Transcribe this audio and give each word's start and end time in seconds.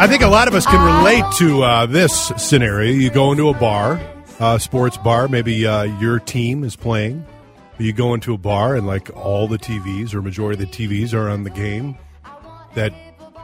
I 0.00 0.06
think 0.06 0.22
a 0.22 0.28
lot 0.28 0.48
of 0.48 0.54
us 0.54 0.64
can 0.64 0.82
relate 0.98 1.24
to 1.36 1.62
uh, 1.62 1.84
this 1.86 2.32
scenario. 2.38 2.90
You 2.90 3.10
go 3.10 3.32
into 3.32 3.50
a 3.50 3.54
bar, 3.54 4.00
a 4.40 4.58
sports 4.58 4.96
bar, 4.96 5.28
maybe 5.28 5.66
uh, 5.66 5.82
your 5.82 6.18
team 6.18 6.64
is 6.64 6.74
playing. 6.74 7.24
You 7.78 7.92
go 7.92 8.14
into 8.14 8.32
a 8.32 8.38
bar 8.38 8.76
and 8.76 8.86
like 8.86 9.14
all 9.14 9.46
the 9.46 9.58
TVs 9.58 10.14
or 10.14 10.22
majority 10.22 10.62
of 10.62 10.70
the 10.70 10.74
TVs 10.88 11.12
are 11.12 11.28
on 11.28 11.44
the 11.44 11.50
game 11.50 11.98
that 12.74 12.92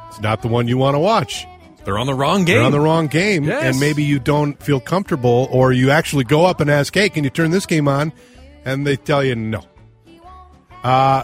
it's 0.08 0.20
not 0.20 0.40
the 0.42 0.48
one 0.48 0.66
you 0.66 0.78
want 0.78 0.94
to 0.94 0.98
watch. 0.98 1.46
They're 1.84 1.98
on 1.98 2.06
the 2.06 2.14
wrong 2.14 2.44
game. 2.46 2.56
They're 2.56 2.64
on 2.64 2.72
the 2.72 2.80
wrong 2.80 3.06
game, 3.06 3.44
Yes. 3.44 3.62
and 3.62 3.78
maybe 3.80 4.02
you 4.02 4.18
don't 4.18 4.60
feel 4.62 4.80
comfortable, 4.80 5.48
or 5.52 5.72
you 5.72 5.90
actually 5.90 6.24
go 6.24 6.44
up 6.46 6.60
and 6.60 6.70
ask, 6.70 6.92
"Hey, 6.94 7.08
can 7.10 7.22
you 7.22 7.30
turn 7.30 7.50
this 7.50 7.64
game 7.66 7.86
on?" 7.86 8.12
And 8.64 8.86
they 8.86 8.96
tell 8.96 9.22
you 9.22 9.36
no. 9.36 9.62
Uh, 10.82 11.22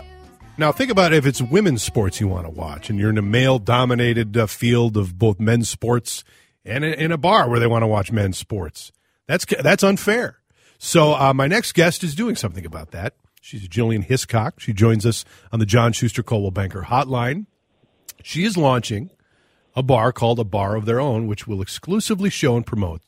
now 0.59 0.73
think 0.73 0.91
about 0.91 1.13
if 1.13 1.27
it's 1.27 1.41
women's 1.41 1.83
sports 1.83 2.21
you 2.21 2.29
want 2.29 2.47
to 2.47 2.51
watch, 2.51 2.91
and 2.91 2.99
you're 2.99 3.11
in 3.11 3.19
a 3.19 3.23
male-dominated 3.23 4.37
uh, 4.37 4.47
field 4.47 4.97
of 4.97 5.19
both 5.19 5.41
men's 5.41 5.69
sports 5.69 6.25
and 6.65 6.85
in 6.85 6.95
in 6.95 7.13
a 7.13 7.19
bar 7.19 7.49
where 7.49 7.61
they 7.61 7.67
want 7.67 7.83
to 7.83 7.87
watch 7.87 8.13
men's 8.13 8.39
sports. 8.39 8.93
That's 9.27 9.45
that's 9.45 9.83
unfair. 9.83 10.39
So 10.79 11.15
uh, 11.15 11.33
my 11.33 11.47
next 11.47 11.73
guest 11.73 12.03
is 12.03 12.15
doing 12.15 12.37
something 12.37 12.67
about 12.67 12.91
that. 12.91 13.15
She's 13.41 13.69
Jillian 13.69 14.05
Hiscock. 14.05 14.61
She 14.61 14.73
joins 14.73 15.05
us 15.05 15.25
on 15.53 15.59
the 15.59 15.67
John 15.67 15.93
Schuster 15.93 16.23
Coldwell 16.23 16.51
Banker 16.51 16.83
Hotline. 16.83 17.47
She 18.23 18.45
is 18.45 18.57
launching 18.57 19.11
a 19.75 19.83
bar 19.83 20.13
called 20.13 20.39
A 20.39 20.45
Bar 20.45 20.77
of 20.77 20.85
Their 20.85 21.01
Own, 21.01 21.27
which 21.27 21.47
will 21.47 21.63
exclusively 21.63 22.31
show 22.31 22.57
and 22.57 22.67
promote 22.67 23.03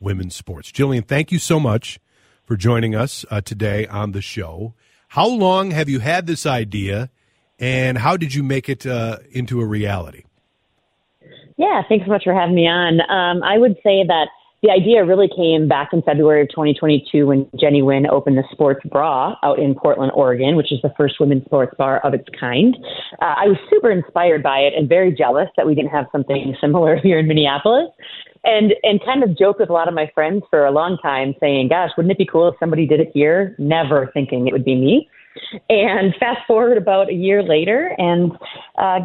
women's 0.00 0.34
sports. 0.34 0.70
Jillian, 0.70 1.06
thank 1.06 1.32
you 1.32 1.38
so 1.38 1.58
much 1.60 1.98
for 2.44 2.56
joining 2.56 2.94
us 2.94 3.24
uh, 3.30 3.40
today 3.40 3.86
on 3.86 4.12
the 4.12 4.22
show. 4.22 4.74
How 5.14 5.28
long 5.28 5.70
have 5.70 5.88
you 5.88 6.00
had 6.00 6.26
this 6.26 6.44
idea, 6.44 7.08
and 7.60 7.96
how 7.96 8.16
did 8.16 8.34
you 8.34 8.42
make 8.42 8.68
it 8.68 8.84
uh, 8.84 9.18
into 9.30 9.60
a 9.60 9.64
reality? 9.64 10.24
Yeah, 11.56 11.82
thanks 11.88 12.04
so 12.04 12.10
much 12.10 12.24
for 12.24 12.34
having 12.34 12.56
me 12.56 12.66
on. 12.66 13.00
Um, 13.02 13.40
I 13.44 13.56
would 13.56 13.76
say 13.84 14.02
that 14.08 14.26
the 14.64 14.72
idea 14.72 15.04
really 15.04 15.28
came 15.28 15.68
back 15.68 15.90
in 15.92 16.02
February 16.02 16.42
of 16.42 16.48
2022 16.48 17.28
when 17.28 17.48
Jenny 17.60 17.80
Nguyen 17.80 18.08
opened 18.10 18.38
the 18.38 18.42
Sports 18.50 18.80
Bra 18.90 19.36
out 19.44 19.60
in 19.60 19.76
Portland, 19.76 20.10
Oregon, 20.16 20.56
which 20.56 20.72
is 20.72 20.80
the 20.82 20.92
first 20.96 21.20
women's 21.20 21.44
sports 21.44 21.76
bar 21.78 22.00
of 22.00 22.12
its 22.12 22.26
kind. 22.40 22.76
Uh, 23.22 23.36
I 23.38 23.46
was 23.46 23.56
super 23.70 23.92
inspired 23.92 24.42
by 24.42 24.66
it 24.66 24.72
and 24.76 24.88
very 24.88 25.14
jealous 25.14 25.46
that 25.56 25.64
we 25.64 25.76
didn't 25.76 25.92
have 25.92 26.06
something 26.10 26.56
similar 26.60 26.96
here 26.96 27.20
in 27.20 27.28
Minneapolis. 27.28 27.86
And 28.44 28.74
and 28.82 29.02
kind 29.04 29.22
of 29.22 29.36
joked 29.36 29.60
with 29.60 29.70
a 29.70 29.72
lot 29.72 29.88
of 29.88 29.94
my 29.94 30.10
friends 30.14 30.44
for 30.50 30.66
a 30.66 30.70
long 30.70 30.98
time, 31.02 31.34
saying, 31.40 31.68
"Gosh, 31.68 31.90
wouldn't 31.96 32.12
it 32.12 32.18
be 32.18 32.26
cool 32.26 32.48
if 32.48 32.54
somebody 32.60 32.86
did 32.86 33.00
it 33.00 33.10
here?" 33.14 33.54
Never 33.58 34.10
thinking 34.12 34.46
it 34.46 34.52
would 34.52 34.64
be 34.64 34.74
me. 34.74 35.08
And 35.68 36.14
fast 36.20 36.40
forward 36.46 36.78
about 36.78 37.10
a 37.10 37.12
year 37.12 37.42
later, 37.42 37.94
and 37.98 38.32
uh, 38.78 39.00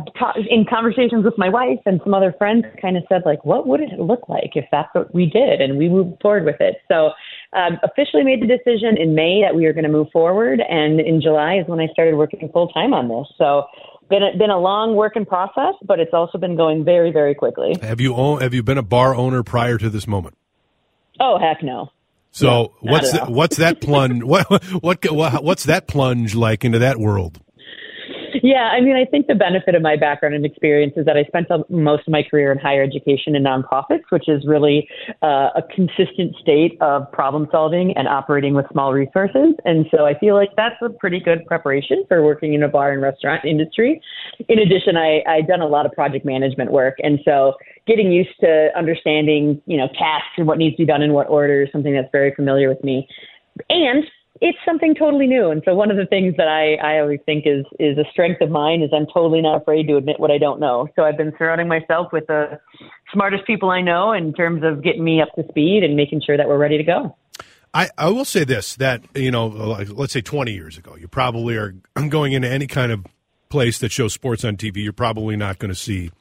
in 0.50 0.66
conversations 0.70 1.26
with 1.26 1.38
my 1.38 1.50
wife 1.50 1.80
and 1.86 2.00
some 2.04 2.14
other 2.14 2.34
friends, 2.38 2.66
kind 2.82 2.98
of 2.98 3.04
said 3.10 3.23
like, 3.26 3.44
"What 3.45 3.66
would 3.67 3.82
it 3.82 4.00
look 4.00 4.30
like 4.30 4.52
if 4.56 4.66
that's 4.72 4.94
what 4.94 5.14
we 5.14 5.26
did?" 5.26 5.60
And 5.62 5.78
we 5.78 5.90
moved 5.90 6.22
forward 6.22 6.45
with 6.45 6.60
it. 6.60 6.78
So, 6.88 7.12
um, 7.54 7.80
officially 7.84 8.23
made 8.23 8.42
the 8.42 8.48
decision 8.48 8.98
in 8.98 9.16
May 9.16 9.42
that 9.42 9.56
we 9.56 9.66
were 9.66 9.73
going 9.73 9.86
to 9.86 9.92
move 9.92 10.10
forward, 10.11 10.61
and 10.61 11.00
in 11.00 11.21
July 11.21 11.56
is 11.56 11.67
when 11.67 11.80
I 11.80 11.88
started 11.88 12.16
working 12.16 12.48
full 12.54 12.67
time 12.70 12.94
on 12.94 13.08
this. 13.08 13.27
So, 13.38 13.66
been 14.09 14.23
a, 14.23 14.37
been 14.37 14.49
a 14.49 14.59
long 14.59 14.95
working 14.95 15.25
process, 15.25 15.75
but 15.83 15.99
it's 15.99 16.14
also 16.14 16.37
been 16.37 16.55
going 16.55 16.83
very, 16.83 17.11
very 17.11 17.36
quickly. 17.36 17.77
Have 17.81 18.02
you 18.02 18.15
own, 18.15 18.42
have 18.42 18.53
you 18.53 18.64
been 18.64 18.77
a 18.77 18.83
bar 18.83 19.15
owner 19.15 19.43
prior 19.43 19.77
to 19.77 19.89
this 19.89 20.08
moment? 20.08 20.36
Oh 21.20 21.37
heck 21.37 21.64
no. 21.64 21.92
So 22.31 22.47
not 22.47 22.71
what's 22.81 23.11
that, 23.11 23.30
what's 23.30 23.58
that 23.58 23.81
plunge? 23.81 24.23
What, 24.23 24.47
what 24.81 25.03
what 25.11 25.43
what's 25.43 25.64
that 25.65 25.87
plunge 25.87 26.36
like 26.36 26.64
into 26.64 26.80
that 26.80 26.97
world? 26.97 27.39
Yeah, 28.44 28.70
I 28.72 28.82
mean, 28.82 28.95
I 28.95 29.05
think 29.05 29.27
the 29.27 29.36
benefit 29.36 29.76
of 29.76 29.82
my 29.82 29.95
background 29.95 30.36
and 30.36 30.45
experience 30.45 30.94
is 30.95 31.05
that 31.05 31.17
I 31.17 31.23
spent 31.26 31.48
most 31.70 32.08
of 32.08 32.11
my 32.11 32.23
career 32.23 32.52
in 32.52 32.58
higher 32.58 32.83
education 32.83 33.36
and 33.36 33.45
nonprofits, 33.45 34.04
which 34.10 34.27
is 34.27 34.45
really 34.45 34.88
uh, 35.22 35.50
a 35.55 35.64
consistent 35.73 36.36
state 36.42 36.77
of 36.82 37.11
problem 37.11 37.48
solving 37.52 37.94
and 37.98 38.08
operating 38.08 38.54
with 38.54 38.66
small 38.72 38.94
resources. 38.94 39.55
And 39.66 39.86
so 39.92 40.05
I 40.05 40.17
feel 40.20 40.36
like 40.36 40.50
that's 40.55 40.76
a 40.82 40.89
pretty 40.89 41.20
good 41.20 41.45
preparation 41.48 42.05
for 42.08 42.23
working 42.23 42.54
in 42.54 42.64
a 42.64 42.67
bar 42.67 42.92
and 42.92 43.02
restaurant 43.02 43.45
industry. 43.45 44.02
In 44.48 44.60
addition, 44.60 44.95
I, 44.95 45.21
I've 45.27 45.48
done 45.48 45.61
a 45.61 45.67
lot 45.67 45.86
of 45.86 45.92
project 45.92 46.26
management 46.26 46.71
work. 46.71 46.95
And 47.00 47.20
so 47.26 47.54
getting 47.88 48.11
used 48.11 48.39
to 48.42 48.70
understanding, 48.77 49.61
you 49.66 49.77
know, 49.77 49.88
tasks 49.88 50.33
and 50.38 50.48
what 50.48 50.58
needs 50.58 50.76
to 50.77 50.83
be 50.83 50.88
done 50.88 51.02
in 51.02 51.14
what 51.14 51.27
order 51.30 51.64
is 51.64 51.70
something 51.71 51.94
that's 51.94 52.11
very 52.11 52.33
familiar 52.36 52.70
with 52.70 52.83
me. 52.83 53.08
And 53.70 54.06
it's 54.42 54.58
something 54.66 54.95
totally 54.95 55.27
new. 55.27 55.52
And 55.52 55.61
so 55.66 55.76
one 55.76 55.92
of 55.92 55.98
the 55.98 56.05
things 56.05 56.36
that 56.38 56.48
I, 56.48 56.76
I 56.76 57.00
always 57.00 57.20
think 57.26 57.45
is 57.45 57.66
is 57.80 57.98
a 57.98 58.05
strength 58.11 58.42
of 58.42 58.50
mine 58.50 58.82
is 58.82 58.89
I'm 58.94 59.05
totally 59.14 59.42
not 59.42 59.61
afraid 59.61 59.88
to 59.88 59.98
admit 59.98 60.20
what 60.20 60.32
I 60.32 60.38
don't 60.38 60.60
know. 60.60 60.88
So 60.95 61.04
I've 61.04 61.17
been 61.17 61.33
surrounding 61.38 61.67
myself 61.67 62.14
with 62.14 62.27
the 62.27 62.60
smartest 63.11 63.45
people 63.45 63.70
I 63.70 63.82
know 63.82 64.14
in 64.14 64.33
terms 64.33 64.64
of 64.64 64.83
getting 64.83 65.04
me 65.04 65.22
up 65.22 65.30
to 65.36 65.44
speed 65.50 65.83
and 65.83 65.95
making 65.95 66.22
sure 66.26 66.38
that 66.38 66.48
we're 66.48 66.58
ready 66.58 66.77
to 66.77 66.83
go. 66.83 67.16
I, 67.73 67.89
I 67.98 68.10
will 68.10 68.26
say 68.26 68.45
this 68.45 68.76
that 68.77 69.04
you 69.14 69.30
know 69.30 69.48
like, 69.48 69.89
let's 69.92 70.14
say 70.14 70.22
20 70.22 70.52
years 70.54 70.77
ago 70.77 70.95
you 70.95 71.08
probably 71.08 71.56
are 71.56 71.76
going 72.10 72.33
into 72.33 72.50
any 72.50 72.66
kind 72.67 72.92
of 72.92 73.06
place 73.50 73.80
that 73.80 73.92
shows 73.92 74.14
sports 74.14 74.44
on 74.44 74.58
TV 74.58 74.77
you're 74.77 74.94
probably 74.94 75.36
not 75.36 75.60
going 75.60 75.70
to 75.70 75.76
see 75.76 76.11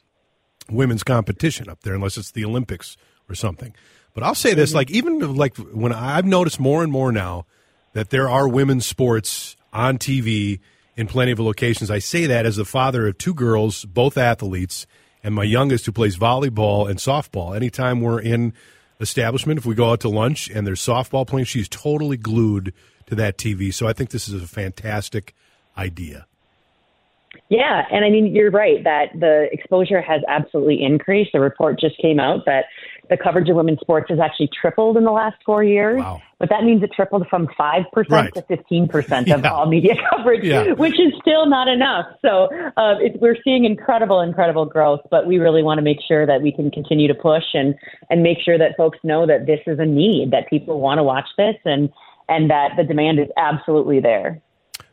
women's 0.71 1.03
competition 1.03 1.69
up 1.69 1.81
there 1.83 1.95
unless 1.95 2.19
it's 2.19 2.33
the 2.33 2.45
Olympics 2.45 2.97
or 3.31 3.35
something 3.35 3.75
but 4.12 4.23
I'll 4.23 4.35
say 4.35 4.53
this 4.53 4.71
mm-hmm. 4.71 4.77
like 4.77 4.91
even 4.91 5.37
like 5.37 5.56
when 5.56 5.93
I've 5.93 6.27
noticed 6.27 6.61
more 6.61 6.83
and 6.83 6.93
more 6.93 7.12
now 7.12 7.47
that 7.99 8.11
there 8.11 8.29
are 8.29 8.49
women's 8.49 8.87
sports 8.87 9.57
on 9.73 9.99
TV 9.99 10.61
in 10.97 11.07
plenty 11.09 11.33
of 11.33 11.41
locations. 11.41 11.91
I 11.91 11.99
say 11.99 12.27
that 12.27 12.47
as 12.47 12.57
the 12.57 12.65
father 12.65 13.09
of 13.09 13.19
two 13.19 13.35
girls 13.35 13.85
both 13.85 14.17
athletes 14.17 14.87
and 15.23 15.35
my 15.35 15.43
youngest 15.43 15.85
who 15.85 15.93
plays 15.93 16.17
volleyball 16.17 16.89
and 16.89 16.99
softball. 16.99 17.57
Anytime 17.57 18.01
we're 18.01 18.21
in 18.21 18.55
establishment 19.01 19.59
if 19.59 19.67
we 19.67 19.75
go 19.75 19.91
out 19.91 20.01
to 20.01 20.09
lunch 20.09 20.49
and 20.49 20.67
there's 20.67 20.81
softball 20.81 21.27
playing 21.27 21.45
she's 21.45 21.69
totally 21.69 22.17
glued 22.17 22.73
to 23.07 23.15
that 23.15 23.39
tv 23.39 23.73
so 23.73 23.87
i 23.87 23.93
think 23.93 24.11
this 24.11 24.29
is 24.29 24.43
a 24.43 24.47
fantastic 24.47 25.35
idea 25.77 26.27
Yeah, 27.50 27.84
and 27.91 28.05
I 28.05 28.11
mean 28.11 28.34
you're 28.34 28.50
right 28.50 28.83
that 28.84 29.09
the 29.19 29.49
exposure 29.53 30.00
has 30.00 30.22
absolutely 30.28 30.83
increased. 30.83 31.31
The 31.33 31.41
report 31.41 31.78
just 31.81 31.97
came 32.00 32.19
out 32.21 32.44
that 32.47 32.66
the 33.11 33.16
coverage 33.16 33.49
of 33.49 33.56
women's 33.56 33.81
sports 33.81 34.06
has 34.11 34.19
actually 34.21 34.50
tripled 34.61 34.97
in 34.99 35.05
the 35.05 35.11
last 35.12 35.37
four 35.47 35.65
years. 35.65 35.99
Wow. 36.00 36.21
But 36.38 36.50
that 36.50 36.62
means 36.65 36.83
it 36.83 36.91
tripled 36.94 37.27
from 37.28 37.49
five 37.56 37.84
Right. 37.94 38.33
percent 38.33 38.34
to 38.34 38.43
fifteen 38.43 38.88
percent 38.88 39.28
of 39.33 39.43
Yeah. 39.43 39.50
all 39.53 39.67
media 39.67 39.94
coverage, 40.11 40.44
Yeah. 40.44 40.72
which 40.72 40.99
is 41.00 41.12
still 41.21 41.47
not 41.47 41.69
enough. 41.69 42.06
So 42.22 42.49
uh, 42.77 42.97
it, 43.00 43.21
we're 43.21 43.37
seeing 43.44 43.65
incredible, 43.65 44.21
incredible 44.21 44.65
growth. 44.67 45.00
But 45.11 45.27
we 45.27 45.38
really 45.38 45.62
want 45.62 45.78
to 45.78 45.83
make 45.83 45.99
sure 46.06 46.27
that 46.27 46.43
we 46.43 46.53
can 46.53 46.71
continue 46.71 47.09
to 47.09 47.15
push 47.15 47.44
and 47.55 47.75
and 48.11 48.22
make 48.22 48.38
sure 48.44 48.59
that 48.59 48.77
folks 48.77 48.99
know 49.03 49.27
that 49.27 49.47
this 49.47 49.61
is 49.67 49.78
a 49.78 49.87
need, 49.87 50.31
that 50.33 50.49
people 50.49 50.81
want 50.81 50.99
to 50.99 51.03
watch 51.03 51.27
this, 51.37 51.56
and 51.65 51.91
and 52.28 52.50
that 52.50 52.71
the 52.77 52.84
demand 52.84 53.19
is 53.21 53.28
absolutely 53.37 54.00
there. 54.00 54.41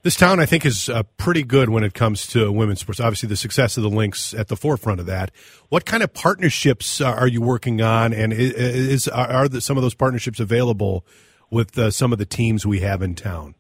This 0.06 0.16
town, 0.16 0.40
I 0.40 0.46
think, 0.46 0.68
is 0.68 0.88
uh, 0.88 1.02
pretty 1.18 1.42
good 1.42 1.72
when 1.72 1.84
it 1.84 1.96
comes 1.96 2.28
to 2.28 2.52
women's 2.52 2.80
sports. 2.80 3.00
Obviously, 3.00 3.28
the 3.28 3.36
success 3.36 3.76
of 3.76 3.82
the 3.82 3.90
Lynx 3.90 4.36
at 4.36 4.50
the 4.50 4.56
forefront 4.56 5.00
of 5.00 5.08
that. 5.08 5.32
What 5.70 5.84
kind 5.84 6.04
of 6.04 6.14
partnerships 6.14 7.02
uh, 7.02 7.06
are 7.06 7.28
you 7.28 7.42
working 7.42 7.82
on, 7.82 8.14
and 8.14 8.32
is 8.32 9.08
are, 9.08 9.28
are 9.28 9.50
the, 9.50 9.62
some 9.62 9.78
of 9.78 9.82
those 9.82 9.96
partnerships 9.96 10.40
available 10.40 11.04
with 11.50 11.76
uh, 11.76 11.90
some 11.90 12.14
of 12.14 12.20
the 12.20 12.26
teams 12.28 12.68
we 12.68 12.82
have 12.82 13.02
in 13.02 13.16
town? 13.16 13.56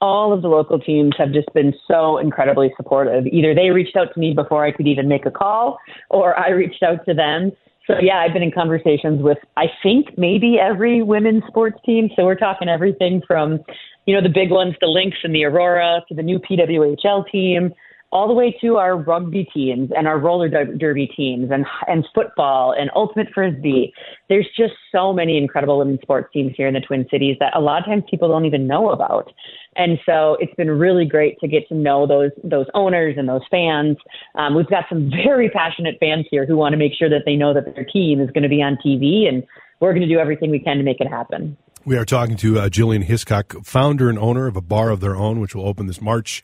all 0.00 0.32
of 0.32 0.42
the 0.42 0.48
local 0.48 0.78
teams 0.78 1.14
have 1.16 1.32
just 1.32 1.52
been 1.54 1.74
so 1.88 2.18
incredibly 2.18 2.70
supportive. 2.76 3.26
Either 3.26 3.54
they 3.54 3.70
reached 3.70 3.96
out 3.96 4.12
to 4.12 4.20
me 4.20 4.34
before 4.34 4.62
I 4.64 4.70
could 4.70 4.86
even 4.86 5.08
make 5.08 5.24
a 5.24 5.30
call, 5.30 5.78
or 6.10 6.38
I 6.38 6.50
reached 6.50 6.82
out 6.82 7.04
to 7.06 7.14
them. 7.14 7.50
So 7.86 7.94
yeah, 8.00 8.18
I've 8.18 8.32
been 8.32 8.42
in 8.42 8.52
conversations 8.52 9.22
with 9.22 9.38
I 9.56 9.66
think 9.82 10.18
maybe 10.18 10.58
every 10.60 11.02
women's 11.02 11.44
sports 11.46 11.78
team. 11.84 12.10
So 12.16 12.24
we're 12.24 12.34
talking 12.34 12.68
everything 12.68 13.22
from, 13.26 13.60
you 14.06 14.14
know, 14.14 14.22
the 14.22 14.32
big 14.32 14.50
ones, 14.50 14.74
the 14.80 14.88
Lynx 14.88 15.16
and 15.22 15.34
the 15.34 15.44
Aurora, 15.44 16.02
to 16.08 16.14
the 16.14 16.22
new 16.22 16.38
PWHL 16.38 17.30
team, 17.30 17.72
all 18.12 18.28
the 18.28 18.34
way 18.34 18.56
to 18.60 18.76
our 18.76 18.96
rugby 18.96 19.48
teams 19.52 19.90
and 19.96 20.06
our 20.06 20.18
roller 20.18 20.48
derby 20.48 21.10
teams 21.16 21.50
and 21.50 21.66
and 21.88 22.06
football 22.14 22.72
and 22.78 22.90
ultimate 22.94 23.28
frisbee. 23.34 23.92
There's 24.28 24.48
just 24.56 24.74
so 24.92 25.12
many 25.12 25.36
incredible 25.36 25.78
women's 25.78 26.00
sports 26.02 26.28
teams 26.32 26.52
here 26.56 26.68
in 26.68 26.74
the 26.74 26.80
Twin 26.80 27.06
Cities 27.10 27.36
that 27.40 27.56
a 27.56 27.60
lot 27.60 27.80
of 27.80 27.86
times 27.86 28.04
people 28.10 28.28
don't 28.28 28.44
even 28.44 28.66
know 28.66 28.90
about. 28.90 29.32
And 29.76 29.98
so 30.06 30.36
it's 30.40 30.54
been 30.54 30.70
really 30.70 31.04
great 31.04 31.38
to 31.40 31.48
get 31.48 31.68
to 31.68 31.74
know 31.74 32.06
those 32.06 32.30
those 32.42 32.66
owners 32.74 33.16
and 33.18 33.28
those 33.28 33.42
fans. 33.50 33.96
Um, 34.34 34.54
we've 34.54 34.68
got 34.68 34.84
some 34.88 35.10
very 35.10 35.50
passionate 35.50 35.96
fans 36.00 36.26
here 36.30 36.46
who 36.46 36.56
want 36.56 36.72
to 36.72 36.78
make 36.78 36.92
sure 36.98 37.10
that 37.10 37.22
they 37.26 37.36
know 37.36 37.52
that 37.52 37.74
their 37.74 37.84
team 37.84 38.20
is 38.20 38.30
going 38.30 38.44
to 38.44 38.48
be 38.48 38.62
on 38.62 38.78
TV, 38.84 39.28
and 39.28 39.42
we're 39.80 39.92
going 39.92 40.06
to 40.06 40.12
do 40.12 40.18
everything 40.18 40.50
we 40.50 40.58
can 40.58 40.78
to 40.78 40.82
make 40.82 41.00
it 41.00 41.08
happen. 41.08 41.56
We 41.84 41.96
are 41.96 42.04
talking 42.04 42.36
to 42.38 42.58
uh, 42.58 42.68
Jillian 42.68 43.04
Hiscock, 43.04 43.54
founder 43.62 44.08
and 44.08 44.18
owner 44.18 44.48
of 44.48 44.56
a 44.56 44.60
bar 44.60 44.90
of 44.90 45.00
their 45.00 45.14
own, 45.14 45.38
which 45.38 45.54
will 45.54 45.68
open 45.68 45.86
this 45.86 46.00
March. 46.00 46.42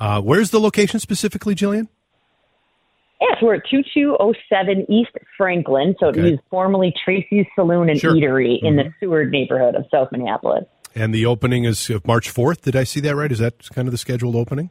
Uh, 0.00 0.20
where's 0.20 0.50
the 0.50 0.58
location 0.58 0.98
specifically, 0.98 1.54
Jillian? 1.54 1.88
Yes, 3.20 3.36
we're 3.42 3.56
at 3.56 3.62
2207 3.70 4.90
East 4.90 5.10
Franklin. 5.36 5.94
So 6.00 6.06
okay. 6.06 6.20
it 6.20 6.22
was 6.22 6.40
formerly 6.48 6.94
Tracy's 7.04 7.44
Saloon 7.54 7.90
and 7.90 8.00
sure. 8.00 8.14
Eatery 8.14 8.56
mm-hmm. 8.56 8.66
in 8.66 8.76
the 8.76 8.84
mm-hmm. 8.84 9.04
Seward 9.04 9.30
neighborhood 9.30 9.74
of 9.74 9.84
South 9.90 10.08
Minneapolis. 10.10 10.64
And 10.94 11.14
the 11.14 11.26
opening 11.26 11.64
is 11.64 11.90
March 12.06 12.32
4th. 12.32 12.62
Did 12.62 12.76
I 12.76 12.84
see 12.84 13.00
that 13.00 13.14
right? 13.14 13.30
Is 13.30 13.38
that 13.38 13.68
kind 13.74 13.86
of 13.86 13.92
the 13.92 13.98
scheduled 13.98 14.34
opening? 14.34 14.70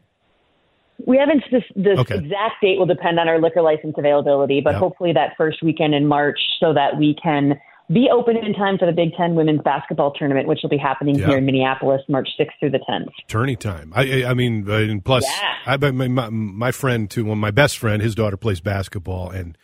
We 1.06 1.18
haven't. 1.18 1.44
The, 1.50 1.62
the 1.82 2.00
okay. 2.02 2.16
exact 2.16 2.56
date 2.62 2.78
will 2.78 2.86
depend 2.86 3.20
on 3.20 3.30
our 3.30 3.40
liquor 3.40 3.62
license 3.62 3.96
availability, 3.98 4.60
but 4.60 4.72
yep. 4.72 4.80
hopefully 4.80 5.14
that 5.14 5.34
first 5.38 5.64
weekend 5.64 5.96
in 5.96 6.08
March 6.08 6.40
so 6.60 6.74
that 6.74 6.98
we 6.98 7.16
can 7.22 7.58
be 7.92 8.10
open 8.14 8.38
in 8.38 8.54
time 8.54 8.78
for 8.78 8.86
the 8.86 8.92
Big 8.92 9.14
Ten 9.16 9.36
women's 9.36 9.62
basketball 9.62 10.12
tournament, 10.14 10.48
which 10.48 10.60
will 10.62 10.70
be 10.70 10.78
happening 10.78 11.16
yeah. 11.16 11.28
here 11.28 11.38
in 11.38 11.46
Minneapolis, 11.46 12.02
March 12.08 12.30
6th 12.40 12.52
through 12.60 12.72
the 12.72 12.80
10th. 12.80 13.10
Tourney 13.28 13.56
time. 13.56 13.92
I, 13.96 14.26
I 14.26 14.34
mean, 14.34 14.70
uh, 14.70 14.76
and 14.76 15.04
plus, 15.04 15.26
yeah. 15.26 15.54
I, 15.66 15.78
my, 15.78 16.08
my, 16.08 16.30
my 16.30 16.72
friend 16.72 17.10
too, 17.10 17.26
well, 17.26 17.36
my 17.36 17.52
best 17.52 17.78
friend, 17.78 18.02
his 18.02 18.16
daughter 18.16 18.38
plays 18.38 18.62
basketball, 18.62 19.32
and 19.32 19.58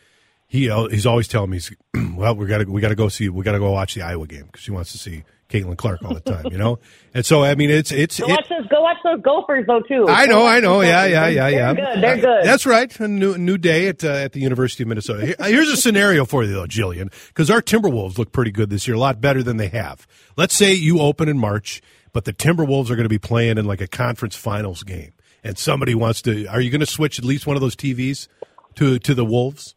he 0.47 0.69
uh, 0.69 0.87
he's 0.87 1.05
always 1.05 1.27
telling 1.27 1.51
me, 1.51 1.59
well, 2.15 2.35
we 2.35 2.47
got 2.47 2.59
to 2.59 2.65
we 2.65 2.81
got 2.81 2.89
to 2.89 2.95
go 2.95 3.09
see, 3.09 3.29
we 3.29 3.43
got 3.43 3.53
to 3.53 3.59
go 3.59 3.71
watch 3.71 3.93
the 3.95 4.01
Iowa 4.01 4.27
game 4.27 4.45
because 4.45 4.61
she 4.61 4.71
wants 4.71 4.91
to 4.91 4.97
see 4.97 5.23
Caitlin 5.49 5.77
Clark 5.77 6.03
all 6.03 6.13
the 6.13 6.21
time, 6.21 6.45
you 6.51 6.57
know. 6.57 6.79
And 7.13 7.25
so 7.25 7.43
I 7.43 7.55
mean, 7.55 7.69
it's 7.69 7.91
it's 7.91 8.19
go 8.19 8.27
watch 8.27 8.49
those 8.49 8.67
go 8.67 8.81
watch 8.81 8.97
those 9.03 9.21
Gophers 9.21 9.65
though 9.67 9.81
too. 9.81 10.07
I 10.09 10.25
know, 10.25 10.45
I 10.45 10.59
know, 10.59 10.81
yeah, 10.81 11.05
yeah, 11.05 11.27
yeah, 11.27 11.47
yeah. 11.47 11.73
They're 11.73 11.85
good. 11.85 12.03
They're 12.03 12.17
good. 12.17 12.45
That's 12.45 12.65
right. 12.65 12.99
A 12.99 13.07
new 13.07 13.37
new 13.37 13.57
day 13.57 13.87
at 13.87 14.03
uh, 14.03 14.09
at 14.09 14.33
the 14.33 14.39
University 14.39 14.83
of 14.83 14.89
Minnesota. 14.89 15.35
Here's 15.39 15.69
a 15.69 15.77
scenario 15.77 16.25
for 16.25 16.43
you 16.43 16.53
though, 16.53 16.65
Jillian, 16.65 17.11
because 17.27 17.49
our 17.49 17.61
Timberwolves 17.61 18.17
look 18.17 18.31
pretty 18.31 18.51
good 18.51 18.69
this 18.69 18.87
year, 18.87 18.95
a 18.95 18.99
lot 18.99 19.21
better 19.21 19.43
than 19.43 19.57
they 19.57 19.67
have. 19.69 20.07
Let's 20.35 20.55
say 20.55 20.73
you 20.73 20.99
open 20.99 21.29
in 21.29 21.37
March, 21.37 21.81
but 22.11 22.25
the 22.25 22.33
Timberwolves 22.33 22.89
are 22.89 22.95
going 22.95 23.03
to 23.03 23.09
be 23.09 23.19
playing 23.19 23.57
in 23.57 23.65
like 23.65 23.81
a 23.81 23.87
conference 23.87 24.35
finals 24.35 24.83
game, 24.83 25.13
and 25.43 25.57
somebody 25.57 25.93
wants 25.93 26.21
to. 26.23 26.47
Are 26.47 26.59
you 26.59 26.71
going 26.71 26.79
to 26.79 26.85
switch 26.87 27.19
at 27.19 27.25
least 27.25 27.45
one 27.45 27.55
of 27.55 27.61
those 27.61 27.75
TVs 27.75 28.27
to 28.75 28.97
to 28.99 29.13
the 29.13 29.25
Wolves? 29.25 29.75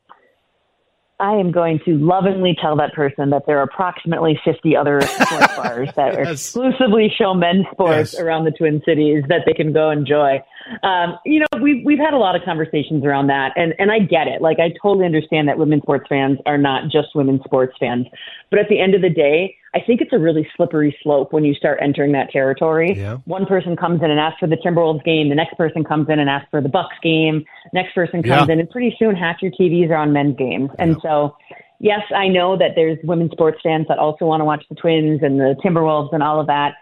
I 1.21 1.33
am 1.33 1.51
going 1.51 1.81
to 1.85 1.99
lovingly 1.99 2.57
tell 2.61 2.77
that 2.77 2.93
person 2.93 3.31
that 3.31 3.45
there 3.47 3.59
are 3.59 3.65
approximately 3.65 4.39
50 4.45 4.77
other 4.77 5.01
sports 5.03 5.57
bars 5.57 5.89
that 5.97 6.15
yes. 6.15 6.31
exclusively 6.31 7.13
show 7.17 7.35
men's 7.35 7.67
sports 7.73 8.13
yes. 8.13 8.21
around 8.21 8.45
the 8.45 8.53
Twin 8.53 8.81
Cities 8.85 9.25
that 9.29 9.41
they 9.45 9.53
can 9.53 9.73
go 9.73 9.91
enjoy. 9.91 10.43
Um, 10.83 11.19
you 11.25 11.41
know, 11.41 11.47
we've, 11.63 11.85
we've 11.85 11.99
had 11.99 12.15
a 12.15 12.19
lot 12.19 12.37
of 12.37 12.43
conversations 12.45 13.05
around 13.05 13.29
that, 13.29 13.53
and, 13.57 13.75
and 13.79 13.91
I 13.91 13.99
get 14.01 14.29
it. 14.29 14.43
Like, 14.43 14.59
I 14.59 14.71
totally 14.83 15.07
understand 15.07 15.49
that 15.49 15.59
women's 15.59 15.83
sports 15.83 16.07
fans 16.09 16.39
are 16.47 16.59
not 16.59 16.85
just 16.91 17.09
women's 17.15 17.43
sports 17.45 17.75
fans. 17.79 18.07
But 18.51 18.59
at 18.59 18.69
the 18.69 18.81
end 18.81 18.95
of 18.95 19.03
the 19.03 19.11
day, 19.11 19.57
I 19.75 19.81
think 19.81 20.01
it's 20.01 20.13
a 20.13 20.19
really 20.19 20.49
slippery 20.57 20.97
slope 21.03 21.33
when 21.33 21.45
you 21.45 21.55
start 21.55 21.79
entering 21.83 22.13
that 22.13 22.31
territory. 22.31 22.95
Yeah. 22.97 23.19
One 23.25 23.47
person 23.47 23.77
comes 23.77 24.03
in 24.03 24.11
and 24.11 24.19
asks 24.19 24.41
for 24.41 24.49
the 24.49 24.57
Timberwolves 24.57 25.05
game, 25.05 25.29
the 25.29 25.35
next 25.35 25.57
person 25.57 25.85
comes 25.85 26.09
in 26.09 26.19
and 26.19 26.29
asks 26.29 26.49
for 26.51 26.61
the 26.61 26.69
Bucks 26.69 26.97
game, 27.03 27.45
next 27.73 27.95
person 27.95 28.23
comes 28.23 28.49
yeah. 28.49 28.55
in, 28.55 28.61
and 28.61 28.71
pretty 28.71 28.95
soon 28.99 29.15
half 29.15 29.43
your 29.43 29.53
TVs 29.53 29.91
are 29.91 29.97
on 29.97 30.13
men's 30.13 30.37
games. 30.37 30.71
And 30.79 30.93
yeah. 30.93 31.03
so, 31.03 31.37
yes, 31.81 32.01
I 32.15 32.29
know 32.29 32.57
that 32.57 32.73
there's 32.77 32.99
women's 33.05 33.33
sports 33.33 33.59
fans 33.63 33.87
that 33.89 33.99
also 33.99 34.25
want 34.25 34.41
to 34.41 34.45
watch 34.45 34.65
the 34.69 34.75
Twins 34.75 35.21
and 35.23 35.39
the 35.39 35.57
Timberwolves 35.65 36.13
and 36.13 36.23
all 36.23 36.41
of 36.41 36.47
that. 36.47 36.75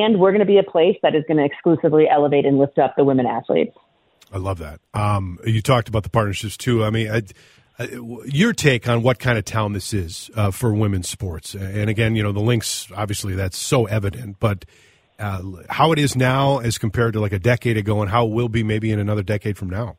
And 0.00 0.18
we're 0.18 0.32
going 0.32 0.40
to 0.40 0.46
be 0.46 0.58
a 0.58 0.62
place 0.62 0.96
that 1.02 1.14
is 1.14 1.24
going 1.28 1.36
to 1.36 1.44
exclusively 1.44 2.08
elevate 2.08 2.46
and 2.46 2.58
lift 2.58 2.78
up 2.78 2.94
the 2.96 3.04
women 3.04 3.26
athletes. 3.26 3.76
I 4.32 4.38
love 4.38 4.58
that. 4.58 4.80
Um, 4.94 5.38
you 5.46 5.62
talked 5.62 5.88
about 5.88 6.02
the 6.02 6.10
partnerships 6.10 6.56
too. 6.56 6.82
I 6.82 6.90
mean, 6.90 7.10
I, 7.10 7.22
uh, 7.78 7.86
your 8.24 8.52
take 8.52 8.88
on 8.88 9.02
what 9.02 9.18
kind 9.18 9.38
of 9.38 9.44
town 9.44 9.72
this 9.72 9.92
is 9.92 10.30
uh, 10.36 10.50
for 10.50 10.72
women's 10.74 11.08
sports, 11.08 11.54
and 11.54 11.90
again, 11.90 12.14
you 12.14 12.22
know, 12.22 12.32
the 12.32 12.40
Lynx 12.40 12.88
obviously 12.94 13.34
that's 13.34 13.58
so 13.58 13.86
evident, 13.86 14.38
but 14.38 14.64
uh, 15.18 15.42
how 15.68 15.92
it 15.92 15.98
is 15.98 16.14
now 16.14 16.58
as 16.58 16.78
compared 16.78 17.14
to 17.14 17.20
like 17.20 17.32
a 17.32 17.38
decade 17.38 17.76
ago, 17.76 18.00
and 18.00 18.10
how 18.10 18.26
it 18.26 18.30
will 18.30 18.48
be 18.48 18.62
maybe 18.62 18.92
in 18.92 19.00
another 19.00 19.22
decade 19.22 19.58
from 19.58 19.70
now. 19.70 19.96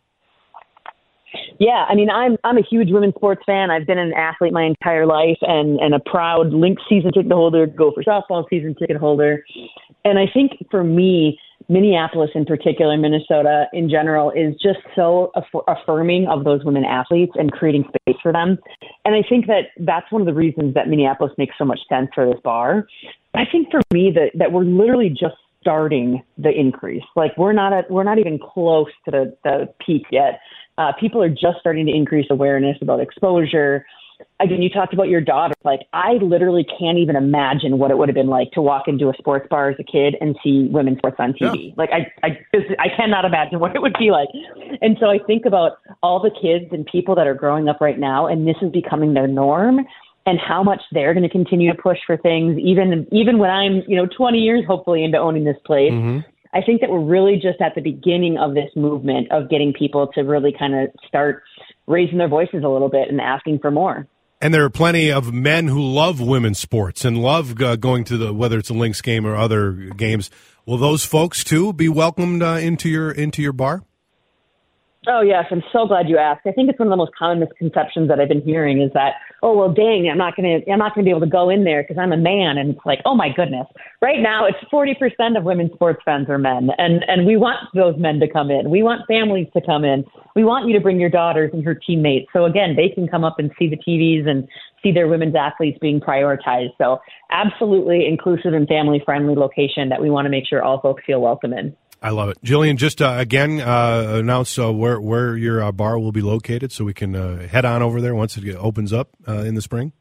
Yeah, 1.59 1.85
I 1.87 1.95
mean, 1.95 2.09
I'm 2.09 2.37
I'm 2.43 2.57
a 2.57 2.61
huge 2.61 2.89
women's 2.91 3.15
sports 3.15 3.41
fan. 3.45 3.71
I've 3.71 3.87
been 3.87 3.97
an 3.97 4.13
athlete 4.13 4.53
my 4.53 4.63
entire 4.63 5.05
life, 5.05 5.37
and 5.41 5.79
and 5.79 5.93
a 5.93 5.99
proud 5.99 6.53
Lynx 6.53 6.81
season 6.89 7.11
ticket 7.13 7.31
holder, 7.31 7.65
Gopher 7.65 8.03
softball 8.03 8.45
season 8.49 8.75
ticket 8.75 8.97
holder, 8.97 9.45
and 10.03 10.19
I 10.19 10.25
think 10.31 10.51
for 10.69 10.83
me, 10.83 11.39
Minneapolis 11.69 12.31
in 12.35 12.45
particular, 12.45 12.97
Minnesota 12.97 13.65
in 13.73 13.89
general, 13.89 14.31
is 14.31 14.53
just 14.61 14.79
so 14.95 15.31
aff- 15.35 15.63
affirming 15.67 16.27
of 16.27 16.43
those 16.43 16.63
women 16.63 16.83
athletes 16.83 17.33
and 17.35 17.51
creating 17.51 17.85
space 17.87 18.17
for 18.21 18.31
them. 18.33 18.57
And 19.05 19.15
I 19.15 19.23
think 19.27 19.47
that 19.47 19.67
that's 19.79 20.11
one 20.11 20.21
of 20.21 20.27
the 20.27 20.33
reasons 20.33 20.73
that 20.73 20.89
Minneapolis 20.89 21.33
makes 21.37 21.55
so 21.57 21.65
much 21.65 21.79
sense 21.89 22.09
for 22.13 22.25
this 22.25 22.39
bar. 22.43 22.87
I 23.33 23.43
think 23.49 23.71
for 23.71 23.81
me 23.93 24.11
that 24.13 24.31
that 24.35 24.51
we're 24.51 24.63
literally 24.63 25.09
just 25.09 25.35
starting 25.65 26.21
the 26.37 26.51
increase. 26.51 27.03
Like 27.15 27.31
we're 27.37 27.53
not 27.53 27.73
at, 27.73 27.89
we're 27.89 28.03
not 28.03 28.19
even 28.19 28.37
close 28.37 28.85
to 29.05 29.11
the, 29.11 29.37
the 29.43 29.73
peak 29.83 30.03
yet. 30.11 30.39
Uh, 30.77 30.91
people 30.99 31.21
are 31.21 31.29
just 31.29 31.59
starting 31.59 31.85
to 31.85 31.93
increase 31.93 32.27
awareness 32.29 32.77
about 32.81 32.99
exposure 32.99 33.85
again, 34.39 34.61
you 34.61 34.69
talked 34.69 34.93
about 34.93 35.07
your 35.07 35.21
daughter. 35.21 35.53
Like, 35.63 35.81
I 35.93 36.13
literally 36.13 36.65
can't 36.79 36.97
even 36.97 37.15
imagine 37.15 37.77
what 37.77 37.91
it 37.91 37.97
would 37.97 38.09
have 38.09 38.15
been 38.15 38.27
like 38.27 38.51
to 38.51 38.61
walk 38.61 38.87
into 38.87 39.09
a 39.09 39.13
sports 39.17 39.47
bar 39.49 39.69
as 39.69 39.77
a 39.79 39.83
kid 39.83 40.15
and 40.21 40.35
see 40.43 40.67
women's 40.71 40.97
sports 40.99 41.17
on 41.19 41.33
TV. 41.33 41.69
Yeah. 41.69 41.73
Like, 41.77 41.89
I, 41.91 42.11
I, 42.23 42.39
I 42.79 42.87
cannot 42.95 43.25
imagine 43.25 43.59
what 43.65 43.75
it 43.75 43.81
would 43.81 43.95
be 43.97 44.11
like. 44.11 44.29
And 44.81 44.97
so 44.99 45.09
I 45.09 45.19
think 45.25 45.45
about 45.45 45.73
all 46.03 46.21
the 46.21 46.31
kids 46.31 46.71
and 46.71 46.85
people 46.85 47.15
that 47.15 47.27
are 47.27 47.35
growing 47.35 47.67
up 47.67 47.81
right 47.81 47.99
now, 47.99 48.27
and 48.27 48.47
this 48.47 48.57
is 48.61 48.71
becoming 48.71 49.13
their 49.13 49.27
norm. 49.27 49.85
And 50.27 50.39
how 50.39 50.63
much 50.63 50.81
they're 50.91 51.13
going 51.13 51.21
to 51.21 51.29
continue 51.29 51.71
to 51.71 51.79
push 51.79 51.99
for 52.07 52.17
things, 52.17 52.57
even 52.57 53.07
even 53.11 53.37
when 53.37 53.51
I'm, 53.51 53.83
you 53.87 53.95
know, 53.95 54.07
20 54.07 54.39
years 54.39 54.63
hopefully 54.65 55.03
into 55.03 55.19
owning 55.19 55.43
this 55.43 55.57
place. 55.67 55.91
Mm-hmm. 55.91 56.27
I 56.55 56.61
think 56.61 56.79
that 56.81 56.89
we're 56.89 57.03
really 57.03 57.35
just 57.35 57.59
at 57.59 57.75
the 57.75 57.81
beginning 57.81 58.37
of 58.37 58.53
this 58.53 58.69
movement 58.77 59.29
of 59.31 59.49
getting 59.49 59.73
people 59.73 60.07
to 60.13 60.21
really 60.21 60.53
kind 60.57 60.73
of 60.73 60.89
start 61.05 61.43
raising 61.85 62.17
their 62.17 62.29
voices 62.29 62.63
a 62.63 62.69
little 62.69 62.87
bit 62.87 63.09
and 63.09 63.19
asking 63.19 63.59
for 63.59 63.71
more. 63.71 64.07
And 64.41 64.53
there 64.53 64.63
are 64.63 64.69
plenty 64.69 65.11
of 65.11 65.33
men 65.33 65.67
who 65.67 65.81
love 65.81 66.21
women's 66.21 66.59
sports 66.59 67.03
and 67.03 67.21
love 67.21 67.61
uh, 67.61 67.75
going 67.75 68.05
to 68.05 68.17
the 68.17 68.33
whether 68.33 68.57
it's 68.57 68.69
a 68.69 68.73
Lynx 68.73 69.01
game 69.01 69.25
or 69.25 69.35
other 69.35 69.71
games. 69.71 70.29
Will 70.65 70.77
those 70.77 71.05
folks 71.05 71.43
too 71.43 71.73
be 71.73 71.89
welcomed 71.89 72.41
uh, 72.41 72.57
into 72.61 72.89
your 72.89 73.11
into 73.11 73.41
your 73.41 73.53
bar? 73.53 73.83
Oh 75.07 75.21
yes, 75.21 75.45
I'm 75.51 75.61
so 75.71 75.85
glad 75.85 76.09
you 76.09 76.17
asked. 76.17 76.41
I 76.47 76.51
think 76.51 76.69
it's 76.69 76.79
one 76.79 76.87
of 76.87 76.91
the 76.91 76.97
most 76.97 77.11
common 77.15 77.39
misconceptions 77.39 78.07
that 78.07 78.19
I've 78.19 78.27
been 78.27 78.41
hearing 78.41 78.81
is 78.81 78.91
that, 78.93 79.13
oh 79.43 79.55
well, 79.55 79.71
dang, 79.71 80.09
I'm 80.09 80.17
not 80.17 80.35
gonna, 80.35 80.59
I'm 80.71 80.79
not 80.79 80.95
gonna 80.95 81.05
be 81.05 81.11
able 81.11 81.21
to 81.21 81.27
go 81.27 81.49
in 81.49 81.63
there 81.63 81.83
because 81.83 81.97
I'm 81.99 82.11
a 82.11 82.17
man, 82.17 82.57
and 82.57 82.71
it's 82.71 82.85
like, 82.85 83.01
oh 83.05 83.13
my 83.13 83.29
goodness. 83.29 83.67
Right 84.01 84.19
now, 84.19 84.45
it's 84.45 84.57
40% 84.73 85.37
of 85.37 85.43
women's 85.43 85.73
sports 85.73 86.01
fans 86.03 86.27
are 86.29 86.39
men, 86.39 86.69
and 86.77 87.05
and 87.07 87.27
we 87.27 87.37
want 87.37 87.59
those 87.75 87.95
men 87.97 88.19
to 88.19 88.27
come 88.27 88.49
in. 88.49 88.69
We 88.69 88.81
want 88.81 89.01
families 89.07 89.47
to 89.53 89.61
come 89.61 89.83
in. 89.83 90.05
We 90.35 90.43
want 90.43 90.67
you 90.67 90.73
to 90.73 90.81
bring 90.81 90.99
your 90.99 91.09
daughters 91.09 91.51
and 91.53 91.63
her 91.63 91.75
teammates, 91.75 92.27
so 92.33 92.45
again, 92.45 92.75
they 92.75 92.89
can 92.89 93.07
come 93.07 93.23
up 93.23 93.37
and 93.37 93.51
see 93.59 93.69
the 93.69 93.77
TVs 93.77 94.27
and 94.27 94.47
see 94.81 94.91
their 94.91 95.07
women's 95.07 95.35
athletes 95.35 95.77
being 95.81 95.99
prioritized. 95.99 96.71
So 96.77 96.99
absolutely 97.31 98.07
inclusive 98.07 98.53
and 98.53 98.67
family 98.67 99.01
friendly 99.03 99.35
location 99.35 99.89
that 99.89 100.01
we 100.01 100.09
want 100.09 100.25
to 100.25 100.29
make 100.29 100.47
sure 100.47 100.63
all 100.63 100.79
folks 100.79 101.03
feel 101.05 101.21
welcome 101.21 101.53
in. 101.53 101.75
I 102.05 102.11
love 102.11 102.29
it, 102.29 102.37
Jillian. 102.43 102.75
Just 102.75 103.01
uh, 103.01 103.15
again, 103.17 103.59
uh, 103.59 104.17
announce 104.19 104.59
uh, 104.59 104.71
where 104.71 105.01
where 105.01 105.35
your 105.35 105.63
uh, 105.63 105.71
bar 105.71 105.97
will 105.97 106.11
be 106.11 106.21
located, 106.21 106.71
so 106.71 106.85
we 106.85 106.93
can 106.93 107.15
uh, 107.15 107.47
head 107.47 107.65
on 107.65 107.81
over 107.81 107.99
there 107.99 108.13
once 108.13 108.37
it 108.37 108.47
opens 108.57 108.93
up 108.93 109.09
uh, 109.27 109.39
in 109.39 109.55
the 109.55 109.61
spring. 109.63 109.91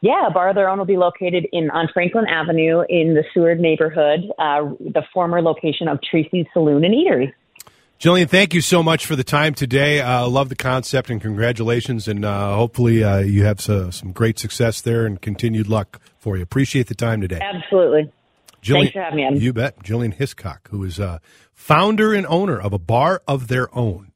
Yeah, 0.00 0.30
Bar 0.32 0.48
of 0.48 0.54
Their 0.54 0.70
Own 0.70 0.78
will 0.78 0.86
be 0.86 0.96
located 0.96 1.46
in 1.52 1.68
on 1.72 1.90
Franklin 1.92 2.24
Avenue 2.26 2.84
in 2.88 3.12
the 3.12 3.22
Seward 3.34 3.60
neighborhood, 3.60 4.30
the 4.38 5.02
former 5.12 5.42
location 5.42 5.88
of 5.88 6.00
Tracy's 6.00 6.46
Saloon 6.54 6.82
and 6.82 6.94
Eatery. 6.94 7.34
Jillian, 8.00 8.30
thank 8.30 8.54
you 8.54 8.62
so 8.62 8.82
much 8.82 9.04
for 9.04 9.14
the 9.14 9.24
time 9.24 9.52
today. 9.52 10.00
I 10.00 10.22
love 10.22 10.48
the 10.48 10.56
concept 10.56 11.10
and 11.10 11.20
congratulations, 11.20 12.08
and 12.08 12.24
hopefully 12.24 13.00
you 13.26 13.44
have 13.44 13.60
some 13.60 14.12
great 14.14 14.38
success 14.38 14.80
there 14.80 15.04
and 15.04 15.20
continued 15.20 15.68
luck 15.68 16.00
for 16.16 16.38
you. 16.38 16.44
Appreciate 16.44 16.86
the 16.86 16.94
time 16.94 17.20
today. 17.20 17.40
Absolutely. 17.42 18.10
Jillian, 18.62 18.80
Thanks 18.80 18.92
for 18.92 19.02
having 19.02 19.16
me 19.16 19.24
on. 19.24 19.36
You 19.40 19.52
bet. 19.52 19.82
Jillian 19.82 20.14
Hiscock, 20.14 20.68
who 20.70 20.84
is 20.84 20.98
uh, 20.98 21.18
founder 21.52 22.12
and 22.12 22.26
owner 22.26 22.60
of 22.60 22.72
a 22.72 22.78
bar 22.78 23.22
of 23.26 23.48
their 23.48 23.74
own, 23.76 24.12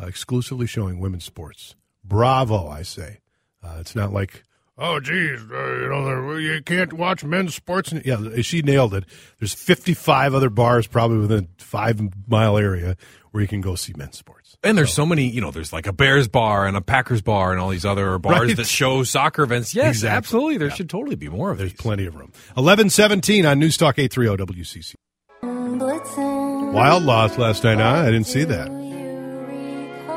uh, 0.00 0.06
exclusively 0.06 0.66
showing 0.66 0.98
women's 0.98 1.24
sports. 1.24 1.74
Bravo, 2.02 2.68
I 2.68 2.82
say. 2.82 3.20
Uh, 3.62 3.76
it's 3.80 3.94
not 3.94 4.12
like 4.12 4.44
oh, 4.78 5.00
geez, 5.00 5.40
uh, 5.50 5.74
you 5.80 5.88
know, 5.88 6.36
you 6.36 6.62
can't 6.62 6.92
watch 6.92 7.24
men's 7.24 7.54
sports. 7.54 7.92
Yeah, 8.04 8.40
she 8.42 8.62
nailed 8.62 8.94
it. 8.94 9.04
There's 9.38 9.54
55 9.54 10.34
other 10.34 10.50
bars 10.50 10.86
probably 10.86 11.18
within 11.18 11.48
five 11.58 12.00
mile 12.28 12.56
area 12.58 12.96
where 13.30 13.42
you 13.42 13.48
can 13.48 13.60
go 13.60 13.74
see 13.74 13.92
men's 13.96 14.16
sports. 14.18 14.56
And 14.62 14.78
there's 14.78 14.90
so, 14.90 15.02
so 15.02 15.06
many, 15.06 15.26
you 15.28 15.40
know, 15.40 15.50
there's 15.50 15.72
like 15.72 15.86
a 15.86 15.92
Bears 15.92 16.28
bar 16.28 16.66
and 16.66 16.76
a 16.76 16.80
Packers 16.80 17.20
bar 17.20 17.52
and 17.52 17.60
all 17.60 17.68
these 17.68 17.84
other 17.84 18.18
bars 18.18 18.46
right. 18.46 18.56
that 18.56 18.66
show 18.66 19.02
soccer 19.02 19.42
events. 19.42 19.74
Yes, 19.74 19.96
exactly. 19.96 20.16
absolutely. 20.16 20.56
There 20.58 20.68
yeah. 20.68 20.74
should 20.74 20.88
totally 20.88 21.16
be 21.16 21.28
more 21.28 21.50
of 21.50 21.58
There's 21.58 21.72
these. 21.72 21.80
plenty 21.80 22.06
of 22.06 22.14
room. 22.14 22.32
1117 22.54 23.44
on 23.44 23.60
Newstalk 23.60 23.98
830 23.98 24.62
WCCO. 24.62 24.94
Wild 26.72 27.02
loss 27.02 27.36
last 27.36 27.64
night, 27.64 27.78
huh? 27.78 28.02
I 28.02 28.06
didn't 28.06 28.26
see 28.26 28.44
that. 28.44 28.83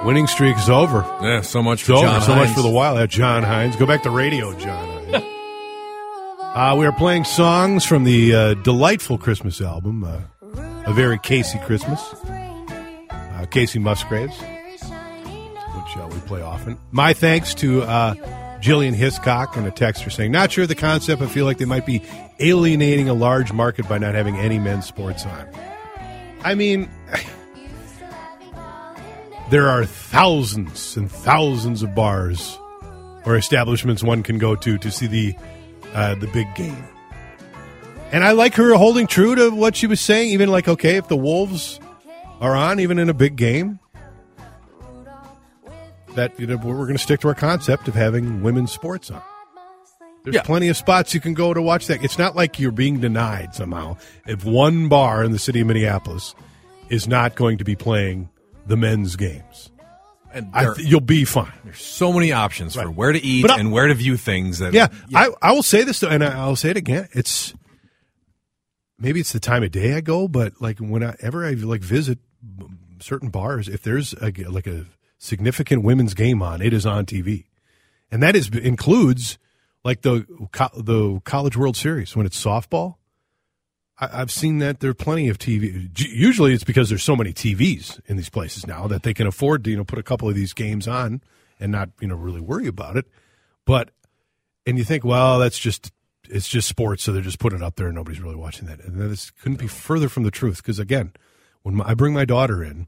Winning 0.05 0.27
streak 0.27 0.57
is 0.57 0.69
over. 0.69 0.99
Yeah, 1.21 1.41
so 1.41 1.61
much 1.61 1.83
for 1.83 1.93
over. 1.93 2.21
So 2.21 2.35
much 2.35 2.49
for 2.49 2.61
the 2.61 2.69
Wild. 2.69 2.97
Yeah, 2.97 3.05
John 3.07 3.43
Hines, 3.43 3.75
Go 3.75 3.85
back 3.85 4.03
to 4.03 4.09
radio, 4.09 4.57
John 4.57 4.97
uh, 6.57 6.75
we 6.75 6.87
are 6.87 6.91
playing 6.91 7.23
songs 7.23 7.85
from 7.85 8.03
the 8.03 8.33
uh, 8.33 8.53
delightful 8.55 9.19
Christmas 9.19 9.61
album, 9.61 10.03
uh, 10.03 10.19
A 10.87 10.93
Very 10.93 11.19
Kacey 11.19 11.63
Christmas. 11.63 12.01
Uh, 12.25 13.45
Kacey 13.51 13.79
Musgraves, 13.79 14.35
which 14.39 15.97
uh, 15.97 16.07
we 16.11 16.19
play 16.21 16.41
often. 16.41 16.75
My 16.89 17.13
thanks 17.13 17.53
to 17.55 17.83
uh, 17.83 18.15
Jillian 18.59 18.95
Hiscock 18.95 19.55
and 19.55 19.67
a 19.67 19.71
texter 19.71 20.11
saying, 20.11 20.31
Not 20.31 20.51
sure 20.51 20.65
the 20.65 20.73
concept, 20.73 21.21
I 21.21 21.27
feel 21.27 21.45
like 21.45 21.59
they 21.59 21.65
might 21.65 21.85
be 21.85 22.01
alienating 22.39 23.07
a 23.07 23.13
large 23.13 23.53
market 23.53 23.87
by 23.87 23.99
not 23.99 24.15
having 24.15 24.35
any 24.37 24.57
men's 24.57 24.87
sports 24.87 25.27
on. 25.27 25.47
I 26.43 26.55
mean. 26.55 26.89
There 29.49 29.69
are 29.69 29.85
thousands 29.85 30.97
and 30.97 31.11
thousands 31.11 31.83
of 31.83 31.95
bars 31.95 32.57
or 33.25 33.35
establishments 33.35 34.03
one 34.03 34.23
can 34.23 34.37
go 34.37 34.55
to 34.55 34.77
to 34.77 34.91
see 34.91 35.07
the 35.07 35.35
uh, 35.93 36.15
the 36.15 36.27
big 36.27 36.53
game. 36.55 36.83
And 38.11 38.23
I 38.23 38.31
like 38.31 38.55
her 38.55 38.73
holding 38.75 39.07
true 39.07 39.35
to 39.35 39.49
what 39.49 39.75
she 39.75 39.87
was 39.87 39.99
saying, 39.99 40.29
even 40.31 40.49
like, 40.49 40.67
okay, 40.67 40.95
if 40.95 41.07
the 41.07 41.17
Wolves 41.17 41.79
are 42.39 42.55
on, 42.55 42.79
even 42.79 42.99
in 42.99 43.09
a 43.09 43.13
big 43.13 43.35
game, 43.35 43.79
that 46.15 46.37
you 46.39 46.47
know 46.47 46.55
we're 46.57 46.75
going 46.85 46.93
to 46.93 46.97
stick 46.97 47.19
to 47.21 47.27
our 47.27 47.35
concept 47.35 47.87
of 47.87 47.95
having 47.95 48.43
women's 48.43 48.71
sports 48.71 49.11
on. 49.11 49.21
There's 50.23 50.35
yeah. 50.35 50.43
plenty 50.43 50.67
of 50.67 50.75
spots 50.75 51.13
you 51.13 51.21
can 51.21 51.33
go 51.33 51.53
to 51.53 51.61
watch 51.61 51.87
that. 51.87 52.03
It's 52.03 52.17
not 52.17 52.35
like 52.35 52.59
you're 52.59 52.71
being 52.71 52.99
denied 52.99 53.55
somehow. 53.55 53.97
If 54.25 54.43
one 54.43 54.89
bar 54.89 55.23
in 55.23 55.31
the 55.31 55.39
city 55.39 55.61
of 55.61 55.67
Minneapolis 55.67 56.35
is 56.89 57.07
not 57.07 57.35
going 57.35 57.59
to 57.59 57.63
be 57.63 57.75
playing 57.75 58.29
the 58.67 58.77
men's 58.77 59.15
games. 59.15 59.71
And 60.33 60.53
th- 60.53 60.79
you'll 60.79 60.99
be 60.99 61.25
fine. 61.25 61.53
There's 61.63 61.81
so 61.81 62.11
many 62.11 62.31
options 62.31 62.75
right. 62.75 62.83
for 62.83 62.91
where 62.91 63.11
to 63.11 63.23
eat 63.23 63.49
and 63.49 63.71
where 63.71 63.87
to 63.87 63.93
view 63.93 64.17
things. 64.17 64.59
That, 64.59 64.73
yeah, 64.73 64.87
yeah, 65.07 65.19
I, 65.19 65.49
I 65.49 65.51
will 65.53 65.63
say 65.63 65.83
this 65.83 65.99
though, 65.99 66.09
and 66.09 66.23
I'll 66.23 66.55
say 66.55 66.69
it 66.69 66.77
again. 66.77 67.07
It's 67.13 67.53
maybe 68.99 69.19
it's 69.19 69.31
the 69.31 69.39
time 69.39 69.63
of 69.63 69.71
day 69.71 69.93
I 69.93 70.01
go, 70.01 70.27
but 70.27 70.61
like 70.61 70.79
whenever 70.79 71.45
I 71.45 71.51
like 71.51 71.81
visit 71.81 72.19
certain 72.99 73.29
bars, 73.29 73.67
if 73.67 73.81
there's 73.83 74.13
a, 74.13 74.31
like 74.49 74.67
a 74.67 74.85
significant 75.17 75.83
women's 75.83 76.13
game 76.13 76.41
on, 76.41 76.61
it 76.61 76.73
is 76.73 76.85
on 76.85 77.05
TV, 77.05 77.45
and 78.11 78.21
that 78.21 78.35
is 78.35 78.49
includes 78.49 79.37
like 79.83 80.01
the 80.01 80.25
the 80.75 81.21
College 81.23 81.55
World 81.55 81.77
Series 81.77 82.15
when 82.15 82.25
it's 82.25 82.41
softball. 82.43 82.95
I, 83.99 84.17
have 84.17 84.31
seen 84.31 84.59
that 84.59 84.79
there 84.79 84.91
are 84.91 84.95
plenty 84.95 85.27
of 85.27 85.37
TV. 85.37 85.89
Usually, 85.97 86.53
it's 86.53 86.63
because 86.63 86.89
there's 86.89 87.03
so 87.03 87.15
many 87.15 87.33
TVs 87.33 87.99
in 88.05 88.17
these 88.17 88.29
places 88.29 88.67
now 88.67 88.87
that 88.87 89.03
they 89.03 89.13
can 89.13 89.25
afford 89.25 89.63
to 89.63 89.71
you 89.71 89.77
know 89.77 89.83
put 89.83 89.99
a 89.99 90.03
couple 90.03 90.29
of 90.29 90.35
these 90.35 90.53
games 90.53 90.87
on 90.87 91.21
and 91.59 91.71
not 91.71 91.89
you 91.99 92.07
know 92.07 92.15
really 92.15 92.41
worry 92.41 92.67
about 92.67 92.95
it. 92.95 93.05
But 93.65 93.89
and 94.65 94.77
you 94.77 94.83
think, 94.83 95.03
well, 95.03 95.39
that's 95.39 95.57
just 95.57 95.91
it's 96.29 96.47
just 96.47 96.67
sports, 96.67 97.03
so 97.03 97.11
they're 97.11 97.21
just 97.21 97.39
putting 97.39 97.59
it 97.59 97.63
up 97.63 97.75
there 97.75 97.87
and 97.87 97.95
nobody's 97.95 98.21
really 98.21 98.35
watching 98.35 98.67
that. 98.67 98.81
And 98.81 98.99
this 98.99 99.31
couldn't 99.31 99.59
be 99.59 99.67
further 99.67 100.09
from 100.09 100.23
the 100.23 100.31
truth 100.31 100.57
because 100.57 100.77
again, 100.77 101.13
when 101.63 101.75
my, 101.75 101.89
I 101.89 101.93
bring 101.95 102.13
my 102.13 102.25
daughter 102.25 102.63
in, 102.63 102.87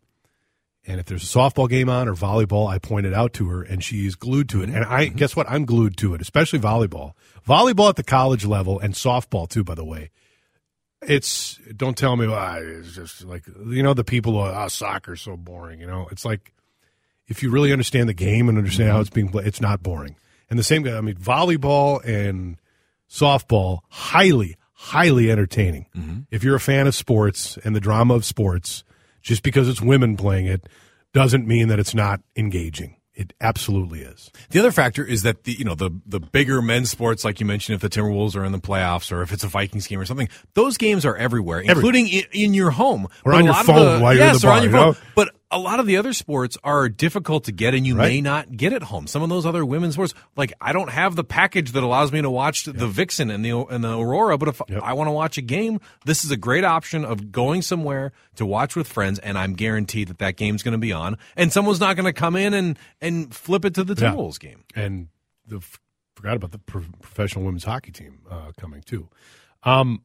and 0.85 0.99
if 0.99 1.07
there's 1.07 1.23
a 1.23 1.37
softball 1.37 1.69
game 1.69 1.89
on 1.89 2.07
or 2.07 2.13
volleyball, 2.13 2.69
I 2.69 2.77
point 2.77 3.07
it 3.07 3.13
out 3.13 3.33
to 3.33 3.47
her, 3.49 3.63
and 3.63 3.83
she's 3.83 4.15
glued 4.15 4.49
to 4.49 4.61
it. 4.61 4.69
And 4.69 4.85
I 4.85 5.07
mm-hmm. 5.07 5.17
guess 5.17 5.35
what? 5.35 5.49
I'm 5.49 5.65
glued 5.65 5.97
to 5.97 6.13
it, 6.13 6.21
especially 6.21 6.59
volleyball. 6.59 7.13
Volleyball 7.47 7.89
at 7.89 7.95
the 7.95 8.03
college 8.03 8.45
level 8.45 8.79
and 8.79 8.93
softball 8.93 9.49
too, 9.49 9.63
by 9.63 9.73
the 9.73 9.85
way 9.85 10.11
it's 11.01 11.59
don't 11.75 11.97
tell 11.97 12.15
me 12.15 12.27
why. 12.27 12.59
It's 12.59 12.93
just 12.93 13.23
like 13.23 13.43
you 13.67 13.83
know 13.83 13.93
the 13.93 14.03
people 14.03 14.37
are, 14.37 14.65
oh, 14.65 14.67
soccer's 14.67 15.21
so 15.21 15.37
boring 15.37 15.79
you 15.79 15.87
know? 15.87 16.07
It's 16.11 16.25
like 16.25 16.53
if 17.27 17.43
you 17.43 17.51
really 17.51 17.71
understand 17.71 18.09
the 18.09 18.13
game 18.13 18.49
and 18.49 18.57
understand 18.57 18.91
how 18.91 18.99
it's 18.99 19.09
being 19.09 19.29
played 19.29 19.47
it's 19.47 19.61
not 19.61 19.81
boring. 19.81 20.15
And 20.49 20.57
the 20.57 20.63
same 20.63 20.83
guy 20.83 20.97
i 20.97 21.01
mean 21.01 21.15
volleyball 21.15 22.03
and 22.03 22.57
softball 23.09 23.79
highly 23.89 24.55
highly 24.73 25.29
entertaining. 25.29 25.87
Mm-hmm. 25.95 26.19
if 26.31 26.43
you're 26.43 26.55
a 26.55 26.59
fan 26.59 26.87
of 26.87 26.95
sports 26.95 27.57
and 27.63 27.75
the 27.75 27.79
drama 27.81 28.13
of 28.15 28.25
sports 28.25 28.83
just 29.21 29.43
because 29.43 29.67
it's 29.67 29.81
women 29.81 30.15
playing 30.17 30.45
it 30.45 30.67
doesn't 31.13 31.45
mean 31.47 31.67
that 31.67 31.79
it's 31.79 31.93
not 31.93 32.21
engaging 32.35 32.95
it 33.19 33.33
absolutely 33.41 33.99
is. 33.99 34.31
The 34.49 34.59
other 34.59 34.71
factor 34.71 35.03
is 35.03 35.23
that 35.23 35.43
the 35.43 35.51
you 35.51 35.65
know 35.65 35.75
the 35.75 35.91
the 36.05 36.21
bigger 36.21 36.61
men's 36.61 36.89
sports, 36.89 37.25
like 37.25 37.41
you 37.41 37.45
mentioned, 37.45 37.75
if 37.75 37.81
the 37.81 37.89
Timberwolves 37.89 38.35
are 38.37 38.45
in 38.45 38.53
the 38.53 38.59
playoffs 38.59 39.11
or 39.11 39.21
if 39.21 39.33
it's 39.33 39.43
a 39.43 39.47
Vikings 39.47 39.87
game 39.87 39.99
or 39.99 40.05
something, 40.05 40.29
those 40.53 40.77
games 40.77 41.05
are 41.05 41.17
everywhere, 41.17 41.59
including 41.59 42.07
in, 42.07 42.23
in, 42.31 42.53
your 42.53 42.71
home 42.71 43.07
or 43.25 43.33
but 43.33 43.35
on 43.35 43.45
your 43.45 43.53
phone 43.55 43.97
the, 43.97 43.99
while 44.01 44.13
you're 44.13 44.23
yes, 44.23 44.35
in 44.35 44.39
the 44.39 44.47
bar. 44.47 44.57
On 44.57 44.63
your 44.63 44.71
phone. 44.71 44.91
Know? 44.93 44.97
But 45.15 45.35
a 45.51 45.57
lot 45.57 45.79
of 45.79 45.87
the 45.87 45.97
other 45.97 46.13
sports 46.13 46.57
are 46.63 46.89
difficult 46.89 47.45
to 47.45 47.51
get 47.51 47.73
and 47.73 47.85
you 47.85 47.95
right. 47.95 48.07
may 48.07 48.21
not 48.21 48.55
get 48.55 48.71
at 48.73 48.83
home. 48.83 49.07
Some 49.07 49.23
of 49.23 49.29
those 49.29 49.45
other 49.45 49.65
women's 49.65 49.95
sports, 49.95 50.13
like 50.35 50.53
I 50.61 50.73
don't 50.73 50.89
have 50.89 51.15
the 51.15 51.23
package 51.23 51.71
that 51.71 51.83
allows 51.83 52.11
me 52.11 52.21
to 52.21 52.29
watch 52.29 52.65
the 52.65 52.87
Vixen 52.87 53.31
and 53.31 53.43
the 53.43 53.57
and 53.57 53.83
the 53.83 53.97
Aurora, 53.97 54.37
but 54.37 54.49
if 54.49 54.61
yep. 54.67 54.83
I 54.83 54.93
want 54.93 55.07
to 55.07 55.11
watch 55.11 55.37
a 55.37 55.41
game, 55.41 55.79
this 56.05 56.23
is 56.23 56.31
a 56.31 56.37
great 56.37 56.63
option 56.63 57.03
of 57.03 57.31
going 57.31 57.61
somewhere 57.61 58.11
to 58.35 58.45
watch 58.45 58.75
with 58.75 58.87
friends 58.87 59.19
and 59.19 59.37
I'm 59.37 59.53
guaranteed 59.53 60.09
that 60.09 60.19
that 60.19 60.37
game's 60.37 60.63
going 60.63 60.73
to 60.73 60.77
be 60.77 60.93
on 60.93 61.17
and 61.35 61.51
someone's 61.51 61.79
not 61.79 61.95
going 61.95 62.05
to 62.05 62.13
come 62.13 62.35
in 62.35 62.53
and 62.53 62.77
and 63.01 63.33
flip 63.33 63.65
it 63.65 63.73
to 63.75 63.83
the 63.83 63.95
Timberwolves 63.95 64.41
yeah. 64.43 64.49
game. 64.49 64.63
And 64.75 65.07
the 65.47 65.61
forgot 66.15 66.35
about 66.35 66.51
the 66.51 66.59
pro- 66.59 66.83
professional 67.01 67.45
women's 67.45 67.63
hockey 67.63 67.91
team 67.91 68.19
uh, 68.29 68.51
coming 68.57 68.81
too. 68.81 69.09
Um, 69.63 70.03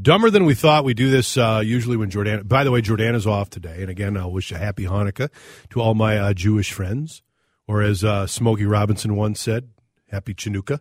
Dumber 0.00 0.30
than 0.30 0.46
we 0.46 0.54
thought. 0.54 0.84
We 0.84 0.94
do 0.94 1.10
this 1.10 1.36
uh, 1.36 1.60
usually 1.62 1.98
when 1.98 2.08
Jordan. 2.08 2.46
By 2.46 2.64
the 2.64 2.70
way, 2.70 2.80
Jordana's 2.80 3.26
off 3.26 3.50
today, 3.50 3.82
and 3.82 3.90
again, 3.90 4.16
I'll 4.16 4.32
wish 4.32 4.50
a 4.50 4.56
happy 4.56 4.84
Hanukkah 4.84 5.28
to 5.70 5.80
all 5.82 5.92
my 5.92 6.18
uh, 6.18 6.32
Jewish 6.32 6.72
friends, 6.72 7.22
or 7.68 7.82
as 7.82 8.02
uh, 8.02 8.26
Smokey 8.26 8.64
Robinson 8.64 9.16
once 9.16 9.38
said, 9.38 9.68
"Happy 10.10 10.32
Chanukah." 10.32 10.80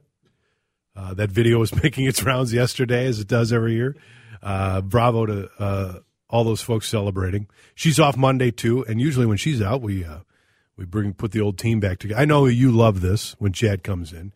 Uh, 0.96 1.14
that 1.16 1.30
video 1.30 1.60
was 1.60 1.76
making 1.84 2.06
its 2.06 2.24
rounds 2.24 2.54
yesterday, 2.54 3.06
as 3.06 3.20
it 3.20 3.28
does 3.28 3.52
every 3.52 3.74
year. 3.74 3.98
Uh, 4.42 4.80
bravo 4.80 5.26
to 5.26 5.50
uh, 5.60 6.00
all 6.30 6.46
those 6.46 6.62
folks 6.62 6.88
celebrating. 6.88 7.50
She's 7.76 8.00
off 8.00 8.16
Monday 8.16 8.50
too, 8.50 8.86
and 8.86 9.02
usually 9.02 9.26
when 9.26 9.38
she's 9.38 9.62
out, 9.62 9.82
we 9.82 10.06
we 10.78 10.86
bring 10.86 11.14
put 11.14 11.34
the 11.34 11.42
old 11.42 11.58
team 11.58 11.82
back 11.82 12.00
together. 12.00 12.22
I 12.22 12.24
know 12.24 12.46
you 12.46 12.72
love 12.72 13.02
this 13.02 13.36
when 13.40 13.52
Chad 13.52 13.84
comes 13.84 14.14
in. 14.14 14.32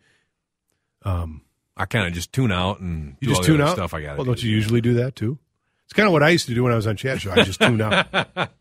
Um, 1.02 1.45
I 1.76 1.84
kind 1.86 2.06
of 2.06 2.12
just 2.12 2.32
tune 2.32 2.52
out 2.52 2.80
and 2.80 3.16
you 3.20 3.28
just 3.28 3.44
tune 3.44 3.60
out 3.60 3.72
stuff. 3.72 3.92
I 3.94 4.02
got. 4.02 4.16
Well, 4.16 4.24
don't 4.24 4.42
you 4.42 4.50
usually 4.50 4.80
do 4.80 4.94
that 4.94 5.16
too? 5.16 5.38
It's 5.84 5.92
kind 5.92 6.06
of 6.06 6.12
what 6.12 6.22
I 6.22 6.30
used 6.30 6.46
to 6.46 6.54
do 6.54 6.64
when 6.64 6.72
I 6.72 6.76
was 6.76 6.86
on 6.86 6.96
Chad 6.96 7.20
Show. 7.20 7.30
I 7.30 7.42
just 7.42 7.60
tune 7.60 7.80
out. 7.80 8.50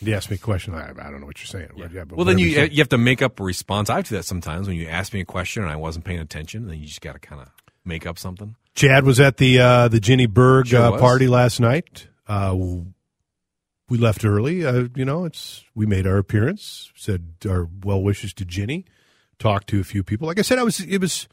You 0.00 0.14
ask 0.14 0.30
me 0.30 0.36
a 0.36 0.38
question, 0.38 0.74
I, 0.74 0.90
I 0.90 1.10
don't 1.10 1.20
know 1.20 1.26
what 1.26 1.38
you're 1.38 1.46
saying. 1.46 1.70
Yeah. 1.76 1.88
Yeah, 1.90 2.04
well, 2.10 2.24
then 2.26 2.38
you 2.38 2.46
you 2.48 2.78
have 2.78 2.90
to 2.90 2.98
make 2.98 3.22
up 3.22 3.40
a 3.40 3.42
response. 3.42 3.88
I 3.88 4.02
do 4.02 4.16
that 4.16 4.24
sometimes 4.24 4.68
when 4.68 4.76
you 4.76 4.86
ask 4.86 5.14
me 5.14 5.20
a 5.20 5.24
question 5.24 5.62
and 5.62 5.72
I 5.72 5.76
wasn't 5.76 6.04
paying 6.04 6.20
attention. 6.20 6.66
Then 6.66 6.78
you 6.78 6.86
just 6.86 7.00
got 7.00 7.12
to 7.14 7.18
kind 7.18 7.40
of 7.40 7.48
make 7.84 8.06
up 8.06 8.18
something. 8.18 8.56
Chad 8.74 9.04
was 9.04 9.20
at 9.20 9.38
the 9.38 9.60
uh, 9.60 9.88
the 9.88 10.00
Ginny 10.00 10.26
Berg 10.26 10.66
sure 10.66 10.80
uh, 10.80 10.98
party 10.98 11.26
last 11.26 11.60
night. 11.60 12.08
Uh, 12.28 12.54
we 13.88 13.98
left 13.98 14.24
early. 14.24 14.66
Uh, 14.66 14.88
you 14.94 15.04
know, 15.04 15.24
it's 15.24 15.64
we 15.74 15.86
made 15.86 16.06
our 16.06 16.18
appearance, 16.18 16.92
said 16.94 17.34
our 17.48 17.68
well 17.82 18.02
wishes 18.02 18.34
to 18.34 18.44
Ginny, 18.44 18.84
talked 19.38 19.68
to 19.68 19.80
a 19.80 19.84
few 19.84 20.02
people. 20.02 20.26
Like 20.26 20.38
I 20.38 20.42
said, 20.42 20.58
I 20.58 20.64
was 20.64 20.80
it 20.80 21.00
was 21.00 21.28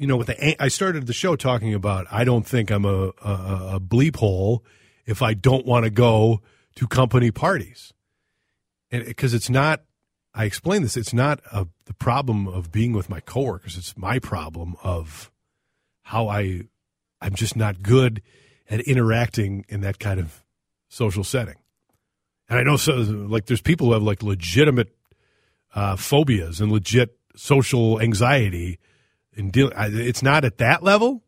you 0.00 0.06
know, 0.06 0.16
with 0.16 0.28
the 0.28 0.62
I 0.62 0.68
started 0.68 1.06
the 1.06 1.12
show 1.12 1.36
talking 1.36 1.74
about 1.74 2.06
I 2.10 2.24
don't 2.24 2.46
think 2.46 2.70
I'm 2.70 2.86
a, 2.86 3.12
a, 3.22 3.72
a 3.74 3.80
bleep 3.80 4.16
hole 4.16 4.64
if 5.04 5.20
I 5.20 5.34
don't 5.34 5.66
want 5.66 5.84
to 5.84 5.90
go 5.90 6.40
to 6.76 6.86
company 6.86 7.30
parties, 7.30 7.92
and 8.90 9.04
because 9.04 9.34
it's 9.34 9.50
not. 9.50 9.82
I 10.32 10.44
explain 10.44 10.82
this. 10.82 10.96
It's 10.96 11.12
not 11.12 11.40
a, 11.52 11.66
the 11.84 11.92
problem 11.92 12.48
of 12.48 12.72
being 12.72 12.92
with 12.92 13.10
my 13.10 13.20
coworkers. 13.20 13.76
It's 13.76 13.94
my 13.96 14.18
problem 14.20 14.74
of 14.82 15.30
how 16.02 16.28
I 16.28 16.62
I'm 17.20 17.34
just 17.34 17.54
not 17.54 17.82
good 17.82 18.22
at 18.70 18.80
interacting 18.80 19.66
in 19.68 19.82
that 19.82 19.98
kind 19.98 20.18
of 20.18 20.42
social 20.88 21.24
setting. 21.24 21.56
And 22.48 22.58
I 22.58 22.62
know 22.62 22.76
so 22.76 22.94
like 22.94 23.46
there's 23.46 23.60
people 23.60 23.88
who 23.88 23.92
have 23.92 24.02
like 24.02 24.22
legitimate 24.22 24.96
uh, 25.74 25.96
phobias 25.96 26.58
and 26.58 26.72
legit 26.72 27.18
social 27.36 28.00
anxiety 28.00 28.78
deal. 29.36 29.70
It's 29.76 30.22
not 30.22 30.44
at 30.44 30.58
that 30.58 30.82
level, 30.82 31.22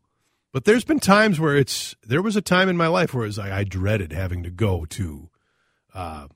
but 0.51 0.65
there's 0.65 0.83
been 0.83 0.99
times 0.99 1.39
where 1.39 1.57
it's. 1.57 1.95
There 2.03 2.21
was 2.21 2.35
a 2.35 2.41
time 2.41 2.69
in 2.69 2.77
my 2.77 2.87
life 2.87 3.13
where 3.13 3.23
it 3.23 3.27
was 3.27 3.37
like 3.37 3.51
I 3.51 3.63
dreaded 3.63 4.11
having 4.11 4.43
to 4.43 4.49
go 4.49 4.85
to 4.85 5.29
uh, 5.93 6.27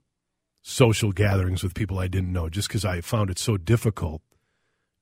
social 0.61 1.11
gatherings 1.11 1.63
with 1.63 1.73
people 1.73 1.99
I 1.99 2.07
didn't 2.07 2.33
know, 2.33 2.49
just 2.49 2.67
because 2.67 2.85
I 2.85 3.01
found 3.01 3.29
it 3.29 3.39
so 3.39 3.57
difficult 3.57 4.21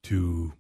to, 0.04 0.54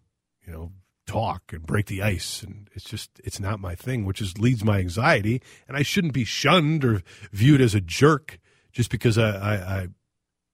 you 0.46 0.54
know, 0.54 0.72
talk 1.06 1.54
and 1.54 1.66
break 1.66 1.86
the 1.86 2.02
ice, 2.02 2.42
and 2.44 2.70
it's 2.74 2.86
just 2.86 3.22
it's 3.24 3.40
not 3.40 3.60
my 3.60 3.76
thing, 3.76 4.06
which 4.06 4.22
is 4.22 4.38
leads 4.38 4.64
my 4.64 4.80
anxiety, 4.80 5.42
and 5.68 5.78
I 5.78 5.84
shouldn't 5.84 6.14
be 6.14 6.24
shunned 6.24 6.84
or 6.84 7.04
viewed 7.32 7.62
as 7.62 7.76
a 7.76 7.82
jerk 7.82 8.40
just 8.72 8.90
because 8.90 9.18
I 9.18 9.30
I 9.30 9.54
I, 9.54 9.88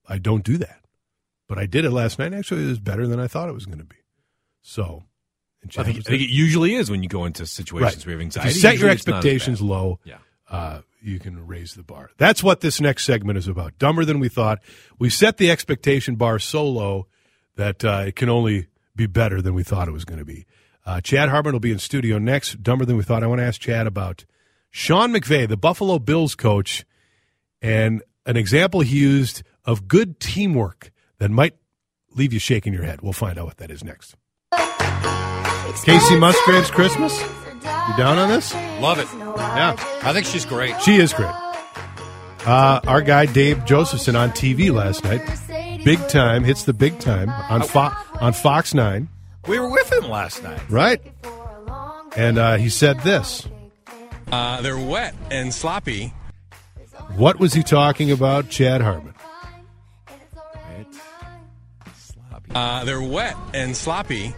I 0.08 0.18
don't 0.18 0.44
do 0.44 0.58
that. 0.58 0.82
But 1.48 1.58
I 1.58 1.66
did 1.66 1.84
it 1.84 1.92
last 1.92 2.18
night. 2.18 2.34
Actually, 2.34 2.64
it 2.64 2.70
was 2.70 2.80
better 2.80 3.06
than 3.06 3.20
I 3.20 3.28
thought 3.28 3.50
it 3.50 3.54
was 3.54 3.66
going 3.66 3.80
to 3.80 3.84
be. 3.84 3.98
So, 4.62 5.04
I 5.64 5.84
think, 5.84 5.98
I 6.00 6.02
think, 6.02 6.22
it 6.24 6.30
usually 6.30 6.76
is 6.76 6.90
when 6.90 7.04
you 7.04 7.10
go 7.10 7.26
into 7.26 7.46
situations 7.46 7.98
right. 7.98 8.06
where 8.06 8.14
you 8.14 8.18
have 8.18 8.26
anxiety. 8.26 8.50
If 8.50 8.56
you 8.56 8.62
set 8.62 8.78
your 8.78 8.90
expectations 8.90 9.62
low. 9.62 10.00
Yeah. 10.04 10.18
Uh, 10.50 10.82
you 11.02 11.20
can 11.20 11.48
raise 11.48 11.74
the 11.74 11.84
bar. 11.84 12.12
That's 12.18 12.44
what 12.44 12.62
this 12.62 12.80
next 12.80 13.06
segment 13.06 13.38
is 13.38 13.48
about. 13.48 13.78
Dumber 13.80 14.06
than 14.06 14.20
we 14.20 14.30
thought. 14.30 14.60
We 15.00 15.10
set 15.10 15.38
the 15.38 15.50
expectation 15.50 16.16
bar 16.16 16.40
so 16.40 16.68
low 16.68 17.08
that 17.56 17.84
uh, 17.84 18.04
it 18.08 18.16
can 18.16 18.30
only 18.30 18.68
be 18.96 19.08
better 19.08 19.42
than 19.42 19.54
we 19.54 19.64
thought 19.64 19.88
it 19.88 19.92
was 19.92 20.06
going 20.06 20.20
to 20.20 20.26
be. 20.26 20.46
Uh, 20.86 21.02
Chad 21.02 21.30
Hartman 21.30 21.54
will 21.54 21.60
be 21.60 21.72
in 21.72 21.80
studio 21.80 22.18
next. 22.18 22.62
Dumber 22.62 22.86
than 22.86 22.98
we 22.98 23.04
thought. 23.04 23.24
I 23.24 23.28
want 23.28 23.40
to 23.40 23.46
ask 23.46 23.60
Chad 23.60 23.88
about 23.88 24.26
Sean 24.70 25.12
McVay, 25.12 25.48
the 25.48 25.58
Buffalo 25.58 26.00
Bills 26.00 26.36
coach, 26.36 26.86
and 27.62 28.02
an 28.26 28.38
example 28.38 28.82
he 28.82 29.00
used 29.00 29.44
of 29.66 29.88
good 29.88 30.20
teamwork 30.20 30.92
that 31.20 31.30
might 31.30 31.56
leave 32.16 32.34
you 32.34 32.40
shaking 32.40 32.74
your 32.74 32.84
head. 32.84 33.02
We'll 33.02 33.14
find 33.14 33.38
out 33.38 33.46
what 33.46 33.58
that 33.58 33.72
is 33.72 33.84
next. 33.84 34.16
Kacey 35.76 36.20
Musgraves 36.20 36.70
Christmas. 36.72 37.20
You 37.22 37.98
down 37.98 38.18
on 38.18 38.30
this? 38.30 38.54
Love 38.80 39.00
it. 39.00 39.08
Yeah. 39.14 39.76
I 40.04 40.14
think 40.14 40.26
she's 40.26 40.46
great. 40.46 40.80
She 40.82 40.96
is 40.98 41.14
great. 41.14 41.34
Uh, 42.46 42.82
our 42.88 43.02
guy 43.02 43.26
Dave 43.26 43.66
Josephson 43.66 44.16
on 44.16 44.32
TV 44.32 44.74
last 44.74 45.04
night, 45.04 45.22
big 45.86 46.00
time 46.10 46.44
hits 46.44 46.64
the 46.64 46.74
big 46.74 47.00
time 47.00 47.30
on 47.30 47.62
Fo- 47.62 47.92
on 48.20 48.34
Fox 48.34 48.74
Nine. 48.74 49.10
We 49.48 49.60
were 49.60 49.70
with 49.70 49.92
him 49.92 50.10
last 50.10 50.44
night, 50.44 50.62
right? 50.70 51.02
And 52.16 52.38
uh, 52.38 52.58
he 52.58 52.70
said 52.70 53.00
this. 53.02 53.48
Uh, 54.32 54.62
they're 54.62 54.78
wet 54.78 55.14
and 55.30 55.54
sloppy. 55.54 56.14
What 57.16 57.40
was 57.40 57.54
he 57.54 57.64
talking 57.64 58.12
about, 58.12 58.50
Chad 58.50 58.82
Hartman? 58.82 59.14
Uh, 62.54 62.84
they're 62.84 63.02
wet 63.02 63.36
and 63.54 63.76
sloppy 63.78 64.34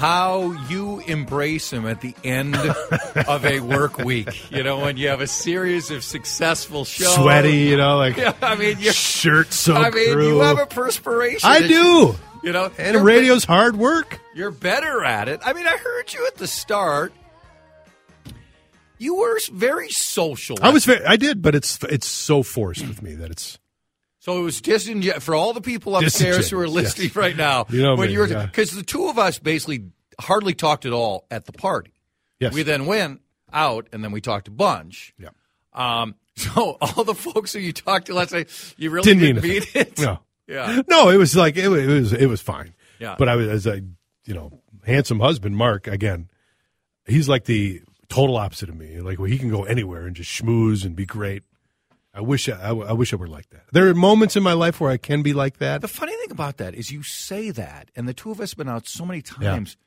how 0.00 0.52
you 0.70 1.00
embrace 1.00 1.70
him 1.70 1.86
at 1.86 2.00
the 2.00 2.14
end 2.24 2.56
of 2.56 3.44
a 3.44 3.60
work 3.60 3.98
week. 3.98 4.50
You 4.50 4.62
know, 4.62 4.78
when 4.78 4.96
you 4.96 5.08
have 5.08 5.20
a 5.20 5.26
series 5.26 5.90
of 5.90 6.02
successful 6.02 6.86
shows, 6.86 7.14
sweaty. 7.16 7.58
You 7.58 7.76
know, 7.76 7.98
like 7.98 8.16
yeah, 8.16 8.32
I 8.42 8.54
mean, 8.54 8.78
your 8.78 8.94
shirt 8.94 9.52
so. 9.52 9.74
I 9.74 9.90
mean, 9.90 10.12
through. 10.12 10.28
you 10.28 10.40
have 10.40 10.58
a 10.58 10.64
perspiration. 10.64 11.46
I 11.48 11.60
do. 11.60 11.74
You, 11.74 12.18
you 12.42 12.52
know, 12.52 12.70
and 12.78 13.04
radio's 13.04 13.44
be- 13.44 13.52
hard 13.52 13.76
work. 13.76 14.18
You're 14.34 14.50
better 14.50 15.04
at 15.04 15.28
it. 15.28 15.40
I 15.44 15.52
mean, 15.52 15.66
I 15.66 15.76
heard 15.76 16.14
you 16.14 16.26
at 16.26 16.36
the 16.36 16.46
start. 16.46 17.12
You 18.96 19.16
were 19.16 19.38
very 19.52 19.90
social. 19.90 20.56
I 20.62 20.70
was 20.70 20.86
very. 20.86 21.04
I 21.04 21.16
did, 21.16 21.42
but 21.42 21.54
it's 21.54 21.78
it's 21.84 22.06
so 22.06 22.42
forced 22.42 22.88
with 22.88 23.02
me 23.02 23.14
that 23.16 23.30
it's. 23.30 23.58
So 24.20 24.38
it 24.38 24.42
was 24.42 24.60
disingenuous 24.60 25.24
for 25.24 25.34
all 25.34 25.54
the 25.54 25.62
people 25.62 25.96
upstairs 25.96 26.50
who 26.50 26.60
are 26.60 26.68
listening 26.68 27.08
yes. 27.08 27.16
right 27.16 27.36
now. 27.36 27.66
You 27.70 27.82
know, 27.82 27.96
when 27.96 28.10
you 28.10 28.18
were 28.20 28.26
because 28.26 28.72
yeah. 28.72 28.78
the 28.80 28.84
two 28.84 29.08
of 29.08 29.18
us 29.18 29.38
basically 29.38 29.86
hardly 30.20 30.54
talked 30.54 30.84
at 30.84 30.92
all 30.92 31.26
at 31.30 31.46
the 31.46 31.52
party. 31.52 31.92
Yes. 32.38 32.52
We 32.52 32.62
then 32.62 32.84
went 32.84 33.22
out 33.50 33.88
and 33.92 34.04
then 34.04 34.12
we 34.12 34.20
talked 34.20 34.46
a 34.46 34.50
bunch. 34.50 35.14
Yeah. 35.18 35.30
Um, 35.72 36.16
so 36.36 36.76
all 36.80 37.04
the 37.04 37.14
folks 37.14 37.54
who 37.54 37.60
you 37.60 37.72
talked 37.72 38.06
to 38.06 38.14
last 38.14 38.32
night, 38.32 38.50
you 38.76 38.90
really 38.90 39.04
didn't, 39.04 39.42
didn't 39.42 39.42
mean 39.42 39.62
it. 39.74 39.98
No. 39.98 40.20
Yeah. 40.46 40.82
No, 40.88 41.10
it 41.10 41.16
was 41.16 41.36
like 41.36 41.56
it, 41.56 41.66
it 41.66 41.86
was 41.86 42.12
it 42.12 42.26
was 42.26 42.40
fine. 42.40 42.74
Yeah. 42.98 43.14
But 43.16 43.28
I 43.28 43.36
was 43.36 43.46
as 43.46 43.66
a 43.68 43.82
you 44.24 44.34
know 44.34 44.60
handsome 44.84 45.20
husband, 45.20 45.56
Mark 45.56 45.86
again. 45.86 46.28
He's 47.06 47.28
like 47.28 47.44
the 47.44 47.82
total 48.08 48.36
opposite 48.36 48.68
of 48.68 48.74
me. 48.74 49.00
Like 49.00 49.20
well, 49.20 49.28
he 49.28 49.38
can 49.38 49.48
go 49.48 49.62
anywhere 49.62 50.08
and 50.08 50.16
just 50.16 50.28
schmooze 50.28 50.84
and 50.84 50.96
be 50.96 51.06
great. 51.06 51.44
I 52.12 52.20
wish 52.20 52.48
I, 52.48 52.54
I, 52.54 52.70
I, 52.70 52.92
wish 52.92 53.12
I 53.12 53.16
were 53.16 53.28
like 53.28 53.50
that. 53.50 53.64
There 53.72 53.88
are 53.88 53.94
moments 53.94 54.36
in 54.36 54.42
my 54.42 54.52
life 54.52 54.80
where 54.80 54.90
I 54.90 54.96
can 54.96 55.22
be 55.22 55.32
like 55.32 55.58
that. 55.58 55.80
The 55.80 55.88
funny 55.88 56.12
thing 56.16 56.32
about 56.32 56.56
that 56.56 56.74
is 56.74 56.90
you 56.90 57.02
say 57.02 57.50
that, 57.52 57.90
and 57.94 58.08
the 58.08 58.14
two 58.14 58.30
of 58.30 58.40
us 58.40 58.50
have 58.50 58.58
been 58.58 58.68
out 58.68 58.88
so 58.88 59.06
many 59.06 59.22
times. 59.22 59.76
Yeah. 59.78 59.86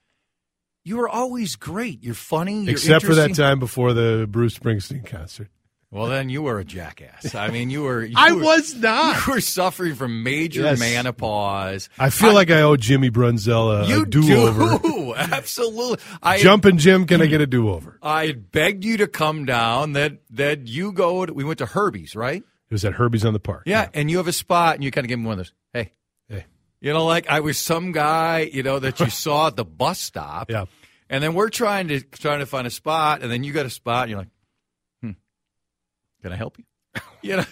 You 0.86 1.02
are 1.02 1.10
always 1.10 1.56
great. 1.56 2.04
You're 2.04 2.14
funny. 2.14 2.62
You're 2.64 2.72
Except 2.72 3.06
for 3.06 3.16
that 3.16 3.36
time 3.36 3.60
before 3.60 3.94
the 3.94 4.28
Bruce 4.30 4.58
Springsteen 4.58 5.06
concert. 5.06 5.50
Well, 5.94 6.08
then 6.08 6.28
you 6.30 6.42
were 6.42 6.58
a 6.58 6.66
jackass. 6.66 7.36
I 7.36 7.52
mean, 7.52 7.70
you 7.70 7.84
were. 7.84 8.04
You 8.04 8.16
I 8.18 8.32
were, 8.32 8.42
was 8.42 8.74
not. 8.74 9.28
You 9.28 9.34
were 9.34 9.42
suffering 9.42 9.94
from 9.94 10.24
major 10.24 10.64
yes. 10.64 10.80
menopause. 10.80 11.88
I 12.00 12.10
feel 12.10 12.32
I, 12.32 12.34
like 12.34 12.50
I 12.50 12.64
owe 12.64 12.76
Jimmy 12.76 13.12
Brunzell 13.12 13.84
a, 13.84 13.88
you 13.88 14.02
a 14.02 14.06
do-over. 14.08 14.80
Do. 14.80 15.14
Absolutely. 15.16 16.04
I, 16.24 16.40
Jumping 16.40 16.80
Jim, 16.80 17.06
can 17.06 17.22
I 17.22 17.28
get 17.28 17.42
a 17.42 17.46
do-over? 17.46 18.00
I 18.02 18.32
begged 18.32 18.84
you 18.84 18.98
to 18.98 19.08
come 19.08 19.46
down. 19.46 19.94
That 19.94 20.18
that 20.32 20.68
you 20.68 20.94
go. 20.94 21.28
To, 21.28 21.32
we 21.32 21.44
went 21.44 21.60
to 21.60 21.68
Herbie's, 21.68 22.16
right? 22.16 22.42
It 22.42 22.74
was 22.74 22.84
at 22.86 22.94
Herbie's 22.94 23.24
on 23.24 23.34
the 23.34 23.40
park. 23.40 23.64
Yeah, 23.68 23.84
yeah. 23.84 23.90
and 23.94 24.10
you 24.10 24.18
have 24.18 24.28
a 24.28 24.34
spot, 24.34 24.74
and 24.74 24.84
you 24.84 24.90
kind 24.90 25.06
of 25.06 25.10
give 25.10 25.20
me 25.20 25.28
one 25.28 25.34
of 25.34 25.46
those. 25.46 25.54
Hey, 25.74 25.94
hey. 26.28 26.46
You 26.82 26.92
know, 26.92 27.06
like 27.06 27.30
I 27.30 27.42
was 27.42 27.60
some 27.60 27.92
guy, 27.92 28.50
you 28.52 28.64
know, 28.64 28.80
that 28.80 29.00
you 29.00 29.12
saw 29.12 29.46
at 29.46 29.56
the 29.56 29.66
bus 29.66 30.00
stop. 30.00 30.50
Yeah. 30.50 30.66
And 31.10 31.24
then 31.24 31.36
we're 31.36 31.50
trying 31.50 31.90
to 31.90 32.02
trying 32.02 32.40
to 32.40 32.48
find 32.48 32.66
a 32.66 32.72
spot, 32.72 33.22
and 33.22 33.32
then 33.32 33.44
you 33.44 33.54
got 33.54 33.68
a 33.68 33.70
spot, 33.70 34.04
and 34.04 34.10
you're 34.10 34.20
like, 34.20 34.30
can 36.24 36.34
I 36.34 36.36
help 36.38 36.58
you? 36.58 36.66
you 37.22 37.38
know. 37.38 37.46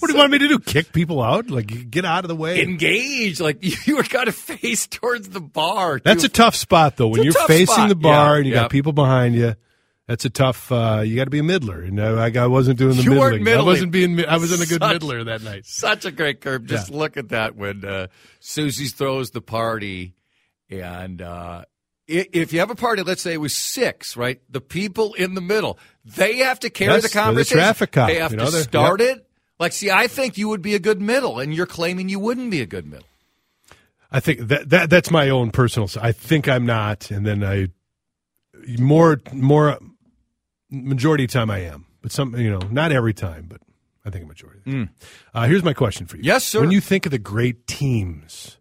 What 0.00 0.08
do 0.08 0.14
you 0.14 0.18
want 0.18 0.30
me 0.30 0.38
to 0.38 0.48
do? 0.48 0.58
Kick 0.60 0.92
people 0.92 1.20
out? 1.20 1.50
Like 1.50 1.90
get 1.90 2.04
out 2.04 2.24
of 2.24 2.28
the 2.28 2.36
way? 2.36 2.62
Engage. 2.62 3.40
Like 3.40 3.58
you 3.86 3.96
were 3.96 4.02
kind 4.02 4.28
of 4.28 4.34
face 4.34 4.86
towards 4.86 5.28
the 5.28 5.40
bar. 5.40 6.00
That's 6.02 6.24
a 6.24 6.28
tough 6.28 6.54
spot 6.54 6.96
though. 6.96 7.08
When 7.08 7.22
you're 7.22 7.32
facing 7.32 7.66
spot. 7.66 7.88
the 7.88 7.94
bar 7.94 8.34
yeah, 8.34 8.36
and 8.38 8.46
you 8.46 8.54
got 8.54 8.70
people 8.70 8.92
behind 8.92 9.34
you. 9.34 9.54
That's 10.06 10.24
a 10.24 10.30
tough. 10.30 10.72
Uh, 10.72 11.02
you 11.04 11.16
got 11.16 11.24
to 11.24 11.30
be 11.30 11.40
a 11.40 11.42
middler, 11.42 11.82
and 11.82 12.00
I, 12.00 12.30
I 12.42 12.46
wasn't 12.46 12.78
doing 12.78 12.96
the 12.96 13.02
you 13.02 13.10
middling. 13.10 13.44
middling. 13.44 13.60
I 13.60 13.70
wasn't 13.70 13.92
being. 13.92 14.24
I 14.24 14.38
wasn't 14.38 14.62
a 14.62 14.66
good 14.66 14.80
such, 14.80 14.92
middler 14.94 15.24
that 15.24 15.42
night. 15.42 15.66
Such 15.66 16.06
a 16.06 16.10
great 16.10 16.40
curve. 16.40 16.64
Just 16.64 16.90
yeah. 16.90 16.96
look 16.96 17.18
at 17.18 17.28
that 17.28 17.56
when 17.56 17.84
uh, 17.84 18.06
Susie 18.40 18.86
throws 18.86 19.32
the 19.32 19.42
party, 19.42 20.14
and 20.70 21.20
uh, 21.20 21.64
if 22.08 22.52
you 22.52 22.60
have 22.60 22.70
a 22.70 22.74
party, 22.74 23.02
let's 23.02 23.22
say 23.22 23.34
it 23.34 23.40
was 23.40 23.54
six, 23.54 24.16
right? 24.16 24.40
The 24.50 24.60
people 24.60 25.14
in 25.14 25.34
the 25.34 25.40
middle, 25.40 25.78
they 26.04 26.38
have 26.38 26.58
to 26.60 26.70
carry 26.70 26.94
yes, 26.94 27.02
the 27.02 27.08
conversation. 27.10 27.58
The 27.58 27.62
traffic 27.62 27.92
cop. 27.92 28.08
They 28.08 28.16
have 28.16 28.30
you 28.32 28.38
know, 28.38 28.46
to 28.46 28.52
start 28.52 29.00
yep. 29.00 29.18
it. 29.18 29.26
Like, 29.60 29.72
see, 29.72 29.90
I 29.90 30.06
think 30.06 30.38
you 30.38 30.48
would 30.48 30.62
be 30.62 30.74
a 30.74 30.78
good 30.78 31.00
middle, 31.00 31.38
and 31.38 31.54
you're 31.54 31.66
claiming 31.66 32.08
you 32.08 32.18
wouldn't 32.18 32.50
be 32.50 32.60
a 32.62 32.66
good 32.66 32.86
middle. 32.86 33.06
I 34.10 34.20
think 34.20 34.40
that, 34.48 34.70
that 34.70 34.88
that's 34.88 35.10
my 35.10 35.28
own 35.28 35.50
personal. 35.50 35.90
I 36.00 36.12
think 36.12 36.48
I'm 36.48 36.64
not, 36.64 37.10
and 37.10 37.26
then 37.26 37.44
I 37.44 37.68
more 38.78 39.20
more 39.32 39.78
majority 40.70 41.24
of 41.24 41.30
the 41.30 41.34
time 41.34 41.50
I 41.50 41.58
am, 41.58 41.86
but 42.00 42.10
some 42.10 42.34
you 42.36 42.50
know 42.50 42.60
not 42.70 42.90
every 42.90 43.12
time, 43.12 43.46
but 43.48 43.60
I 44.06 44.10
think 44.10 44.24
a 44.24 44.28
majority. 44.28 44.60
Mm. 44.64 44.88
Uh, 45.34 45.46
here's 45.46 45.62
my 45.62 45.74
question 45.74 46.06
for 46.06 46.16
you. 46.16 46.22
Yes, 46.22 46.44
sir. 46.44 46.60
When 46.60 46.70
you 46.70 46.80
think 46.80 47.04
of 47.04 47.12
the 47.12 47.18
great 47.18 47.66
teams 47.66 48.56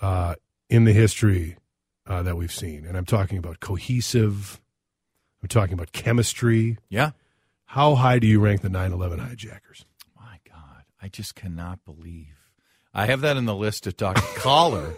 uh, 0.00 0.34
in 0.68 0.84
the 0.84 0.92
history 0.92 1.56
uh, 2.08 2.22
that 2.22 2.36
we've 2.36 2.52
seen. 2.52 2.84
And 2.86 2.96
I'm 2.96 3.04
talking 3.04 3.38
about 3.38 3.60
cohesive, 3.60 4.60
I'm 5.42 5.48
talking 5.48 5.74
about 5.74 5.92
chemistry. 5.92 6.78
Yeah. 6.88 7.10
How 7.66 7.94
high 7.94 8.18
do 8.18 8.26
you 8.26 8.40
rank 8.40 8.62
the 8.62 8.70
9 8.70 8.92
11 8.92 9.18
hijackers? 9.18 9.84
My 10.16 10.38
God, 10.48 10.84
I 11.00 11.08
just 11.08 11.34
cannot 11.34 11.84
believe. 11.84 12.34
I 12.94 13.06
have 13.06 13.20
that 13.20 13.36
in 13.36 13.44
the 13.44 13.54
list 13.54 13.84
to 13.84 13.92
talk 13.92 14.16
Collar. 14.36 14.94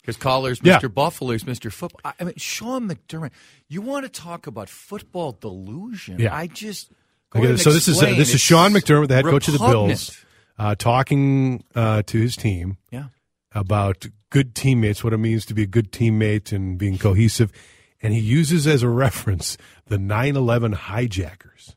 Because 0.00 0.16
Collar's 0.16 0.60
Mr. 0.60 0.82
Yeah. 0.82 0.88
Buffalo's 0.88 1.44
Mr. 1.44 1.72
Football. 1.72 2.12
I 2.18 2.24
mean, 2.24 2.34
Sean 2.36 2.88
McDermott. 2.88 3.30
You 3.68 3.82
want 3.82 4.04
to 4.04 4.08
talk 4.08 4.46
about 4.46 4.68
football 4.68 5.32
delusion? 5.32 6.18
Yeah. 6.18 6.34
I 6.34 6.46
just. 6.46 6.90
Okay, 7.36 7.56
so 7.58 7.70
this 7.70 7.86
is 7.86 8.02
uh, 8.02 8.06
this 8.06 8.34
is 8.34 8.40
Sean 8.40 8.72
McDermott, 8.72 9.08
the 9.08 9.14
head 9.14 9.24
coach 9.24 9.46
of 9.46 9.54
the 9.54 9.64
Bills, 9.64 10.24
uh, 10.58 10.74
talking 10.74 11.62
uh, 11.76 12.02
to 12.06 12.18
his 12.18 12.34
team. 12.34 12.78
Yeah. 12.90 13.04
About 13.52 14.06
good 14.30 14.54
teammates, 14.54 15.02
what 15.02 15.12
it 15.12 15.18
means 15.18 15.44
to 15.46 15.54
be 15.54 15.64
a 15.64 15.66
good 15.66 15.90
teammate 15.92 16.52
and 16.52 16.78
being 16.78 16.98
cohesive. 16.98 17.52
And 18.00 18.14
he 18.14 18.20
uses 18.20 18.66
as 18.66 18.82
a 18.82 18.88
reference 18.88 19.58
the 19.86 19.98
9 19.98 20.36
11 20.36 20.72
hijackers. 20.72 21.74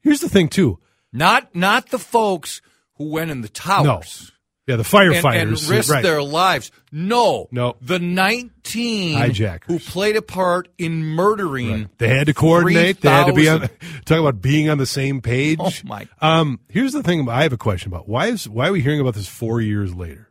Here's 0.00 0.20
the 0.20 0.28
thing, 0.28 0.48
too. 0.48 0.78
Not 1.12 1.54
not 1.54 1.88
the 1.88 1.98
folks 1.98 2.60
who 2.96 3.08
went 3.10 3.30
in 3.30 3.40
the 3.40 3.48
towers. 3.48 4.30
No. 4.30 4.32
Yeah, 4.66 4.76
the 4.76 4.82
firefighters 4.82 5.24
and, 5.24 5.50
and 5.50 5.62
risked 5.68 5.92
right. 5.92 6.02
their 6.02 6.20
lives. 6.20 6.72
No, 6.90 7.46
no, 7.52 7.76
the 7.80 8.00
nineteen 8.00 9.16
hijackers 9.16 9.68
who 9.68 9.78
played 9.78 10.16
a 10.16 10.22
part 10.22 10.68
in 10.76 11.04
murdering. 11.04 11.70
Right. 11.70 11.98
They 11.98 12.08
had 12.08 12.26
to 12.26 12.34
coordinate. 12.34 12.98
3, 12.98 13.08
they 13.08 13.14
had 13.14 13.26
to 13.28 13.32
be 13.32 13.48
on. 13.48 13.60
Talk 14.04 14.18
about 14.18 14.42
being 14.42 14.68
on 14.68 14.78
the 14.78 14.86
same 14.86 15.20
page. 15.22 15.58
Oh 15.60 15.70
my! 15.84 16.08
Um, 16.20 16.58
here's 16.68 16.92
the 16.92 17.04
thing. 17.04 17.28
I 17.28 17.44
have 17.44 17.52
a 17.52 17.56
question 17.56 17.92
about 17.92 18.08
why 18.08 18.26
is 18.26 18.48
why 18.48 18.68
are 18.68 18.72
we 18.72 18.80
hearing 18.80 18.98
about 18.98 19.14
this 19.14 19.28
four 19.28 19.60
years 19.60 19.94
later? 19.94 20.30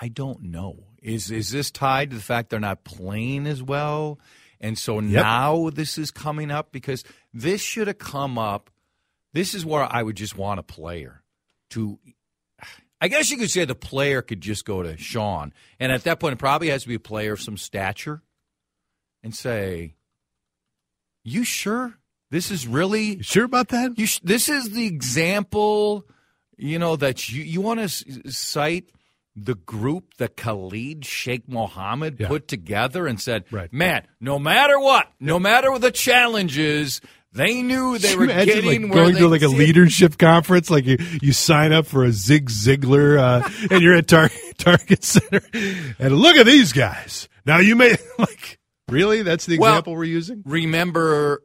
I 0.00 0.08
don't 0.08 0.44
know. 0.44 0.84
Is 1.02 1.30
is 1.30 1.50
this 1.50 1.70
tied 1.70 2.10
to 2.10 2.16
the 2.16 2.22
fact 2.22 2.50
they're 2.50 2.60
not 2.60 2.84
playing 2.84 3.46
as 3.46 3.62
well? 3.62 4.18
And 4.60 4.78
so 4.78 5.00
yep. 5.00 5.22
now 5.22 5.70
this 5.70 5.98
is 5.98 6.10
coming 6.10 6.50
up 6.50 6.72
because 6.72 7.04
this 7.32 7.60
should 7.60 7.86
have 7.86 7.98
come 7.98 8.38
up. 8.38 8.70
This 9.32 9.54
is 9.54 9.64
where 9.64 9.86
I 9.90 10.02
would 10.02 10.16
just 10.16 10.36
want 10.36 10.60
a 10.60 10.62
player 10.62 11.22
to. 11.70 11.98
I 13.00 13.06
guess 13.06 13.30
you 13.30 13.36
could 13.36 13.50
say 13.50 13.64
the 13.64 13.76
player 13.76 14.22
could 14.22 14.40
just 14.40 14.64
go 14.64 14.82
to 14.82 14.96
Sean, 14.96 15.52
and 15.78 15.92
at 15.92 16.02
that 16.04 16.18
point, 16.18 16.32
it 16.32 16.38
probably 16.38 16.68
has 16.70 16.82
to 16.82 16.88
be 16.88 16.96
a 16.96 17.00
player 17.00 17.32
of 17.34 17.40
some 17.40 17.56
stature, 17.56 18.22
and 19.22 19.32
say, 19.32 19.94
"You 21.22 21.44
sure 21.44 21.98
this 22.30 22.50
is 22.50 22.66
really 22.66 23.16
you 23.16 23.22
sure 23.22 23.44
about 23.44 23.68
that? 23.68 23.96
You 23.96 24.06
sh- 24.06 24.20
this 24.24 24.48
is 24.48 24.70
the 24.70 24.86
example, 24.86 26.08
you 26.56 26.80
know, 26.80 26.96
that 26.96 27.28
you 27.28 27.44
you 27.44 27.60
want 27.60 27.78
to 27.78 27.84
s- 27.84 28.04
cite." 28.26 28.90
The 29.44 29.54
group 29.54 30.14
that 30.18 30.36
Khalid 30.36 31.04
Sheikh 31.04 31.48
Mohammed 31.48 32.18
yeah. 32.20 32.28
put 32.28 32.48
together 32.48 33.06
and 33.06 33.20
said, 33.20 33.44
right. 33.50 33.72
man, 33.72 34.06
no 34.20 34.38
matter 34.38 34.78
what, 34.78 35.06
no 35.20 35.38
matter 35.38 35.70
what 35.70 35.80
the 35.80 35.90
challenges, 35.90 37.00
they 37.32 37.62
knew 37.62 37.98
they 37.98 38.16
were 38.16 38.24
Imagine, 38.24 38.54
getting 38.54 38.82
like, 38.82 38.92
going 38.92 39.16
to 39.16 39.28
like 39.28 39.40
did. 39.40 39.50
a 39.50 39.52
leadership 39.52 40.18
conference. 40.18 40.70
Like 40.70 40.86
you, 40.86 40.98
you 41.22 41.32
sign 41.32 41.72
up 41.72 41.86
for 41.86 42.04
a 42.04 42.12
Zig 42.12 42.50
Ziglar, 42.50 43.18
uh, 43.18 43.48
and 43.70 43.82
you're 43.82 43.96
at 43.96 44.08
Tar- 44.08 44.30
Target 44.56 45.04
Center, 45.04 45.42
and 45.98 46.16
look 46.16 46.36
at 46.36 46.46
these 46.46 46.72
guys. 46.72 47.28
Now 47.44 47.58
you 47.58 47.76
may 47.76 47.96
like 48.18 48.58
really. 48.88 49.22
That's 49.22 49.46
the 49.46 49.54
example 49.54 49.92
well, 49.92 49.98
we're 49.98 50.04
using. 50.04 50.42
Remember. 50.44 51.42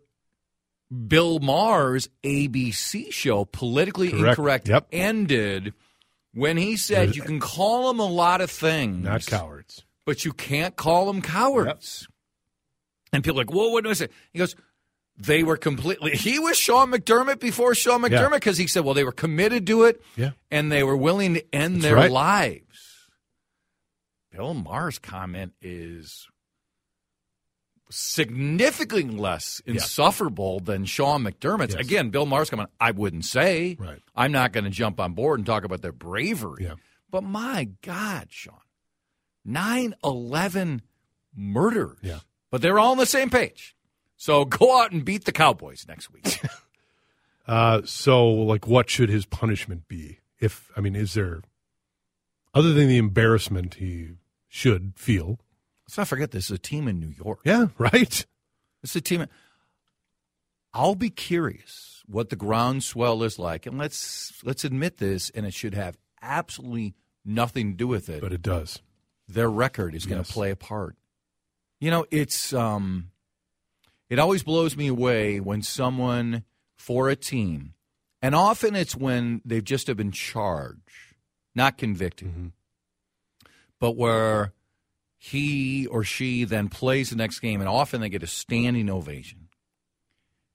Bill 1.08 1.40
Maher's 1.40 2.08
ABC 2.24 3.12
show, 3.12 3.46
Politically 3.46 4.12
Correct. 4.12 4.38
Incorrect, 4.38 4.68
yep. 4.68 4.88
ended 4.92 5.74
when 6.34 6.58
he 6.58 6.78
said 6.78 7.16
you 7.16 7.22
can 7.22 7.40
call 7.40 7.88
them 7.88 8.00
a 8.00 8.08
lot 8.08 8.42
of 8.42 8.50
things, 8.50 9.04
not 9.04 9.26
cowards, 9.26 9.84
but 10.06 10.26
you 10.26 10.34
can't 10.34 10.76
call 10.76 11.06
them 11.06 11.22
cowards. 11.22 12.08
Yep. 12.08 12.10
And 13.14 13.24
people 13.24 13.40
are 13.40 13.44
like, 13.44 13.54
well, 13.54 13.72
what 13.72 13.84
do 13.84 13.92
I 13.92 13.94
say? 13.94 14.10
He 14.32 14.40
goes, 14.40 14.56
they 15.18 15.44
were 15.44 15.58
completely. 15.58 16.12
He 16.16 16.40
was 16.40 16.58
Sean 16.58 16.92
McDermott 16.92 17.40
before 17.40 17.76
Sean 17.76 18.02
McDermott 18.02 18.36
because 18.36 18.58
yeah. 18.58 18.64
he 18.64 18.68
said, 18.68 18.84
well, 18.84 18.96
they 18.96 19.04
were 19.04 19.12
committed 19.12 19.68
to 19.68 19.84
it, 19.84 20.02
yeah, 20.16 20.32
and 20.50 20.72
they 20.72 20.84
were 20.84 20.98
willing 20.98 21.36
to 21.36 21.56
end 21.56 21.76
That's 21.76 21.84
their 21.84 21.96
right. 21.96 22.12
lives. 22.12 23.10
Bill 24.32 24.56
Maher's 24.56 24.98
comment 24.98 25.54
is 25.62 26.28
significantly 27.90 29.18
less 29.18 29.62
insufferable 29.66 30.60
than 30.60 30.86
Sean 30.86 31.24
McDermott's. 31.24 31.76
Yes. 31.76 31.86
Again, 31.86 32.10
Bill 32.10 32.26
Maher's 32.26 32.50
comment, 32.50 32.70
I 32.80 32.92
wouldn't 32.92 33.26
say. 33.26 33.78
Right. 33.80 34.02
I'm 34.16 34.32
not 34.32 34.52
going 34.52 34.64
to 34.64 34.70
jump 34.70 35.00
on 35.00 35.14
board 35.14 35.40
and 35.40 35.46
talk 35.46 35.64
about 35.64 35.82
their 35.82 35.92
bravery. 35.92 36.66
Yeah. 36.66 36.76
But 37.12 37.24
my 37.24 37.70
God, 37.82 38.28
Sean, 38.30 38.56
9 39.46 39.96
11 40.04 40.82
murders. 41.36 42.00
Yeah. 42.02 42.20
But 42.50 42.62
they're 42.62 42.80
all 42.80 42.92
on 42.92 42.98
the 42.98 43.06
same 43.06 43.30
page. 43.30 43.76
So 44.16 44.46
go 44.46 44.82
out 44.82 44.92
and 44.92 45.06
beat 45.06 45.26
the 45.26 45.32
Cowboys 45.32 45.86
next 45.88 46.12
week. 46.12 46.42
uh, 47.48 47.82
so, 47.86 48.28
like, 48.28 48.68
what 48.68 48.90
should 48.90 49.10
his 49.10 49.26
punishment 49.26 49.88
be? 49.88 50.20
If, 50.40 50.72
I 50.76 50.82
mean, 50.82 50.96
is 50.96 51.14
there, 51.14 51.42
other 52.54 52.74
than 52.74 52.88
the 52.88 52.98
embarrassment 52.98 53.76
he 53.76 54.14
should 54.48 54.94
feel, 54.96 55.40
Let's 55.88 55.98
not 55.98 56.08
forget 56.08 56.32
this 56.32 56.46
is 56.46 56.52
a 56.52 56.58
team 56.58 56.88
in 56.88 57.00
New 57.00 57.14
York. 57.24 57.40
Yeah, 57.44 57.68
right. 57.78 58.26
It's 58.84 58.96
a 58.96 59.02
team. 59.02 59.26
I'll 60.74 60.96
be 60.96 61.10
curious 61.10 62.02
what 62.08 62.30
the 62.30 62.36
groundswell 62.36 63.24
is 63.24 63.38
like, 63.38 63.66
and 63.66 63.78
let's 63.78 64.42
let's 64.44 64.64
admit 64.64 64.98
this, 64.98 65.30
and 65.30 65.46
it 65.46 65.54
should 65.54 65.74
have 65.74 65.98
absolutely 66.22 66.96
nothing 67.24 67.72
to 67.72 67.78
do 67.78 67.88
with 67.88 68.10
it. 68.10 68.22
But 68.22 68.34
it 68.34 68.42
does. 68.42 68.82
Their 69.28 69.50
record 69.50 69.96
is 69.96 70.06
going 70.06 70.24
to 70.24 70.30
play 70.32 70.52
a 70.52 70.56
part. 70.56 70.96
You 71.80 71.92
know, 71.92 72.06
it's 72.12 72.54
um, 72.54 73.12
it 74.10 74.20
always 74.20 74.44
blows 74.44 74.76
me 74.76 74.88
away 74.88 75.40
when 75.40 75.62
someone 75.62 76.44
for 76.76 77.10
a 77.10 77.16
team, 77.16 77.74
and 78.22 78.34
often 78.34 78.76
it's 78.76 78.96
when 78.96 79.42
they've 79.46 79.64
just 79.64 79.88
have 79.88 79.98
been 79.98 80.12
charged, 80.12 80.80
not 81.56 81.78
convicted, 81.78 82.30
Mm-hmm. 82.30 82.48
but 83.80 83.96
where 83.96 84.54
he 85.26 85.88
or 85.88 86.04
she 86.04 86.44
then 86.44 86.68
plays 86.68 87.10
the 87.12 87.16
next 87.16 87.40
game, 87.40 87.62
and 87.62 87.70
often 87.70 88.02
they 88.02 88.10
get 88.10 88.24
a 88.24 88.28
standing 88.28 88.90
ovation. 88.90 89.48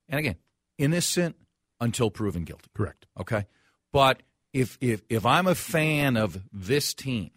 And 0.07 0.19
again, 0.19 0.35
innocent 0.77 1.35
until 1.79 2.11
proven 2.11 2.43
guilty. 2.43 2.69
Correct. 2.75 3.07
Okay, 3.19 3.47
but 3.91 4.21
if 4.53 4.77
if 4.79 5.01
if 5.09 5.25
I'm 5.25 5.47
a 5.47 5.55
fan 5.55 6.17
of 6.17 6.43
this 6.53 6.93
team, 6.93 7.31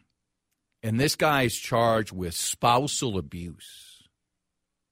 and 0.82 1.00
this 1.00 1.16
guy 1.16 1.44
is 1.44 1.56
charged 1.56 2.12
with 2.12 2.34
spousal 2.34 3.16
abuse, 3.16 4.02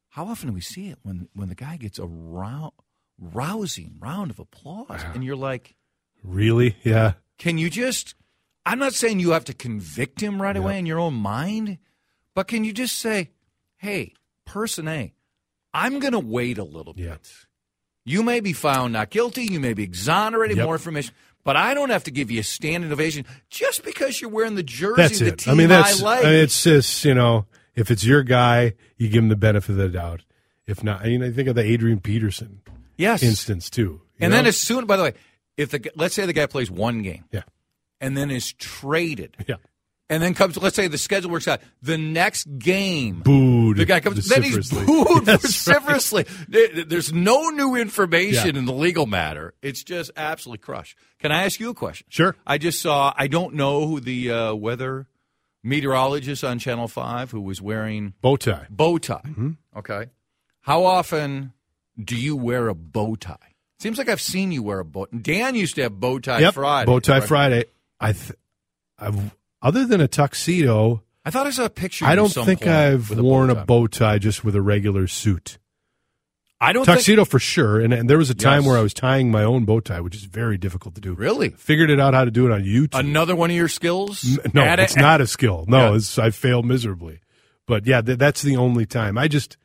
how 0.08 0.26
often 0.26 0.48
do 0.48 0.54
we 0.54 0.62
see 0.62 0.88
it 0.88 0.98
when 1.02 1.28
when 1.34 1.50
the 1.50 1.54
guy 1.54 1.76
gets 1.76 1.98
a 1.98 2.06
rou- 2.06 2.72
rousing 3.18 3.96
round 4.00 4.30
of 4.30 4.38
applause, 4.38 5.02
and 5.14 5.22
you're 5.22 5.36
like, 5.36 5.76
Really? 6.24 6.76
Yeah. 6.84 7.12
can 7.36 7.58
you 7.58 7.68
just? 7.68 8.14
I'm 8.64 8.78
not 8.78 8.94
saying 8.94 9.20
you 9.20 9.32
have 9.32 9.44
to 9.46 9.54
convict 9.54 10.22
him 10.22 10.40
right 10.40 10.56
away 10.56 10.78
in 10.78 10.86
your 10.86 10.98
own 11.00 11.14
mind, 11.14 11.76
but 12.34 12.46
can 12.48 12.64
you 12.64 12.72
just 12.72 12.96
say, 12.98 13.30
"Hey, 13.76 14.14
person 14.44 14.88
A, 14.88 15.12
I'm 15.74 15.98
going 15.98 16.12
to 16.12 16.18
wait 16.20 16.58
a 16.58 16.64
little 16.64 16.94
Yeah. 16.96 17.10
bit. 17.12 17.30
You 18.04 18.22
may 18.22 18.40
be 18.40 18.52
found 18.52 18.92
not 18.92 19.10
guilty. 19.10 19.44
You 19.44 19.60
may 19.60 19.74
be 19.74 19.82
exonerated. 19.82 20.56
Yep. 20.56 20.64
More 20.66 20.74
information." 20.74 21.14
But 21.42 21.56
I 21.56 21.72
don't 21.72 21.88
have 21.88 22.04
to 22.04 22.10
give 22.10 22.30
you 22.30 22.40
a 22.40 22.42
standing 22.42 22.92
ovation 22.92 23.24
just 23.48 23.82
because 23.82 24.20
you're 24.20 24.28
wearing 24.30 24.56
the 24.56 24.62
jersey 24.62 24.94
That's 25.02 25.20
it. 25.22 25.38
team 25.38 25.52
I 25.54 25.56
mean, 25.56 25.68
that's, 25.70 26.02
like. 26.02 26.20
I 26.22 26.28
mean, 26.28 26.34
it's 26.40 26.62
just, 26.62 27.02
you 27.02 27.14
know, 27.14 27.46
if 27.74 27.90
it's 27.90 28.04
your 28.04 28.22
guy, 28.22 28.74
you 28.98 29.08
give 29.08 29.22
him 29.22 29.30
the 29.30 29.36
benefit 29.36 29.70
of 29.70 29.76
the 29.76 29.88
doubt. 29.88 30.20
If 30.66 30.84
not, 30.84 31.00
I 31.00 31.06
mean, 31.06 31.22
I 31.22 31.30
think 31.32 31.48
of 31.48 31.54
the 31.54 31.64
Adrian 31.64 31.98
Peterson 32.00 32.60
yes. 32.98 33.22
instance, 33.22 33.70
too. 33.70 34.02
and 34.20 34.30
know? 34.32 34.36
then 34.36 34.46
as 34.46 34.58
soon, 34.58 34.84
by 34.84 34.98
the 34.98 35.02
way, 35.04 35.14
if 35.56 35.70
the 35.70 35.90
let's 35.96 36.14
say 36.14 36.26
the 36.26 36.34
guy 36.34 36.44
plays 36.44 36.70
one 36.70 37.00
game, 37.00 37.24
Yeah. 37.32 37.44
and 38.02 38.14
then 38.18 38.30
is 38.30 38.52
traded, 38.52 39.34
Yeah. 39.48 39.56
And 40.10 40.22
then 40.22 40.34
comes, 40.34 40.58
let's 40.58 40.76
say 40.76 40.86
the 40.88 40.98
schedule 40.98 41.30
works 41.30 41.48
out, 41.48 41.60
the 41.80 41.96
next 41.96 42.44
game, 42.58 43.20
Booed. 43.22 43.78
The 43.78 43.86
guy 43.86 44.00
comes, 44.00 44.28
then 44.28 44.42
he's 44.42 44.70
booed 44.70 45.24
vociferously. 45.24 46.26
There- 46.48 46.84
There's 46.84 47.12
no 47.12 47.48
new 47.48 47.76
information 47.76 48.56
in 48.56 48.66
the 48.66 48.72
legal 48.74 49.06
matter. 49.06 49.54
It's 49.62 49.82
just 49.82 50.10
absolutely 50.16 50.58
crushed. 50.62 50.98
Can 51.20 51.32
I 51.32 51.44
ask 51.44 51.58
you 51.60 51.70
a 51.70 51.74
question? 51.74 52.06
Sure. 52.10 52.36
I 52.46 52.58
just 52.58 52.82
saw. 52.82 53.14
I 53.16 53.26
don't 53.28 53.54
know 53.54 53.86
who 53.86 54.00
the 54.00 54.30
uh, 54.30 54.54
weather 54.54 55.06
meteorologist 55.62 56.42
on 56.44 56.58
Channel 56.58 56.88
Five 56.88 57.30
who 57.30 57.40
was 57.40 57.60
wearing 57.62 58.14
Bow 58.20 58.36
tie. 58.36 58.66
bow 58.70 58.98
tie. 58.98 59.20
Mm-hmm. 59.26 59.50
Okay. 59.78 60.06
How 60.62 60.84
often 60.84 61.52
do 62.02 62.16
you 62.16 62.36
wear 62.36 62.68
a 62.68 62.74
bow 62.74 63.14
tie? 63.16 63.36
Seems 63.78 63.98
like 63.98 64.08
I've 64.08 64.20
seen 64.20 64.52
you 64.52 64.62
wear 64.62 64.80
a 64.80 64.84
bow. 64.84 65.06
Tie. 65.06 65.18
Dan 65.18 65.54
used 65.54 65.74
to 65.76 65.82
have 65.82 65.98
bow 66.00 66.18
tie 66.18 66.40
Yep. 66.40 66.54
Friday. 66.54 66.86
Bow 66.86 67.00
tie 67.00 67.18
right? 67.18 67.28
Friday. 67.28 67.64
I, 68.00 68.12
th- 68.12 68.32
I've, 68.98 69.34
other 69.62 69.86
than 69.86 70.00
a 70.00 70.08
tuxedo, 70.08 71.02
I 71.24 71.30
thought 71.30 71.46
I 71.46 71.50
saw 71.50 71.64
a 71.66 71.70
picture. 71.70 72.04
I 72.06 72.14
don't 72.14 72.32
think 72.32 72.66
I've 72.66 73.10
a 73.16 73.22
worn 73.22 73.48
bow 73.52 73.60
a 73.60 73.64
bow 73.64 73.86
tie 73.86 74.18
just 74.18 74.44
with 74.44 74.56
a 74.56 74.62
regular 74.62 75.06
suit. 75.06 75.58
I 76.62 76.74
don't 76.74 76.84
think 76.84 76.98
Tuxedo 76.98 77.24
for 77.24 77.38
sure. 77.38 77.80
And, 77.80 77.94
and 77.94 78.08
there 78.10 78.18
was 78.18 78.28
a 78.28 78.34
time 78.34 78.60
Yes. 78.60 78.68
where 78.68 78.76
I 78.78 78.82
was 78.82 78.92
tying 78.92 79.30
my 79.30 79.44
own 79.44 79.64
bow 79.64 79.80
tie, 79.80 80.00
which 80.02 80.14
is 80.14 80.24
very 80.24 80.58
difficult 80.58 80.94
to 80.96 81.00
do. 81.00 81.14
really 81.14 81.48
Figured 81.50 81.88
it 81.88 81.98
out 81.98 82.12
how 82.12 82.26
to 82.26 82.30
do 82.30 82.44
it 82.44 82.52
on 82.52 82.64
YouTube. 82.64 82.98
another 82.98 83.34
one 83.34 83.48
of 83.48 83.56
your 83.56 83.66
skills. 83.68 84.38
N- 84.44 84.50
No, 84.52 84.60
Add 84.62 84.78
it's 84.78 84.94
not 84.94 85.22
a 85.22 85.26
skill. 85.26 85.64
No, 85.66 85.90
Yeah. 85.92 85.96
it's, 85.96 86.18
I 86.18 86.28
failed 86.28 86.66
miserably. 86.66 87.20
But 87.66 87.86
yeah, 87.86 88.02
th- 88.02 88.18
that's 88.18 88.42
the 88.42 88.56
only 88.58 88.84
time. 88.84 89.16
I 89.16 89.26
just, 89.26 89.56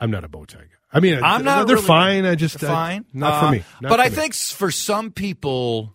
I'm 0.00 0.10
not 0.10 0.24
a 0.24 0.28
bow 0.28 0.44
tie 0.46 0.58
guy. 0.58 0.64
I 0.92 0.98
mean, 0.98 1.20
I'm 1.22 1.44
not. 1.44 1.68
They're 1.68 1.76
really- 1.76 1.86
fine. 1.86 2.26
I 2.26 2.34
just, 2.34 2.58
They're 2.58 2.70
I- 2.70 2.74
fine. 2.74 3.04
not 3.12 3.32
Uh, 3.32 3.40
for 3.46 3.52
me. 3.52 3.58
Not 3.80 3.88
but 3.90 3.96
for 3.96 4.02
I 4.02 4.08
me. 4.08 4.14
think 4.16 4.34
for 4.34 4.70
some 4.72 5.12
people, 5.12 5.94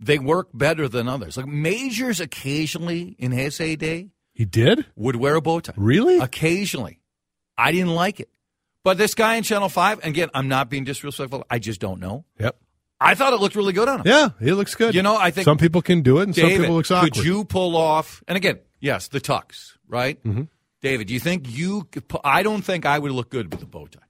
they 0.00 0.18
work 0.18 0.48
better 0.54 0.88
than 0.88 1.08
others. 1.08 1.36
Like 1.36 1.46
Majors, 1.46 2.20
occasionally 2.20 3.14
in 3.18 3.32
his 3.32 3.58
heyday, 3.58 4.10
he 4.32 4.44
did. 4.44 4.86
would 4.96 5.16
wear 5.16 5.34
a 5.36 5.42
bow 5.42 5.60
tie. 5.60 5.74
Really? 5.76 6.18
Occasionally, 6.18 7.00
I 7.56 7.72
didn't 7.72 7.94
like 7.94 8.20
it. 8.20 8.30
But 8.82 8.96
this 8.96 9.14
guy 9.14 9.34
in 9.34 9.42
Channel 9.42 9.68
Five, 9.68 10.02
again, 10.04 10.30
I'm 10.32 10.48
not 10.48 10.70
being 10.70 10.84
disrespectful. 10.84 11.44
I 11.50 11.58
just 11.58 11.80
don't 11.80 12.00
know. 12.00 12.24
Yep. 12.38 12.56
I 12.98 13.14
thought 13.14 13.32
it 13.32 13.40
looked 13.40 13.56
really 13.56 13.72
good 13.72 13.88
on 13.88 14.00
him. 14.00 14.06
Yeah, 14.06 14.30
he 14.40 14.52
looks 14.52 14.74
good. 14.74 14.94
You 14.94 15.02
know, 15.02 15.16
I 15.16 15.30
think 15.30 15.44
some 15.44 15.58
people 15.58 15.82
can 15.82 16.02
do 16.02 16.18
it, 16.18 16.24
and 16.24 16.34
David, 16.34 16.50
some 16.50 16.60
people 16.60 16.76
looks 16.76 16.90
awkward. 16.90 17.14
Could 17.14 17.24
you 17.24 17.44
pull 17.44 17.76
off? 17.76 18.22
And 18.28 18.36
again, 18.36 18.58
yes, 18.78 19.08
the 19.08 19.20
tux, 19.20 19.76
right? 19.88 20.22
Mm-hmm. 20.22 20.42
David, 20.82 21.08
do 21.08 21.14
you 21.14 21.20
think 21.20 21.48
you? 21.48 21.84
Could, 21.84 22.04
I 22.24 22.42
don't 22.42 22.62
think 22.62 22.86
I 22.86 22.98
would 22.98 23.12
look 23.12 23.30
good 23.30 23.52
with 23.52 23.62
a 23.62 23.66
bow 23.66 23.86
tie. 23.86 24.00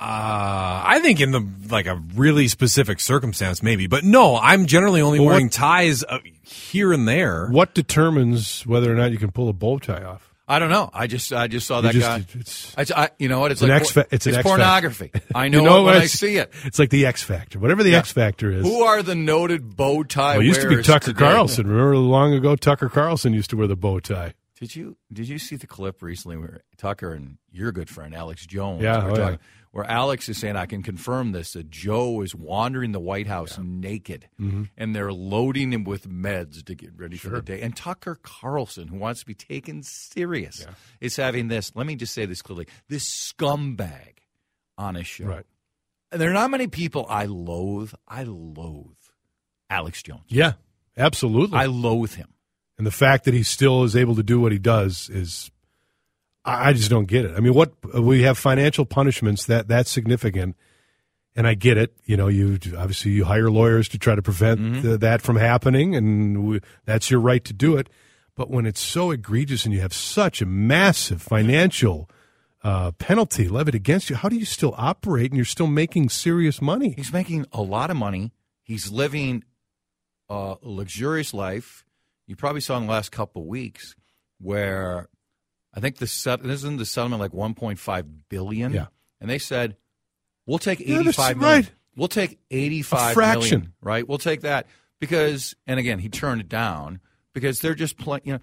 Uh, 0.00 0.82
I 0.86 1.00
think 1.02 1.20
in 1.20 1.30
the 1.30 1.46
like 1.70 1.86
a 1.86 1.96
really 2.14 2.48
specific 2.48 3.00
circumstance, 3.00 3.62
maybe, 3.62 3.86
but 3.86 4.04
no, 4.04 4.36
I'm 4.36 4.66
generally 4.66 5.00
only 5.00 5.18
Well, 5.18 5.26
what- 5.26 5.32
wearing 5.32 5.48
ties 5.50 6.04
uh, 6.04 6.18
here 6.42 6.92
and 6.92 7.08
there. 7.08 7.46
What 7.48 7.74
determines 7.74 8.66
whether 8.66 8.92
or 8.92 8.94
not 8.96 9.10
you 9.12 9.18
can 9.18 9.32
pull 9.32 9.48
a 9.48 9.52
bow 9.52 9.78
tie 9.78 10.02
off? 10.04 10.32
I 10.48 10.60
don't 10.60 10.70
know. 10.70 10.90
I 10.94 11.08
just 11.08 11.32
I 11.32 11.48
just 11.48 11.66
saw 11.66 11.78
You 11.78 11.82
that 11.82 11.92
just- 11.94 12.06
guy. 12.06 12.16
it's- 12.38 12.74
It's, 12.78 12.92
I, 12.92 13.10
you 13.18 13.28
know 13.28 13.40
what? 13.40 13.50
It's, 13.50 13.62
It's 13.62 13.68
an 13.68 13.70
like 13.70 13.80
X 13.82 13.90
fa- 13.90 14.06
it's 14.12 14.26
an 14.26 14.42
pornography. 14.44 15.10
I 15.34 15.44
You 15.46 15.50
know, 15.50 15.64
know 15.64 15.80
it 15.80 15.84
when? 15.86 15.94
I 16.02 16.06
see 16.06 16.36
it. 16.36 16.52
It's 16.64 16.78
like 16.78 16.90
the 16.90 17.04
X 17.06 17.22
Factor, 17.24 17.58
whatever 17.58 17.82
the 17.82 17.90
Yeah. 17.90 17.98
X 17.98 18.12
Factor 18.12 18.50
is. 18.52 18.62
Who 18.64 18.82
are 18.82 19.02
the 19.02 19.16
noted 19.16 19.74
bow 19.76 20.04
tie? 20.04 20.34
well, 20.36 20.42
it 20.42 20.46
used 20.46 20.60
to 20.60 20.68
be 20.68 20.82
Tucker 20.82 21.06
today? 21.06 21.18
Carlson. 21.18 21.66
Remember 21.66 21.96
long 21.96 22.32
ago, 22.32 22.54
Tucker 22.54 22.88
Carlson 22.88 23.32
used 23.32 23.50
to 23.50 23.56
wear 23.56 23.66
the 23.66 23.76
bow 23.76 23.98
tie. 23.98 24.34
Did 24.60 24.76
you 24.76 24.96
did 25.12 25.28
you 25.28 25.38
see 25.38 25.56
the 25.56 25.66
clip 25.66 26.00
recently 26.00 26.36
where 26.36 26.60
Tucker 26.78 27.12
and 27.12 27.38
your 27.50 27.72
good 27.72 27.90
friend 27.90 28.14
Alex 28.14 28.46
Jones 28.46 28.82
Yeah, 28.82 29.04
were 29.04 29.10
oh, 29.10 29.14
talking, 29.16 29.34
yeah. 29.34 29.64
Where 29.76 29.84
Alex 29.90 30.26
is 30.30 30.38
saying 30.38 30.56
I 30.56 30.64
can 30.64 30.82
confirm 30.82 31.32
this 31.32 31.52
that 31.52 31.68
Joe 31.68 32.22
is 32.22 32.34
wandering 32.34 32.92
the 32.92 33.00
White 33.00 33.26
House 33.26 33.58
naked 33.58 34.26
Mm-hmm. 34.40 34.62
and 34.78 34.96
they're 34.96 35.12
loading 35.12 35.72
him 35.72 35.84
with 35.84 36.08
meds 36.08 36.64
to 36.64 36.74
get 36.74 36.92
ready 36.96 37.16
for 37.18 37.28
the 37.28 37.42
day. 37.42 37.60
And 37.60 37.76
Tucker 37.76 38.18
Carlson, 38.22 38.88
who 38.88 38.96
wants 38.96 39.20
to 39.20 39.26
be 39.26 39.34
taken 39.34 39.82
serious, 39.82 40.66
is 41.00 41.16
having 41.16 41.48
this. 41.48 41.72
Let 41.74 41.86
me 41.86 41.94
just 41.94 42.14
say 42.14 42.24
this 42.24 42.40
clearly: 42.40 42.66
this 42.88 43.04
scumbag 43.32 44.18
on 44.78 44.94
his 44.94 45.06
show. 45.06 45.26
Right. 45.26 45.44
And 46.10 46.20
there 46.20 46.30
are 46.30 46.34
not 46.34 46.50
many 46.50 46.68
people 46.68 47.04
I 47.08 47.26
loathe. 47.26 47.92
I 48.08 48.22
loathe 48.22 48.96
Alex 49.68 50.02
Jones. 50.02 50.22
Yeah, 50.28 50.52
absolutely. 50.96 51.58
I 51.58 51.66
loathe 51.66 52.14
him. 52.14 52.28
and 52.78 52.86
the 52.86 52.90
fact 52.90 53.24
that 53.26 53.34
he 53.34 53.42
still 53.42 53.84
is 53.84 53.94
able 53.96 54.14
to 54.16 54.22
do 54.22 54.40
what 54.40 54.52
he 54.52 54.58
does 54.58 55.10
is, 55.10 55.50
I, 56.46 56.72
just 56.72 56.90
don't 56.90 57.06
get 57.06 57.24
it. 57.24 57.32
I 57.36 57.40
mean, 57.40 57.54
what 57.54 57.72
we 57.94 58.22
have 58.22 58.38
financial 58.38 58.84
punishments 58.86 59.46
that 59.46 59.68
that's 59.68 59.90
significant, 59.90 60.56
and 61.34 61.46
I 61.46 61.54
get 61.54 61.76
it. 61.76 61.96
You 62.04 62.16
know, 62.16 62.28
you 62.28 62.58
obviously 62.78 63.10
you 63.12 63.24
hire 63.24 63.50
lawyers 63.50 63.88
to 63.90 63.98
try 63.98 64.14
to 64.14 64.22
prevent 64.22 64.60
Mm-hmm. 64.60 64.82
th- 64.82 65.00
that 65.00 65.22
from 65.22 65.36
happening, 65.36 65.94
and 65.96 66.44
we, 66.46 66.60
that's 66.84 67.10
your 67.10 67.20
right 67.20 67.44
to 67.44 67.52
do 67.52 67.76
it. 67.76 67.88
But 68.36 68.50
when 68.50 68.66
it's 68.66 68.80
so 68.80 69.10
egregious 69.10 69.64
and 69.64 69.74
you 69.74 69.80
have 69.80 69.92
such 69.94 70.40
a 70.42 70.46
massive 70.46 71.22
financial 71.22 72.08
uh, 72.62 72.90
penalty 72.92 73.48
levied 73.48 73.74
against 73.74 74.10
you, 74.10 74.16
how 74.16 74.28
do 74.28 74.36
you 74.36 74.44
still 74.44 74.74
operate 74.76 75.30
and 75.30 75.36
you're 75.36 75.44
still 75.44 75.66
making 75.66 76.10
serious 76.10 76.60
money? 76.60 76.90
He's 76.96 77.12
making 77.12 77.46
a 77.52 77.62
lot 77.62 77.90
of 77.90 77.96
money. 77.96 78.32
He's 78.62 78.90
living 78.92 79.42
a 80.28 80.56
luxurious 80.60 81.32
life. 81.32 81.84
You 82.26 82.36
probably 82.36 82.60
saw 82.60 82.76
in 82.76 82.86
the 82.86 82.92
last 82.92 83.10
couple 83.10 83.42
of 83.42 83.48
weeks 83.48 83.94
where 84.38 85.08
I 85.76 85.80
think 85.80 85.96
the 85.98 86.40
isn't 86.44 86.76
the 86.78 86.86
settlement 86.86 87.20
like 87.20 87.32
1.5 87.32 88.06
billion. 88.30 88.72
Yeah. 88.72 88.86
and 89.20 89.28
they 89.30 89.38
said 89.38 89.76
we'll 90.46 90.58
take 90.58 90.80
85 90.80 90.88
Yeah, 90.88 91.02
that's 91.02 91.18
85 91.18 91.36
million. 91.36 91.62
right. 91.64 91.72
We'll 91.96 92.08
take 92.08 92.38
85 92.50 93.10
A 93.10 93.14
fraction. 93.14 93.58
million, 93.60 93.72
right? 93.82 94.08
We'll 94.08 94.18
take 94.18 94.40
that 94.42 94.66
because, 95.00 95.54
and 95.66 95.78
again, 95.78 95.98
he 95.98 96.08
turned 96.08 96.40
it 96.40 96.48
down 96.48 97.00
because 97.34 97.60
they're 97.60 97.74
just 97.74 97.96
playing. 97.98 98.22
You 98.24 98.32
know, 98.34 98.38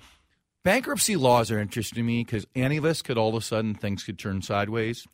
bankruptcy 0.63 1.15
laws 1.15 1.51
are 1.51 1.59
interesting 1.59 1.97
to 1.97 2.03
me 2.03 2.23
because 2.23 2.45
any 2.55 2.77
of 2.77 2.85
us 2.85 3.01
could 3.01 3.17
all 3.17 3.29
of 3.29 3.35
a 3.35 3.41
sudden 3.41 3.75
things 3.75 4.03
could 4.03 4.17
turn 4.19 4.41
sideways. 4.41 5.05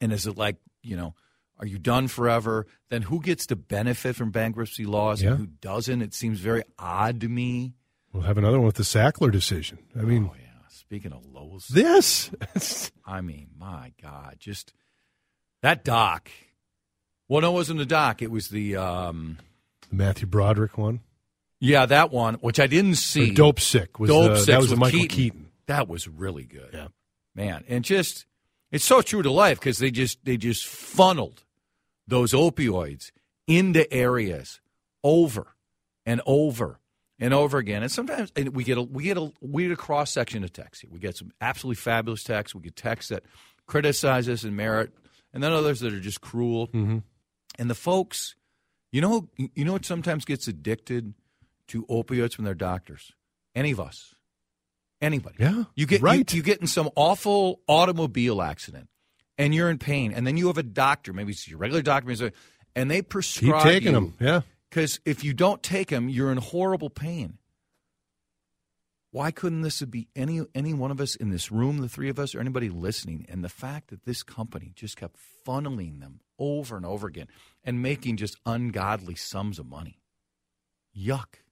And 0.00 0.12
is 0.12 0.26
it 0.26 0.36
like, 0.36 0.56
you 0.82 0.96
know, 0.96 1.14
are 1.58 1.66
you 1.66 1.78
done 1.78 2.08
forever? 2.08 2.66
Then 2.90 3.02
who 3.02 3.20
gets 3.20 3.46
to 3.46 3.56
benefit 3.56 4.16
from 4.16 4.30
bankruptcy 4.32 4.84
laws 4.84 5.22
Yeah. 5.22 5.30
and 5.30 5.38
who 5.38 5.46
doesn't? 5.46 6.02
It 6.02 6.14
seems 6.14 6.40
very 6.40 6.62
odd 6.78 7.20
to 7.20 7.28
me. 7.28 7.74
We'll 8.12 8.24
have 8.24 8.38
another 8.38 8.58
one 8.58 8.66
with 8.66 8.76
the 8.76 8.82
Sackler 8.82 9.30
decision. 9.30 9.78
I 9.96 10.02
mean, 10.02 10.28
Oh. 10.32 10.36
Speaking 10.82 11.12
of 11.12 11.24
lows, 11.26 11.68
this. 11.68 12.30
I 13.06 13.20
mean, 13.20 13.48
my 13.58 13.92
God, 14.02 14.36
just 14.38 14.72
that 15.62 15.84
doc. 15.84 16.28
Well, 17.28 17.40
no, 17.40 17.50
it 17.50 17.54
wasn't 17.54 17.78
the 17.78 17.86
doc. 17.86 18.20
It 18.20 18.30
was 18.30 18.48
the, 18.48 18.76
um, 18.76 19.38
The 19.88 19.96
Matthew 19.96 20.26
Broderick 20.26 20.76
one. 20.76 21.00
yeah, 21.60 21.86
that 21.86 22.10
one, 22.10 22.34
which 22.34 22.60
I 22.60 22.66
didn't 22.66 22.92
Or 22.92 22.96
see. 22.96 23.30
Dope 23.30 23.60
Sick 23.60 23.98
was 23.98 24.10
Dope 24.10 24.32
the, 24.32 24.36
Sick 24.38 24.46
that 24.48 24.60
was 24.60 24.70
the 24.70 24.76
Michael 24.76 25.00
Keaton. 25.00 25.16
Keaton. 25.16 25.48
That 25.66 25.88
was 25.88 26.06
really 26.08 26.44
good. 26.44 26.70
Yeah. 26.74 26.88
man 27.34 27.64
and 27.68 27.84
just 27.84 28.26
it's 28.70 28.84
so 28.84 29.00
true 29.00 29.22
to 29.22 29.30
life 29.30 29.58
because 29.60 29.78
they 29.78 29.90
just 29.90 30.22
they 30.24 30.36
just 30.36 30.66
funneled 30.66 31.44
those 32.06 32.32
opioids 32.32 33.12
into 33.46 33.90
areas 33.92 34.60
over 35.04 35.54
and 36.04 36.20
over 36.26 36.80
and 37.22 37.32
over 37.32 37.56
again 37.58 37.82
and 37.82 37.90
sometimes 37.90 38.30
and 38.36 38.50
we 38.50 38.64
get 38.64 38.76
a 38.76 38.82
we 38.82 39.04
get 39.04 39.16
a 39.16 39.32
we 39.40 39.62
get 39.62 39.72
a 39.72 39.76
cross 39.76 40.10
section 40.10 40.44
of 40.44 40.52
texts. 40.52 40.84
we 40.90 40.98
get 40.98 41.16
some 41.16 41.30
absolutely 41.40 41.76
fabulous 41.76 42.22
texts 42.24 42.54
we 42.54 42.60
get 42.60 42.76
texts 42.76 43.08
that 43.08 43.22
criticize 43.66 44.28
us 44.28 44.44
and 44.44 44.56
merit 44.56 44.92
and 45.32 45.42
then 45.42 45.52
others 45.52 45.80
that 45.80 45.92
are 45.94 46.00
just 46.00 46.20
cruel 46.20 46.66
Mm-hmm. 46.68 46.98
and 47.58 47.70
the 47.70 47.74
folks 47.74 48.34
you 48.90 49.00
know 49.00 49.28
you 49.38 49.64
know 49.64 49.72
what 49.72 49.84
sometimes 49.86 50.24
gets 50.24 50.48
addicted 50.48 51.14
to 51.68 51.84
opioids 51.86 52.34
from 52.34 52.44
their 52.44 52.54
doctors 52.54 53.12
any 53.54 53.70
of 53.70 53.80
us 53.80 54.14
anybody 55.00 55.36
Yeah, 55.38 55.64
you 55.74 55.86
get 55.86 56.02
right. 56.02 56.30
you, 56.32 56.38
you 56.38 56.42
get 56.42 56.60
in 56.60 56.66
some 56.66 56.90
awful 56.96 57.60
automobile 57.68 58.40
accident, 58.42 58.88
and 59.38 59.54
you're 59.54 59.68
in 59.70 59.78
pain, 59.78 60.12
and 60.12 60.26
then 60.26 60.36
you 60.36 60.46
have 60.48 60.58
a 60.58 60.62
doctor, 60.62 61.12
maybe 61.12 61.32
it's 61.32 61.48
your 61.48 61.58
regular 61.58 61.82
doctor, 61.82 62.06
maybe 62.06 62.24
it's 62.24 62.34
a- 62.34 62.38
and 62.78 62.90
they 62.90 63.02
prescribe. 63.02 63.62
Keep 63.62 63.72
taking 63.72 63.88
you, 63.88 63.92
them. 63.94 64.14
Yeah. 64.20 64.40
Because 64.72 65.00
if 65.04 65.22
you 65.22 65.34
don't 65.34 65.62
take 65.62 65.90
them, 65.90 66.08
you're 66.08 66.32
in 66.32 66.38
horrible 66.38 66.88
pain. 66.88 67.36
Why 69.10 69.30
couldn't 69.30 69.60
this 69.60 69.82
be 69.82 70.08
any 70.16 70.40
any 70.54 70.72
one 70.72 70.90
of 70.90 70.98
us 70.98 71.14
in 71.14 71.28
this 71.28 71.52
room, 71.52 71.76
the 71.76 71.90
three 71.90 72.08
of 72.08 72.18
us, 72.18 72.34
or 72.34 72.40
anybody 72.40 72.70
listening? 72.70 73.26
And 73.28 73.44
the 73.44 73.50
fact 73.50 73.90
that 73.90 74.06
this 74.06 74.22
company 74.22 74.72
just 74.74 74.96
kept 74.96 75.18
funneling 75.46 76.00
them 76.00 76.20
over 76.38 76.74
and 76.74 76.86
over 76.86 77.06
again 77.06 77.26
and 77.62 77.82
making 77.82 78.16
just 78.16 78.38
ungodly 78.46 79.14
sums 79.14 79.58
of 79.58 79.66
money. 79.66 80.00
Yuck. 80.98 81.42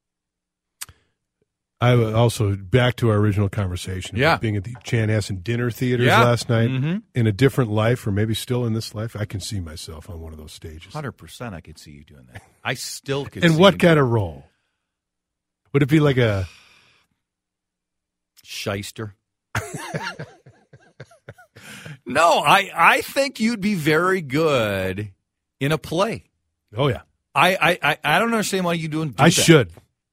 I 1.82 1.94
also 2.12 2.56
back 2.56 2.96
to 2.96 3.08
our 3.08 3.16
original 3.16 3.48
conversation. 3.48 4.16
about 4.16 4.20
Yeah. 4.20 4.36
being 4.36 4.56
at 4.56 4.64
the 4.64 4.74
Chanhassen 4.84 5.42
dinner 5.42 5.70
theaters 5.70 6.06
Yeah. 6.08 6.22
last 6.22 6.48
night 6.50 6.68
Mhm. 6.68 7.02
in 7.14 7.26
a 7.26 7.32
different 7.32 7.70
life, 7.70 8.06
or 8.06 8.10
maybe 8.12 8.34
still 8.34 8.66
in 8.66 8.74
this 8.74 8.94
life. 8.94 9.16
I 9.16 9.24
can 9.24 9.40
see 9.40 9.60
myself 9.60 10.10
on 10.10 10.20
one 10.20 10.32
of 10.32 10.38
those 10.38 10.52
stages. 10.52 10.92
Hundred 10.92 11.12
percent, 11.12 11.54
I 11.54 11.60
could 11.62 11.78
see 11.78 11.92
you 11.92 12.04
doing 12.04 12.26
that. 12.32 12.42
I 12.62 12.74
still 12.74 13.24
could. 13.24 13.42
And 13.44 13.56
what 13.56 13.78
kind 13.78 13.98
of 13.98 14.10
role? 14.10 14.44
Would 15.72 15.82
it 15.82 15.88
be 15.88 16.00
like 16.00 16.16
a? 16.18 16.46
shyster. 18.42 19.14
no, 22.06 22.40
I 22.40 22.70
I 22.74 23.00
think 23.02 23.38
you'd 23.40 23.60
be 23.60 23.74
very 23.74 24.20
good 24.20 25.12
in 25.60 25.72
a 25.72 25.78
play. 25.78 26.24
Oh 26.76 26.88
yeah, 26.88 27.02
I 27.34 27.54
I 27.56 27.78
I, 27.82 27.98
I 28.04 28.18
don't 28.18 28.32
understand 28.32 28.64
why 28.64 28.72
you 28.74 28.88
doing. 28.88 29.10
Do 29.10 29.22
I 29.22 29.26
that. 29.28 29.30
should. 29.32 29.70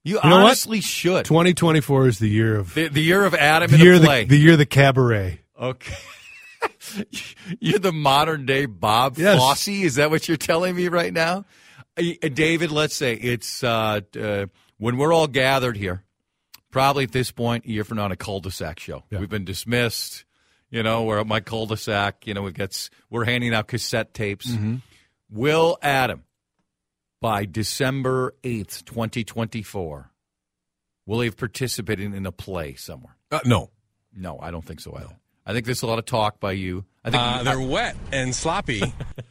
You, 0.07 0.19
You 0.23 0.29
know 0.29 0.37
what? 0.37 0.45
honestly 0.45 0.81
should. 0.81 1.25
Twenty 1.25 1.53
twenty 1.53 1.81
four 1.81 2.07
is 2.07 2.19
the 2.19 2.29
year 2.29 2.55
of 2.57 2.73
The, 2.73 2.87
the 2.87 3.01
year 3.01 3.25
of 3.25 3.33
Adam 3.33 3.69
the 3.71 3.77
year 3.77 3.99
the, 3.99 4.05
play. 4.05 4.23
the 4.25 4.37
year 4.37 4.53
of 4.53 4.57
the 4.59 4.65
cabaret. 4.65 5.41
okay. 5.59 5.95
You're 7.59 7.79
the 7.79 7.93
modern 7.93 8.45
day 8.45 8.65
Bob 8.65 9.17
Yes. 9.17 9.37
Fosse. 9.39 9.67
Is 9.67 9.95
that 9.95 10.09
what 10.09 10.27
you're 10.27 10.37
telling 10.37 10.75
me 10.75 10.87
right 10.87 11.13
now, 11.13 11.45
Uh, 11.97 12.27
David? 12.33 12.71
Let's 12.71 12.95
say 12.95 13.13
it's 13.13 13.63
uh, 13.63 14.01
uh, 14.19 14.45
when 14.77 14.97
we're 14.97 15.13
all 15.13 15.27
gathered 15.27 15.77
here. 15.77 16.03
Probably 16.71 17.05
at 17.05 17.11
this 17.11 17.31
point, 17.31 17.65
a 17.65 17.69
year 17.69 17.83
from 17.83 17.97
now, 17.97 18.03
on 18.05 18.11
a 18.11 18.15
cul-de-sac 18.17 18.79
show. 18.79 19.03
Yeah. 19.09 19.19
We've 19.19 19.29
been 19.29 19.45
dismissed. 19.45 20.25
You 20.69 20.83
know, 20.83 21.03
we're 21.03 21.19
at 21.19 21.27
my 21.27 21.39
cul-de-sac. 21.39 22.27
You 22.27 22.33
know, 22.33 22.41
we 22.41 22.51
get 22.51 22.89
we're 23.09 23.23
handing 23.25 23.53
out 23.53 23.67
cassette 23.67 24.13
tapes. 24.13 24.47
Mm-hmm. 24.47 24.75
Will 25.29 25.77
Adam, 25.81 26.23
by 27.21 27.45
December 27.45 28.35
eighth, 28.43 28.85
twenty 28.85 29.23
twenty-four, 29.23 30.11
will 31.05 31.19
he 31.21 31.25
have 31.27 31.37
participated 31.37 32.13
in 32.13 32.25
a 32.25 32.31
play 32.31 32.75
somewhere? 32.75 33.15
Uh, 33.31 33.39
no. 33.45 33.69
No, 34.15 34.39
I 34.41 34.51
don't 34.51 34.65
think 34.65 34.79
so 34.79 34.95
either. 34.95 35.15
I 35.45 35.53
think 35.53 35.65
there's 35.65 35.81
a 35.83 35.87
lot 35.87 35.99
of 35.99 36.05
talk 36.05 36.39
by 36.39 36.53
you. 36.53 36.85
I 37.05 37.11
think 37.11 37.23
Uh, 37.23 37.43
they're 37.43 37.59
wet 37.61 37.95
and 38.11 38.33
sloppy. 38.35 38.81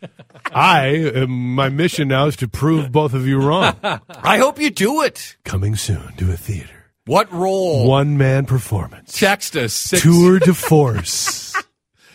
I 0.53 0.87
am, 1.15 1.55
my 1.55 1.69
mission 1.69 2.09
now 2.09 2.27
is 2.27 2.37
to 2.37 2.49
prove 2.49 2.91
both 2.93 3.13
of 3.13 3.27
you 3.27 3.39
wrong. 3.41 3.77
I 3.83 4.39
hope 4.39 4.59
you 4.61 4.71
do 4.71 5.03
it. 5.03 5.37
Coming 5.45 5.77
soon 5.77 6.15
to 6.17 6.33
a 6.33 6.37
theater. 6.37 6.71
What 7.05 7.31
role? 7.33 7.87
One 7.89 8.17
man 8.17 8.47
performance. 8.47 9.19
Text 9.19 9.57
us. 9.57 9.73
Six. 9.73 10.03
Tour 10.03 10.39
de 10.39 10.55
force. 10.55 11.55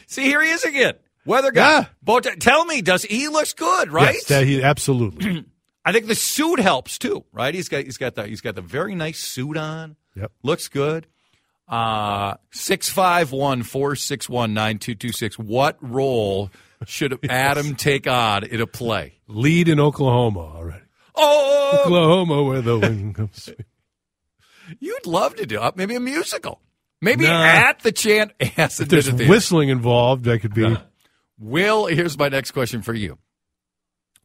See, 0.07 0.23
here 0.23 0.41
he 0.41 0.49
is 0.49 0.63
again. 0.63 0.93
Weather 1.25 1.51
guy. 1.51 1.71
Yeah. 1.81 1.85
Bow 2.01 2.19
tie- 2.21 2.35
Tell 2.35 2.65
me, 2.65 2.81
does 2.81 3.03
he 3.03 3.27
looks 3.27 3.53
good, 3.53 3.91
right? 3.91 4.15
Yes, 4.15 4.25
that 4.25 4.45
he 4.47 4.63
absolutely. 4.63 5.45
I 5.83 5.91
think 5.91 6.07
the 6.07 6.15
suit 6.15 6.59
helps 6.59 6.97
too, 6.99 7.25
right? 7.31 7.53
He's 7.53 7.67
got 7.69 7.83
he's 7.83 7.97
got 7.97 8.15
the 8.15 8.27
he's 8.27 8.41
got 8.41 8.55
the 8.55 8.61
very 8.61 8.93
nice 8.95 9.19
suit 9.19 9.57
on. 9.57 9.95
Yep. 10.15 10.31
Looks 10.43 10.67
good. 10.67 11.07
Uh 11.67 12.35
651 12.51 13.63
461 13.63 14.53
9226. 14.53 15.39
What 15.39 15.77
role 15.81 16.51
should 16.85 17.17
Adam 17.29 17.75
take 17.75 18.07
on 18.07 18.43
in 18.43 18.61
a 18.61 18.67
play? 18.67 19.19
Lead 19.27 19.69
in 19.69 19.79
Oklahoma 19.79 20.39
already. 20.39 20.83
Oh, 21.15 21.79
Oklahoma, 21.85 22.43
where 22.43 22.61
the 22.61 22.77
wind 22.79 23.15
comes. 23.15 23.49
you'd 24.79 25.05
love 25.05 25.35
to 25.37 25.45
do 25.45 25.61
it. 25.63 25.75
Maybe 25.77 25.95
a 25.95 25.99
musical. 25.99 26.61
Maybe 27.01 27.25
Nah. 27.25 27.43
at 27.43 27.79
the 27.79 27.91
chant. 27.91 28.31
Hassan 28.41 28.83
If 28.85 28.89
there's 28.89 29.11
whistling 29.11 29.69
involved, 29.69 30.25
that 30.25 30.39
could 30.39 30.53
be. 30.53 30.77
Will, 31.39 31.87
here's 31.87 32.17
my 32.17 32.29
next 32.29 32.51
question 32.51 32.81
for 32.83 32.93
you. 32.93 33.17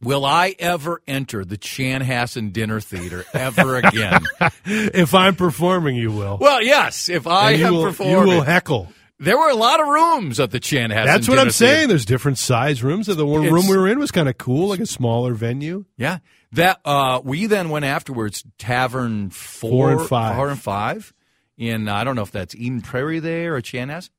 Will 0.01 0.25
I 0.25 0.55
ever 0.59 1.01
enter 1.07 1.43
the 1.43 1.57
Chanhassen 1.57 2.53
Dinner 2.53 2.79
Theater 2.79 3.25
ever 3.33 3.77
again? 3.77 4.21
if 4.65 5.15
I'm 5.15 5.35
performing, 5.35 5.95
you 5.95 6.11
will. 6.11 6.37
well, 6.39 6.61
yes. 6.61 7.09
If 7.09 7.25
I 7.25 7.51
And 7.51 7.59
you 7.59 7.65
am 7.65 7.73
will, 7.73 7.83
performing, 7.85 8.27
You 8.27 8.37
will 8.37 8.43
heckle. 8.43 8.89
there 9.19 9.37
were 9.37 9.49
a 9.49 9.55
lot 9.55 9.79
of 9.79 9.87
rooms 9.87 10.39
at 10.39 10.51
the 10.51 10.59
Chanhassen. 10.59 11.05
That's 11.05 11.27
what 11.27 11.39
I'm 11.39 11.49
saying. 11.49 11.73
Theater. 11.75 11.87
There's 11.87 12.05
different 12.05 12.37
size 12.37 12.83
rooms. 12.83 13.07
The 13.07 13.25
one 13.25 13.41
It's- 13.45 13.51
room 13.53 13.67
we 13.67 13.75
were 13.75 13.87
in 13.87 13.97
was 13.97 14.11
kind 14.11 14.29
of 14.29 14.37
cool, 14.37 14.69
like 14.69 14.79
a 14.79 14.85
smaller 14.85 15.33
venue. 15.33 15.85
Yeah, 15.97 16.19
that 16.51 16.79
uh, 16.85 17.21
we 17.23 17.47
then 17.47 17.69
went 17.69 17.85
afterwards. 17.85 18.43
Tavern 18.59 19.31
four, 19.31 19.69
Four 19.69 19.91
and 19.93 20.07
five. 20.07 20.35
four 20.35 20.49
and 20.49 20.61
five. 20.61 21.11
In 21.57 21.89
I 21.89 22.03
don't 22.03 22.15
know 22.15 22.21
if 22.21 22.31
that's 22.31 22.53
Eden 22.53 22.81
Prairie 22.81 23.19
there 23.19 23.55
or 23.55 23.61
Chanhassen. 23.61 24.11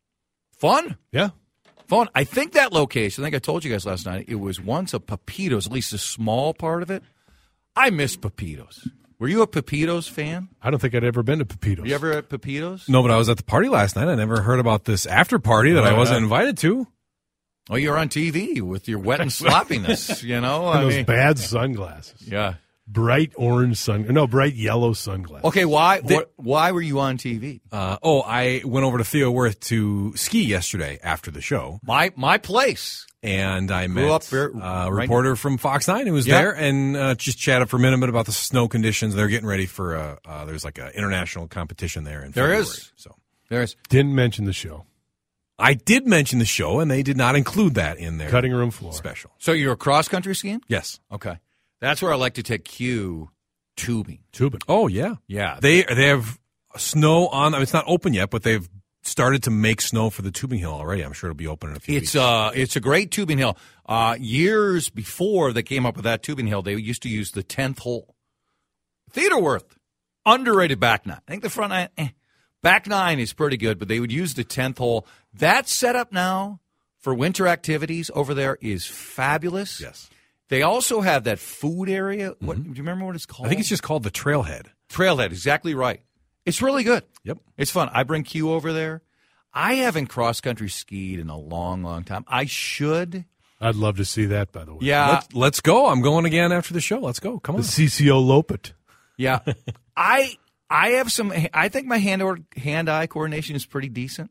Fun. 0.58 0.96
Yeah. 1.12 1.28
Fun. 1.88 2.08
I 2.14 2.24
think 2.24 2.52
that 2.52 2.72
location, 2.72 3.24
I 3.24 3.26
think 3.26 3.36
I 3.36 3.38
told 3.38 3.64
you 3.64 3.70
guys 3.72 3.86
last 3.86 4.04
night, 4.06 4.26
it 4.28 4.36
was 4.36 4.60
once 4.60 4.92
a 4.94 4.98
Pepitos, 5.00 5.66
at 5.66 5.72
least 5.72 5.92
a 5.92 5.98
small 5.98 6.52
part 6.54 6.82
of 6.82 6.90
it. 6.90 7.02
I 7.74 7.90
miss 7.90 8.16
Pepitos. 8.16 8.86
Were 9.18 9.26
you 9.28 9.42
a 9.42 9.46
Pepitos 9.48 10.08
fan? 10.08 10.48
I 10.62 10.70
don't 10.70 10.78
think 10.78 10.94
I'd 10.94 11.02
ever 11.02 11.22
been 11.22 11.38
to 11.40 11.44
Pepitos. 11.44 11.86
You 11.86 11.94
ever 11.94 12.12
at 12.12 12.28
Pepitos? 12.28 12.88
No, 12.88 13.02
but 13.02 13.10
I 13.10 13.16
was 13.16 13.28
at 13.28 13.36
the 13.38 13.42
party 13.42 13.68
last 13.68 13.96
night. 13.96 14.06
I 14.06 14.14
never 14.14 14.42
heard 14.42 14.60
about 14.60 14.84
this 14.84 15.06
after 15.06 15.38
party 15.38 15.72
that 15.72 15.84
I 15.84 15.92
wasn't 15.96 16.22
invited 16.22 16.58
to. 16.58 16.86
Oh, 17.70 17.76
you're 17.76 17.96
on 17.98 18.08
TV 18.08 18.60
with 18.62 18.88
your 18.88 18.98
wet 18.98 19.20
and 19.20 19.32
sloppiness, 19.42 20.22
you 20.22 20.40
know? 20.40 20.68
And 20.68 20.78
I 20.78 20.82
those 20.82 20.94
mean, 20.96 21.04
bad 21.04 21.38
sunglasses. 21.38 22.22
yeah. 22.26 22.54
Bright 22.90 23.32
orange 23.36 23.76
sun. 23.76 24.06
No, 24.08 24.26
bright 24.26 24.54
yellow 24.54 24.94
sunglasses. 24.94 25.44
Okay, 25.44 25.66
why 25.66 26.00
what, 26.00 26.32
why 26.36 26.72
were 26.72 26.80
you 26.80 27.00
on 27.00 27.18
TV? 27.18 27.60
Uh, 27.70 27.98
oh, 28.02 28.22
I 28.22 28.62
went 28.64 28.86
over 28.86 28.96
to 28.96 29.04
Theo 29.04 29.30
Wirth 29.30 29.60
to 29.60 30.16
ski 30.16 30.42
yesterday 30.44 30.98
after 31.02 31.30
the 31.30 31.42
show, 31.42 31.80
My 31.84 32.12
my 32.16 32.38
place. 32.38 33.06
and 33.22 33.70
I 33.70 33.86
Grew 33.88 33.94
met 33.96 34.10
up 34.10 34.24
there, 34.24 34.56
uh, 34.56 34.86
a 34.86 34.92
right- 34.92 35.02
reporter 35.02 35.36
from 35.36 35.58
Fox 35.58 35.86
Nine 35.86 36.06
who 36.06 36.14
was 36.14 36.26
Yeah. 36.26 36.38
there, 36.40 36.52
and 36.52 36.96
uh, 36.96 37.14
just 37.14 37.38
chatted 37.38 37.68
for 37.68 37.76
a 37.76 37.78
minute 37.80 38.08
about 38.08 38.24
the 38.24 38.32
snow 38.32 38.68
conditions. 38.68 39.14
They're 39.14 39.28
getting 39.28 39.48
ready 39.48 39.66
for 39.66 39.94
uh, 39.94 40.16
uh, 40.24 40.44
there's 40.46 40.64
like 40.64 40.78
an 40.78 40.88
international 40.94 41.46
competition 41.46 42.04
there 42.04 42.24
in 42.24 42.32
There 42.32 42.44
February. 42.44 42.62
is. 42.62 42.92
So 42.96 43.14
There's 43.50 43.76
Didn't 43.90 44.14
mention 44.14 44.46
the 44.46 44.52
show. 44.54 44.86
I 45.58 45.74
did 45.74 46.06
mention 46.06 46.38
the 46.38 46.44
show, 46.46 46.80
and 46.80 46.90
they 46.90 47.02
did 47.02 47.16
not 47.18 47.34
include 47.36 47.74
that 47.74 47.98
in 47.98 48.16
their 48.18 48.30
Cutting 48.30 48.52
room 48.52 48.70
floor. 48.70 48.92
special. 48.94 49.30
so 49.38 49.52
you're 49.52 49.72
a 49.74 49.76
cross 49.76 50.08
country 50.08 50.34
skiing? 50.34 50.62
Yes. 50.68 51.00
Okay. 51.12 51.38
That's 51.80 52.02
where 52.02 52.12
I 52.12 52.16
like 52.16 52.34
to 52.34 52.42
take 52.42 52.64
Q 52.64 53.30
tubing. 53.76 54.20
Tubing. 54.32 54.60
Oh 54.68 54.88
yeah. 54.88 55.14
Yeah. 55.26 55.58
They 55.60 55.82
they 55.82 56.08
have 56.08 56.38
snow 56.76 57.28
on. 57.28 57.54
I 57.54 57.58
mean, 57.58 57.62
it's 57.62 57.72
not 57.72 57.84
open 57.86 58.12
yet, 58.14 58.30
but 58.30 58.42
they've 58.42 58.68
started 59.02 59.42
to 59.44 59.50
make 59.50 59.80
snow 59.80 60.10
for 60.10 60.22
the 60.22 60.30
tubing 60.30 60.58
hill 60.58 60.72
already. 60.72 61.02
I'm 61.02 61.12
sure 61.12 61.30
it'll 61.30 61.36
be 61.38 61.46
open 61.46 61.70
in 61.70 61.76
a 61.76 61.80
few 61.80 61.96
It's 61.96 62.14
weeks. 62.14 62.16
uh 62.16 62.50
it's 62.54 62.76
a 62.76 62.80
great 62.80 63.10
tubing 63.10 63.38
hill. 63.38 63.56
Uh 63.86 64.16
years 64.18 64.90
before 64.90 65.52
they 65.52 65.62
came 65.62 65.86
up 65.86 65.94
with 65.96 66.04
that 66.04 66.22
tubing 66.22 66.46
hill, 66.46 66.62
they 66.62 66.74
used 66.74 67.02
to 67.02 67.08
use 67.08 67.30
the 67.32 67.42
tenth 67.42 67.78
hole. 67.78 68.14
Theodore 69.10 69.40
Wirth, 69.42 69.78
underrated 70.26 70.78
back 70.80 71.06
nine. 71.06 71.20
I 71.26 71.30
think 71.30 71.42
the 71.42 71.48
front 71.50 71.70
nine, 71.70 71.88
eh. 71.96 72.08
back 72.62 72.86
nine 72.86 73.18
is 73.18 73.32
pretty 73.32 73.56
good, 73.56 73.78
but 73.78 73.88
they 73.88 74.00
would 74.00 74.12
use 74.12 74.34
the 74.34 74.44
tenth 74.44 74.78
hole. 74.78 75.06
That 75.32 75.68
setup 75.68 76.12
now 76.12 76.60
for 76.98 77.14
winter 77.14 77.46
activities 77.48 78.10
over 78.14 78.34
there 78.34 78.58
is 78.60 78.84
fabulous. 78.86 79.80
yes. 79.80 80.10
They 80.48 80.62
also 80.62 81.00
have 81.00 81.24
that 81.24 81.38
food 81.38 81.88
area. 81.88 82.34
What 82.40 82.56
mm-hmm. 82.56 82.72
do 82.72 82.76
you 82.76 82.82
remember 82.82 83.04
what 83.04 83.14
it's 83.14 83.26
called? 83.26 83.46
I 83.46 83.48
think 83.48 83.60
it's 83.60 83.68
just 83.68 83.82
called 83.82 84.02
the 84.02 84.10
Trailhead. 84.10 84.66
Trailhead. 84.90 85.26
Exactly 85.26 85.74
right. 85.74 86.00
It's 86.46 86.62
really 86.62 86.84
good. 86.84 87.04
Yep. 87.24 87.38
It's 87.58 87.70
fun. 87.70 87.90
I 87.92 88.04
bring 88.04 88.22
Q 88.22 88.52
over 88.52 88.72
there. 88.72 89.02
I 89.52 89.74
haven't 89.74 90.06
cross 90.06 90.40
country 90.40 90.68
skied 90.68 91.18
in 91.18 91.28
a 91.28 91.38
long, 91.38 91.82
long 91.82 92.04
time. 92.04 92.24
I 92.28 92.46
should. 92.46 93.24
I'd 93.60 93.74
love 93.74 93.96
to 93.96 94.04
see 94.04 94.26
that, 94.26 94.52
by 94.52 94.64
the 94.64 94.72
way. 94.72 94.78
Yeah. 94.82 95.08
Let's, 95.08 95.34
let's 95.34 95.60
go. 95.60 95.88
I'm 95.88 96.00
going 96.00 96.24
again 96.24 96.52
after 96.52 96.72
the 96.72 96.80
show. 96.80 97.00
Let's 97.00 97.18
go. 97.20 97.38
Come 97.38 97.56
on. 97.56 97.62
The 97.62 97.66
on. 97.66 97.70
CCO 97.70 98.24
Loppet. 98.24 98.72
Yeah, 99.18 99.40
I 99.96 100.38
I 100.70 100.90
have 100.90 101.12
some. 101.12 101.32
I 101.52 101.68
think 101.68 101.86
my 101.86 101.98
hand 101.98 102.22
or 102.22 102.38
hand 102.56 102.88
eye 102.88 103.06
coordination 103.08 103.56
is 103.56 103.66
pretty 103.66 103.88
decent. 103.88 104.30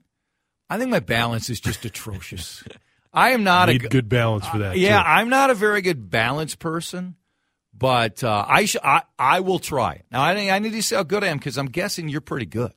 I 0.69 0.79
think 0.79 0.89
my 0.89 1.01
balance 1.01 1.49
is 1.51 1.59
just 1.59 1.85
atrocious. 1.85 2.63
I 3.13 3.29
am 3.31 3.43
not 3.43 3.69
Need 3.69 3.85
a 3.85 3.89
good 3.89 4.09
balance 4.09 4.47
for 4.47 4.59
that. 4.59 4.77
yeah. 4.77 5.01
too. 5.01 5.09
I'm 5.09 5.29
not 5.29 5.49
a 5.49 5.53
very 5.55 5.81
good 5.81 6.09
balance 6.09 6.55
person, 6.55 7.15
but 7.73 8.23
uh, 8.23 8.45
I, 8.47 8.65
sh- 8.65 8.75
I 8.83 9.03
I 9.17 9.39
will 9.39 9.59
try. 9.59 10.03
Now 10.11 10.21
I 10.21 10.33
I 10.51 10.59
need 10.59 10.71
to 10.73 10.83
see 10.83 10.95
how 10.95 11.03
good 11.03 11.23
I 11.23 11.27
am 11.27 11.37
because 11.37 11.57
I'm 11.57 11.67
guessing 11.67 12.09
you're 12.09 12.21
pretty 12.21 12.45
good. 12.45 12.73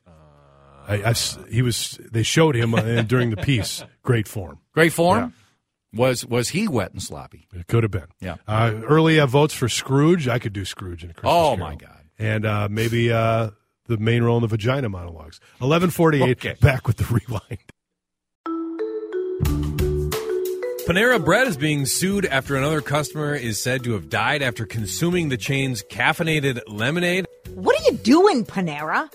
I, 0.88 1.10
I 1.10 1.12
he 1.50 1.62
was. 1.62 1.98
They 2.10 2.22
showed 2.22 2.56
him 2.56 2.74
uh, 2.74 3.02
during 3.02 3.30
the 3.30 3.36
piece. 3.36 3.84
Great 4.02 4.26
form. 4.26 4.58
Great 4.72 4.92
form. 4.92 5.34
Was 5.92 6.24
was 6.24 6.48
he 6.50 6.68
wet 6.68 6.92
and 6.92 7.02
sloppy? 7.02 7.46
It 7.52 7.66
could 7.66 7.82
have 7.82 7.90
been. 7.92 8.06
Yeah. 8.20 8.36
Uh, 8.46 8.72
early 8.84 9.18
uh, 9.20 9.26
votes 9.26 9.52
for 9.54 9.68
Scrooge. 9.68 10.26
I 10.28 10.38
could 10.38 10.52
do 10.52 10.64
Scrooge 10.64 11.04
in 11.04 11.10
a 11.10 11.14
Christmas 11.14 11.32
Oh, 11.32 11.56
Carol. 11.56 11.58
my 11.58 11.74
God. 11.76 12.00
And 12.18 12.46
uh, 12.46 12.68
maybe 12.70 13.10
uh, 13.12 13.50
the 13.86 13.98
main 13.98 14.22
role 14.22 14.36
in 14.36 14.42
the 14.42 14.48
vagina 14.48 14.88
monologues. 14.88 15.40
Eleven 15.60 15.90
forty-eight. 15.90 16.38
Okay. 16.44 16.54
Back 16.60 16.86
with 16.86 16.96
the 16.98 17.04
rewind. 17.04 17.58
Panera 20.90 21.24
Bread 21.24 21.46
is 21.46 21.56
being 21.56 21.86
sued 21.86 22.26
after 22.26 22.56
another 22.56 22.80
customer 22.80 23.32
is 23.32 23.60
said 23.60 23.84
to 23.84 23.92
have 23.92 24.08
died 24.10 24.42
after 24.42 24.66
consuming 24.66 25.28
the 25.28 25.36
chain's 25.36 25.84
caffeinated 25.84 26.60
lemonade. 26.66 27.28
What 27.54 27.80
are 27.80 27.92
you 27.92 27.96
doing, 27.98 28.44
Panera? 28.44 29.08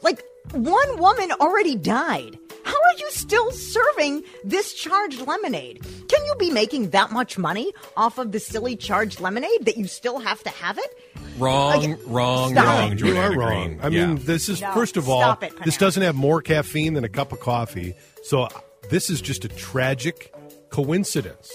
Like, 0.00 0.22
one 0.52 0.98
woman 0.98 1.30
already 1.32 1.76
died. 1.76 2.38
How 2.64 2.72
are 2.72 2.98
you 2.98 3.10
still 3.10 3.50
serving 3.50 4.24
this 4.42 4.72
charged 4.72 5.20
lemonade? 5.26 5.84
Can 6.08 6.24
you 6.24 6.34
be 6.38 6.48
making 6.50 6.88
that 6.90 7.12
much 7.12 7.36
money 7.36 7.74
off 7.94 8.16
of 8.16 8.32
the 8.32 8.40
silly 8.40 8.74
charged 8.74 9.20
lemonade 9.20 9.66
that 9.66 9.76
you 9.76 9.86
still 9.86 10.20
have 10.20 10.42
to 10.44 10.48
have 10.48 10.78
it? 10.78 10.98
Wrong, 11.36 11.90
Like, 11.90 11.98
wrong, 12.06 12.52
stop 12.52 12.64
wrong. 12.64 12.92
it. 12.92 13.00
You 13.00 13.06
are 13.18 13.28
Jordana 13.32 13.36
wrong. 13.36 13.66
Green. 13.66 13.80
I 13.82 13.88
Yeah. 13.88 14.06
mean, 14.06 14.24
this 14.24 14.48
is 14.48 14.62
No, 14.62 14.72
first 14.72 14.96
of 14.96 15.10
all, 15.10 15.36
it, 15.42 15.52
this 15.66 15.76
doesn't 15.76 16.02
have 16.02 16.14
more 16.14 16.40
caffeine 16.40 16.94
than 16.94 17.04
a 17.04 17.08
cup 17.10 17.32
of 17.32 17.40
coffee. 17.40 17.92
So 18.22 18.48
this 18.88 19.10
is 19.10 19.20
just 19.20 19.44
a 19.44 19.48
tragic 19.48 20.32
coincidence. 20.70 21.50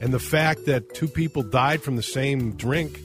And 0.00 0.12
the 0.12 0.18
fact 0.18 0.66
that 0.66 0.94
two 0.94 1.08
people 1.08 1.42
died 1.42 1.82
from 1.82 1.96
the 1.96 2.02
same 2.02 2.52
drink, 2.56 3.00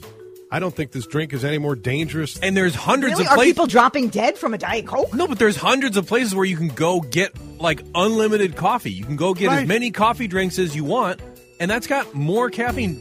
I 0.50 0.58
don't 0.60 0.74
think 0.74 0.92
this 0.92 1.06
drink 1.06 1.32
is 1.32 1.44
any 1.44 1.58
more 1.58 1.74
dangerous. 1.74 2.38
and 2.38 2.56
there's 2.56 2.74
hundreds 2.74 3.14
Really? 3.14 3.26
of 3.26 3.32
Are 3.38 3.42
people 3.42 3.66
dropping 3.66 4.08
dead 4.08 4.38
from 4.38 4.54
a 4.54 4.58
Diet 4.58 4.86
Coke? 4.86 5.12
No, 5.14 5.26
but 5.26 5.38
there's 5.38 5.56
hundreds 5.56 5.96
of 5.96 6.06
places 6.06 6.34
where 6.34 6.44
you 6.44 6.56
can 6.56 6.68
go 6.68 7.00
get 7.00 7.32
like 7.60 7.82
unlimited 7.94 8.54
coffee. 8.56 8.92
You 8.92 9.04
can 9.04 9.16
go 9.16 9.34
get 9.34 9.48
Right. 9.48 9.62
as 9.62 9.68
many 9.68 9.90
coffee 9.90 10.28
drinks 10.28 10.58
as 10.58 10.76
you 10.76 10.84
want, 10.84 11.20
and 11.58 11.70
that's 11.70 11.86
got 11.86 12.14
more 12.14 12.50
caffeine. 12.50 13.00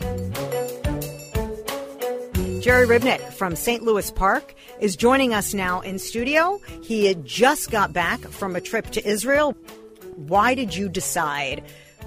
Jerry 2.62 2.88
Ribnick 2.88 3.20
from 3.34 3.56
St. 3.58 3.84
Louis 3.84 4.10
Park 4.12 4.56
is 4.80 4.96
joining 4.96 5.34
us 5.34 5.54
now 5.54 5.82
in 5.82 6.00
studio. 6.00 6.62
He 6.82 7.06
had 7.06 7.26
just 7.26 7.70
got 7.72 7.92
back 7.92 8.22
from 8.22 8.56
a 8.56 8.62
trip 8.62 8.90
to 8.92 9.06
Israel. 9.06 9.52
Why 10.16 10.56
did 10.56 10.74
you 10.74 10.88
decide 10.88 11.62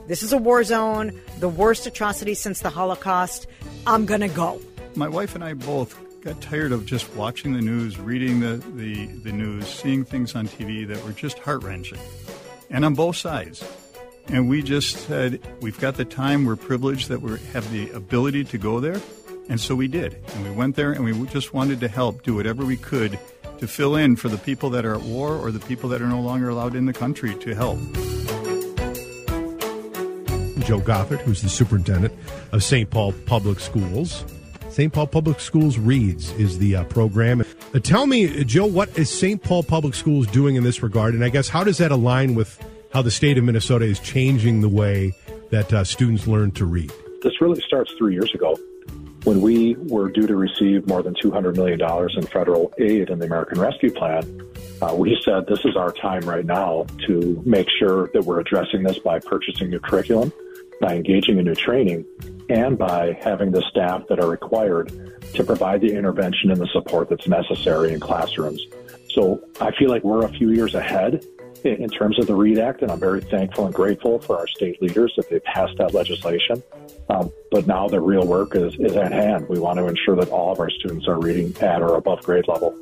this 0.07 0.23
is 0.23 0.33
a 0.33 0.38
war 0.38 0.62
zone, 0.64 1.21
the 1.40 1.49
worst 1.49 1.87
atrocity 1.87 2.35
since 2.35 2.61
the 2.61 2.71
Holocaust? 2.71 3.47
I'm 3.87 4.07
going 4.07 4.21
to 4.21 4.29
go. 4.29 4.61
My 4.95 5.09
wife 5.09 5.35
and 5.35 5.45
I 5.45 5.55
both 5.55 5.99
got 6.23 6.40
tired 6.40 6.73
of 6.73 6.87
just 6.87 7.14
watching 7.14 7.53
the 7.53 7.61
news, 7.61 7.99
reading 7.99 8.40
the, 8.40 8.57
the, 8.75 9.07
the 9.07 9.33
news, 9.33 9.66
seeing 9.66 10.05
things 10.05 10.35
on 10.35 10.49
TV 10.49 10.87
that 10.88 11.03
were 11.05 11.12
just 11.12 11.38
heart 11.38 11.62
wrenching, 11.62 12.01
and 12.71 12.85
on 12.85 12.95
both 12.95 13.16
sides. 13.16 13.64
And 14.29 14.49
we 14.49 14.62
just 14.62 14.97
said, 15.07 15.40
we've 15.61 15.79
got 15.79 15.97
the 15.97 16.05
time, 16.05 16.45
we're 16.45 16.57
privileged 16.57 17.09
that 17.09 17.21
we 17.21 17.38
have 17.53 17.71
the 17.71 17.90
ability 17.90 18.45
to 18.45 18.59
go 18.59 18.81
there. 18.81 19.01
And 19.49 19.61
so 19.61 19.77
we 19.77 19.87
did. 19.87 20.19
And 20.35 20.45
we 20.45 20.51
went 20.51 20.75
there 20.75 20.90
and 20.90 21.05
we 21.05 21.27
just 21.29 21.55
wanted 21.55 21.79
to 21.81 21.88
help 21.88 22.25
do 22.25 22.35
whatever 22.35 22.64
we 22.64 22.77
could 22.77 23.19
to 23.59 23.69
fill 23.69 23.95
in 23.95 24.16
for 24.16 24.29
the 24.29 24.38
people 24.38 24.71
that 24.71 24.85
are 24.85 24.97
at 24.97 25.03
war 25.03 25.37
or 25.37 25.53
the 25.53 25.61
people 25.61 25.88
that 25.90 26.03
are 26.03 26.09
no 26.09 26.21
longer 26.21 26.49
allowed 26.49 26.75
in 26.75 26.87
the 26.87 26.92
country 26.92 27.35
to 27.37 27.55
help. 27.55 27.79
Joe 30.64 30.81
Gothard, 30.81 31.21
who's 31.21 31.42
the 31.42 31.49
superintendent 31.49 32.14
of 32.53 32.62
St. 32.62 32.88
Paul 32.90 33.12
Public 33.27 33.61
Schools. 33.61 34.25
St. 34.77 34.92
Paul 34.92 35.07
Public 35.07 35.40
Schools 35.40 35.79
Reads 35.79 36.33
is 36.33 36.59
the 36.59 36.77
uh, 36.77 36.85
program. 36.85 37.42
Uh, 37.75 37.79
tell 37.79 38.07
me, 38.07 38.45
Joe, 38.45 38.66
what 38.66 38.99
is 38.99 39.09
St. 39.09 39.42
Paul 39.42 39.62
Public 39.62 39.95
Schools 39.95 40.27
doing 40.27 40.57
in 40.57 40.64
this 40.64 40.83
regard? 40.83 41.14
And 41.14 41.25
I 41.25 41.31
guess 41.31 41.49
how 41.49 41.64
does 41.64 41.79
that 41.79 41.92
align 41.92 42.35
with 42.35 42.62
how 42.92 43.01
the 43.01 43.11
state 43.11 43.38
of 43.38 43.45
Minnesota 43.45 43.87
is 43.87 43.99
changing 44.01 44.61
the 44.61 44.69
way 44.69 45.14
that 45.51 45.73
uh, 45.73 45.83
students 45.83 46.27
learn 46.27 46.51
to 46.53 46.66
read? 46.66 46.92
This 47.23 47.40
really 47.40 47.61
starts 47.62 47.90
three 47.97 48.12
years 48.12 48.35
ago 48.35 48.55
when 49.25 49.40
we 49.40 49.77
were 49.88 50.11
due 50.11 50.27
to 50.27 50.37
receive 50.37 50.87
more 50.87 51.03
than 51.03 51.14
$200 51.14 51.57
million 51.57 51.81
in 52.14 52.27
federal 52.27 52.71
aid 52.79 53.09
in 53.09 53.19
the 53.19 53.25
American 53.25 53.59
Rescue 53.59 53.90
Plan. 53.90 54.42
Uh, 54.83 54.95
we 54.95 55.19
said 55.25 55.47
this 55.47 55.64
is 55.64 55.75
our 55.75 55.90
time 55.92 56.21
right 56.29 56.45
now 56.45 56.85
to 57.07 57.42
make 57.47 57.69
sure 57.79 58.11
that 58.12 58.25
we're 58.27 58.40
addressing 58.40 58.83
this 58.83 58.99
by 58.99 59.19
purchasing 59.19 59.71
new 59.71 59.81
curriculum 59.81 60.31
by 60.81 60.95
engaging 60.95 61.38
in 61.38 61.44
new 61.44 61.55
training 61.55 62.05
and 62.48 62.79
by 62.79 63.19
having 63.21 63.50
the 63.50 63.63
staff 63.71 64.07
that 64.09 64.21
are 64.21 64.29
required 64.29 64.92
to 65.35 65.44
provide 65.44 65.81
the 65.81 65.92
intervention 65.92 66.50
and 66.50 66.61
the 66.61 66.69
support 66.73 67.09
that's 67.09 67.27
necessary 67.27 67.92
in 67.92 68.00
classrooms. 68.00 68.65
So 69.11 69.42
I 69.61 69.73
feel 69.73 69.90
like 69.90 70.05
we're 70.05 70.25
a 70.25 70.33
few 70.33 70.50
years 70.50 70.75
ahead 70.75 71.25
in 71.65 71.88
terms 71.88 72.19
of 72.19 72.27
the 72.27 72.35
READ 72.35 72.59
Act, 72.59 72.83
and 72.83 72.90
I'm 72.90 73.00
very 73.00 73.21
thankful 73.21 73.67
and 73.67 73.75
grateful 73.75 74.21
for 74.21 74.38
our 74.38 74.46
state 74.46 74.81
leaders 74.81 75.13
that 75.17 75.29
they 75.29 75.40
passed 75.40 75.77
that 75.79 75.94
legislation. 75.94 76.63
Um, 77.09 77.33
but 77.50 77.67
now 77.67 77.88
the 77.88 78.00
real 78.00 78.27
work 78.27 78.55
is, 78.55 78.75
is 78.79 78.96
at 78.96 79.13
hand. 79.13 79.48
We 79.48 79.59
want 79.59 79.79
to 79.79 79.87
ensure 79.87 80.17
that 80.17 80.29
all 80.29 80.53
of 80.53 80.61
our 80.61 80.71
students 80.71 81.09
are 81.09 81.19
reading 81.19 81.55
at 81.61 81.83
or 81.83 81.96
above 81.96 82.23
grade 82.23 82.46
level. 82.46 82.77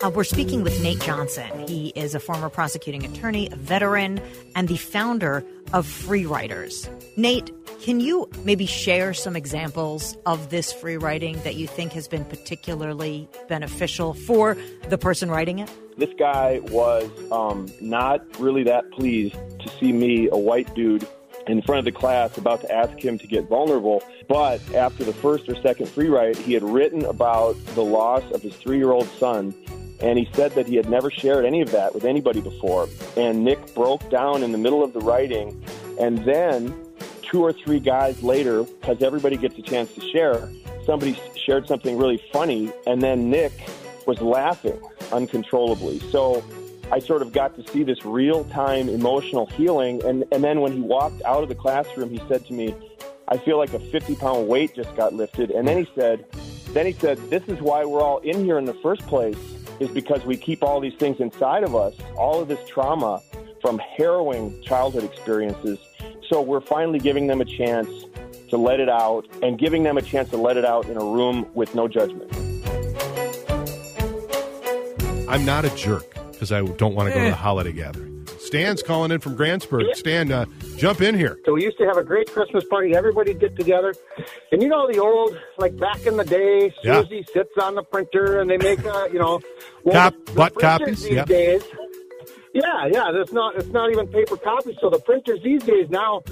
Uh, 0.00 0.08
we're 0.10 0.22
speaking 0.22 0.62
with 0.62 0.80
Nate 0.80 1.00
Johnson. 1.00 1.66
He 1.66 1.88
is 1.96 2.14
a 2.14 2.20
former 2.20 2.48
prosecuting 2.48 3.04
attorney, 3.04 3.48
a 3.50 3.56
veteran, 3.56 4.20
and 4.54 4.68
the 4.68 4.76
founder 4.76 5.44
of 5.72 5.88
Free 5.88 6.24
Writers. 6.24 6.88
Nate, 7.16 7.50
can 7.82 7.98
you 7.98 8.30
maybe 8.44 8.64
share 8.64 9.12
some 9.12 9.34
examples 9.34 10.16
of 10.24 10.50
this 10.50 10.72
free 10.72 10.96
writing 10.96 11.40
that 11.42 11.56
you 11.56 11.66
think 11.66 11.92
has 11.94 12.06
been 12.06 12.24
particularly 12.24 13.28
beneficial 13.48 14.14
for 14.14 14.56
the 14.88 14.96
person 14.96 15.32
writing 15.32 15.58
it? 15.58 15.70
This 15.96 16.10
guy 16.16 16.60
was 16.70 17.10
um, 17.32 17.66
not 17.80 18.24
really 18.38 18.62
that 18.64 18.88
pleased 18.92 19.34
to 19.34 19.68
see 19.80 19.90
me, 19.90 20.28
a 20.30 20.38
white 20.38 20.72
dude, 20.76 21.08
in 21.48 21.60
front 21.62 21.80
of 21.80 21.84
the 21.84 21.98
class 21.98 22.38
about 22.38 22.60
to 22.60 22.70
ask 22.72 22.96
him 23.00 23.18
to 23.18 23.26
get 23.26 23.48
vulnerable. 23.48 24.04
But 24.28 24.60
after 24.74 25.02
the 25.02 25.14
first 25.14 25.48
or 25.48 25.60
second 25.60 25.88
free 25.88 26.08
write, 26.08 26.36
he 26.36 26.52
had 26.52 26.62
written 26.62 27.04
about 27.04 27.56
the 27.74 27.82
loss 27.82 28.22
of 28.30 28.42
his 28.42 28.54
three 28.54 28.76
year 28.76 28.92
old 28.92 29.08
son. 29.18 29.52
And 30.00 30.18
he 30.18 30.28
said 30.34 30.52
that 30.52 30.66
he 30.66 30.76
had 30.76 30.88
never 30.88 31.10
shared 31.10 31.44
any 31.44 31.60
of 31.60 31.70
that 31.72 31.94
with 31.94 32.04
anybody 32.04 32.40
before. 32.40 32.88
And 33.16 33.44
Nick 33.44 33.74
broke 33.74 34.08
down 34.10 34.42
in 34.42 34.52
the 34.52 34.58
middle 34.58 34.82
of 34.84 34.92
the 34.92 35.00
writing. 35.00 35.62
And 35.98 36.18
then 36.24 36.74
two 37.22 37.42
or 37.42 37.52
three 37.52 37.80
guys 37.80 38.22
later, 38.22 38.62
because 38.62 39.02
everybody 39.02 39.36
gets 39.36 39.58
a 39.58 39.62
chance 39.62 39.92
to 39.94 40.00
share, 40.00 40.48
somebody 40.84 41.18
shared 41.36 41.66
something 41.66 41.98
really 41.98 42.22
funny, 42.32 42.72
and 42.86 43.02
then 43.02 43.30
Nick 43.30 43.52
was 44.06 44.20
laughing 44.20 44.80
uncontrollably. 45.12 45.98
So 46.10 46.44
I 46.90 47.00
sort 47.00 47.22
of 47.22 47.32
got 47.32 47.56
to 47.56 47.68
see 47.70 47.82
this 47.82 48.04
real 48.04 48.44
time 48.44 48.88
emotional 48.88 49.46
healing. 49.46 50.02
And, 50.04 50.24
and 50.32 50.42
then 50.42 50.60
when 50.60 50.72
he 50.72 50.80
walked 50.80 51.22
out 51.22 51.42
of 51.42 51.48
the 51.48 51.54
classroom, 51.54 52.10
he 52.10 52.20
said 52.28 52.46
to 52.46 52.52
me, 52.52 52.74
I 53.28 53.36
feel 53.36 53.58
like 53.58 53.74
a 53.74 53.78
50 53.78 54.14
pound 54.14 54.48
weight 54.48 54.74
just 54.74 54.94
got 54.96 55.12
lifted. 55.12 55.50
And 55.50 55.68
then 55.68 55.84
he 55.84 55.90
said, 55.94 56.24
then 56.70 56.86
he 56.86 56.92
said, 56.92 57.18
this 57.30 57.42
is 57.48 57.60
why 57.60 57.84
we're 57.84 58.00
all 58.00 58.18
in 58.18 58.44
here 58.44 58.58
in 58.58 58.64
the 58.64 58.74
first 58.74 59.02
place 59.02 59.36
is 59.80 59.90
because 59.90 60.24
we 60.24 60.36
keep 60.36 60.62
all 60.62 60.80
these 60.80 60.94
things 60.94 61.20
inside 61.20 61.64
of 61.64 61.74
us, 61.74 61.94
all 62.16 62.40
of 62.40 62.48
this 62.48 62.60
trauma 62.68 63.22
from 63.60 63.78
harrowing 63.78 64.60
childhood 64.62 65.04
experiences 65.04 65.78
so 66.28 66.42
we're 66.42 66.60
finally 66.60 66.98
giving 66.98 67.26
them 67.26 67.40
a 67.40 67.44
chance 67.44 67.88
to 68.50 68.56
let 68.56 68.80
it 68.80 68.88
out 68.88 69.26
and 69.42 69.58
giving 69.58 69.82
them 69.82 69.96
a 69.96 70.02
chance 70.02 70.28
to 70.30 70.36
let 70.36 70.56
it 70.56 70.64
out 70.64 70.86
in 70.86 70.96
a 70.96 71.04
room 71.04 71.46
with 71.54 71.74
no 71.74 71.88
judgment. 71.88 72.30
I'm 75.28 75.44
not 75.44 75.64
a 75.64 75.70
jerk 75.74 76.14
because 76.32 76.52
I 76.52 76.62
don't 76.62 76.94
want 76.94 77.08
to 77.08 77.14
go 77.14 77.24
to 77.24 77.30
the 77.30 77.36
holiday 77.36 77.72
gathering. 77.72 78.26
Stan's 78.38 78.82
calling 78.82 79.10
in 79.10 79.20
from 79.20 79.36
Grantsburg. 79.36 79.94
Stan, 79.94 80.32
uh, 80.32 80.46
jump 80.78 81.00
in 81.02 81.14
here. 81.14 81.38
So 81.44 81.54
we 81.54 81.64
used 81.64 81.78
to 81.78 81.86
have 81.86 81.96
a 81.96 82.04
great 82.04 82.30
Christmas 82.32 82.64
party. 82.64 82.94
Everybody'd 82.94 83.40
get 83.40 83.56
together. 83.56 83.94
And 84.52 84.62
you 84.62 84.68
know 84.68 84.90
the 84.90 84.98
old, 84.98 85.36
like 85.58 85.76
back 85.76 86.06
in 86.06 86.16
the 86.16 86.24
day, 86.24 86.72
Susie 86.82 87.16
yeah. 87.16 87.32
sits 87.32 87.52
on 87.60 87.74
the 87.74 87.82
printer 87.82 88.40
and 88.40 88.48
they 88.48 88.56
make, 88.56 88.84
a, 88.84 89.08
you 89.12 89.18
know, 89.18 89.40
well, 89.84 89.94
Cop, 89.94 90.14
the, 90.26 90.32
the 90.32 90.36
butt 90.36 90.54
copies. 90.58 91.02
These 91.02 91.12
yep. 91.12 91.26
days, 91.26 91.62
yeah, 92.54 92.86
yeah. 92.90 93.10
That's 93.12 93.32
not. 93.32 93.56
It's 93.56 93.68
not 93.68 93.90
even 93.90 94.06
paper 94.08 94.36
copies. 94.36 94.76
So 94.80 94.88
the 94.90 94.98
printers 94.98 95.42
these 95.42 95.62
days 95.62 95.90
now, 95.90 96.22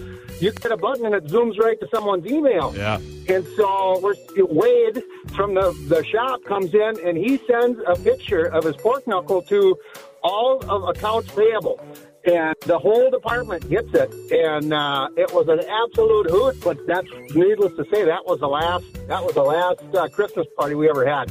you 0.41 0.51
hit 0.51 0.73
a 0.73 0.77
button 0.77 1.07
and 1.07 1.15
it 1.15 1.27
zooms 1.27 1.59
right 1.59 1.79
to 1.79 1.89
someone's 1.95 2.27
email. 2.27 2.75
Yeah. 2.75 2.99
And 3.29 3.47
so 3.57 4.01
we're, 4.03 4.15
Wade 4.37 5.03
from 5.35 5.55
the 5.55 5.73
the 5.89 6.05
shop 6.05 6.43
comes 6.45 6.73
in 6.75 7.01
and 7.05 7.17
he 7.19 7.39
sends 7.47 7.81
a 7.87 7.97
picture 7.97 8.47
of 8.47 8.65
his 8.65 8.77
pork 8.77 9.07
knuckle 9.07 9.43
to 9.43 9.79
all 10.23 10.65
of 10.69 10.97
accounts 10.97 11.31
payable. 11.33 11.81
And 12.27 12.57
the 12.63 12.77
whole 12.77 13.09
department 13.09 13.69
gets 13.71 13.95
it, 13.95 14.13
and 14.33 14.73
uh, 14.73 15.09
it 15.17 15.33
was 15.33 15.47
an 15.47 15.61
absolute 15.61 16.29
hoot. 16.29 16.61
But 16.61 16.85
that's 16.87 17.07
needless 17.37 17.73
to 17.77 17.85
say, 17.85 18.05
that 18.05 18.27
was 18.27 18.41
the 18.41 18.49
last. 18.49 18.85
That 19.07 19.23
was 19.23 19.35
the 19.35 19.45
last 19.45 19.95
uh, 19.95 20.09
Christmas 20.09 20.47
party 20.57 20.75
we 20.75 20.91
ever 20.91 21.07
had. 21.07 21.31